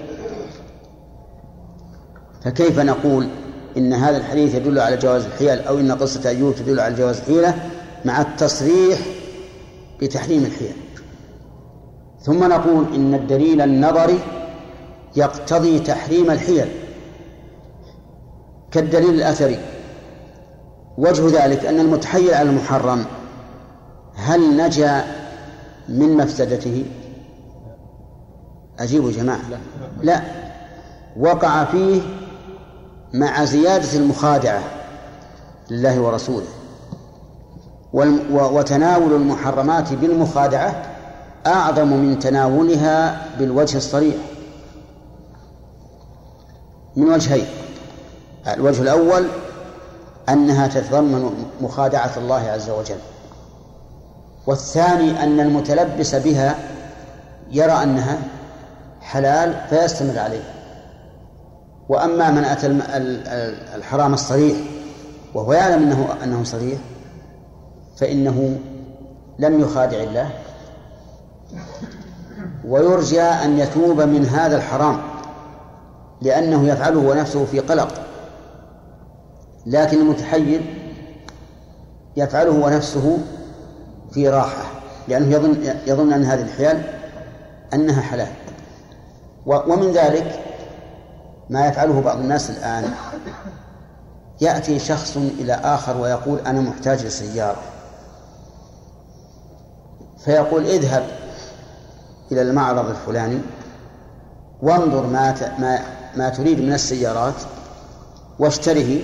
فكيف 2.45 2.79
نقول 2.79 3.29
إن 3.77 3.93
هذا 3.93 4.17
الحديث 4.17 4.55
يدل 4.55 4.79
على 4.79 4.97
جواز 4.97 5.25
الحيل 5.25 5.61
أو 5.61 5.79
إن 5.79 5.93
قصة 5.93 6.29
أيوب 6.29 6.55
تدل 6.55 6.81
على 6.81 6.95
جواز 6.95 7.19
الحيلة 7.19 7.55
مع 8.05 8.21
التصريح 8.21 8.99
بتحريم 10.01 10.45
الحيل. 10.45 10.73
ثم 12.21 12.45
نقول 12.45 12.95
إن 12.95 13.15
الدليل 13.15 13.61
النظري 13.61 14.19
يقتضي 15.17 15.79
تحريم 15.79 16.31
الحيل 16.31 16.69
كالدليل 18.71 19.15
الأثري. 19.15 19.59
وجه 20.99 21.45
ذلك 21.45 21.67
أن 21.67 21.81
المتحيل 21.81 22.35
على 22.35 22.51
المحرم 22.51 23.05
هل 24.15 24.57
نجا 24.57 25.05
من 25.89 26.17
مفسدته؟ 26.17 26.85
أجيبوا 28.79 29.11
جماعة. 29.11 29.41
لا. 30.03 30.23
وقع 31.17 31.65
فيه 31.65 32.01
مع 33.15 33.45
زيادة 33.45 33.99
المخادعة 33.99 34.63
لله 35.71 36.01
ورسوله. 36.01 36.47
وتناول 38.33 39.13
المحرمات 39.13 39.93
بالمخادعة 39.93 40.83
أعظم 41.47 41.89
من 41.89 42.19
تناولها 42.19 43.27
بالوجه 43.39 43.77
الصريح. 43.77 44.17
من 46.97 47.09
وجهين. 47.09 47.47
الوجه 48.47 48.83
الأول 48.83 49.27
أنها 50.29 50.67
تتضمن 50.67 51.45
مخادعة 51.61 52.13
الله 52.17 52.51
عز 52.51 52.71
وجل. 52.71 52.99
والثاني 54.47 55.23
أن 55.23 55.41
المتلبس 55.41 56.15
بها 56.15 56.55
يرى 57.51 57.83
أنها 57.83 58.19
حلال 59.01 59.61
فيستمر 59.71 60.19
عليه 60.19 60.56
وأما 61.89 62.31
من 62.31 62.45
أتى 62.45 62.67
الحرام 63.77 64.15
الصريح 64.15 64.57
وهو 65.35 65.53
يعلم 65.53 65.83
أنه 65.83 66.09
أنه 66.25 66.45
صريح 66.45 66.79
فإنه 67.97 68.59
لم 69.39 69.61
يخادع 69.61 69.97
الله 69.97 70.31
ويرجى 72.65 73.23
أن 73.23 73.59
يتوب 73.59 74.01
من 74.01 74.27
هذا 74.27 74.57
الحرام 74.57 74.99
لأنه 76.23 76.69
يفعله 76.69 76.99
ونفسه 76.99 77.45
في 77.45 77.61
قلق. 77.61 77.89
لكن 79.67 80.01
المتحيل 80.01 80.75
يفعله 82.17 82.51
ونفسه 82.51 83.19
في 84.13 84.29
راحة 84.29 84.65
لأنه 85.09 85.35
يظن 85.35 85.57
يظن 85.87 86.13
أن 86.13 86.25
هذه 86.25 86.43
الحيال 86.43 86.83
أنها 87.75 88.01
حلال. 88.01 88.29
ومن 89.47 89.93
ذلك 89.93 90.46
ما 91.51 91.67
يفعله 91.67 92.01
بعض 92.01 92.19
الناس 92.19 92.51
الآن. 92.51 92.91
يأتي 94.41 94.79
شخص 94.79 95.17
إلى 95.17 95.53
آخر 95.53 95.97
ويقول 95.97 96.39
أنا 96.39 96.61
محتاج 96.61 97.07
لسيارة. 97.07 97.63
فيقول 100.25 100.67
اذهب 100.67 101.07
إلى 102.33 102.43
المعرض 102.43 102.89
الفلاني 102.89 103.39
وانظر 104.63 105.07
ما 105.07 105.81
ما 106.17 106.29
تريد 106.29 106.61
من 106.61 106.73
السيارات 106.73 107.35
واشتره 108.39 109.01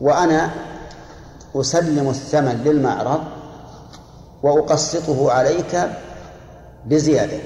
وأنا 0.00 0.50
أسلم 1.56 2.08
الثمن 2.08 2.62
للمعرض 2.64 3.20
وأقسطه 4.42 5.32
عليك 5.32 5.90
بزيادة. 6.86 7.38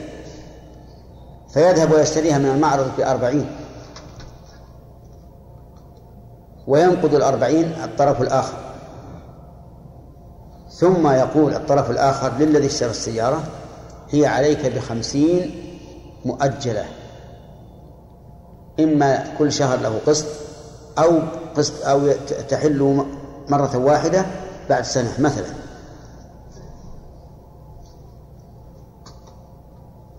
فيذهب 1.48 1.92
ويشتريها 1.92 2.38
من 2.38 2.46
المعرض 2.46 2.90
بأربعين 2.98 3.50
وينقض 6.66 7.14
الأربعين 7.14 7.72
الطرف 7.84 8.22
الآخر. 8.22 8.56
ثم 10.70 11.08
يقول 11.08 11.54
الطرف 11.54 11.90
الآخر 11.90 12.32
للذي 12.38 12.66
اشترى 12.66 12.90
السيارة 12.90 13.42
هي 14.10 14.26
عليك 14.26 14.66
بخمسين 14.66 15.64
مؤجلة. 16.24 16.84
إما 18.80 19.24
كل 19.38 19.52
شهر 19.52 19.80
له 19.80 19.98
قسط 20.06 20.26
أو 20.98 21.18
قسط 21.56 21.86
أو 21.86 22.12
تحل 22.48 23.06
مرة 23.48 23.76
واحدة 23.76 24.26
بعد 24.70 24.84
سنة 24.84 25.12
مثلا. 25.18 25.67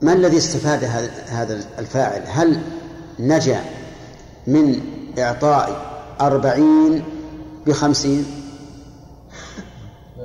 ما 0.01 0.13
الذي 0.13 0.37
استفاد 0.37 0.83
هذا 1.27 1.61
الفاعل؟ 1.79 2.23
هل 2.27 2.61
نجا 3.19 3.61
من 4.47 4.81
إعطاء 5.19 5.81
أربعين 6.21 7.03
بخمسين؟ 7.67 8.25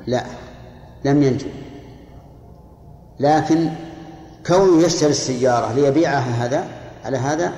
لا 0.07 0.25
لم 1.05 1.23
ينجو. 1.23 1.47
لكن 3.21 3.71
كونه 4.47 4.83
يشتري 4.83 5.11
السيارة 5.11 5.73
ليبيعها 5.73 6.45
هذا 6.45 6.69
على 7.05 7.17
هذا 7.17 7.53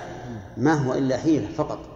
ما 0.57 0.75
هو 0.75 0.95
إلا 0.95 1.17
حيلة 1.17 1.49
فقط. 1.57 1.96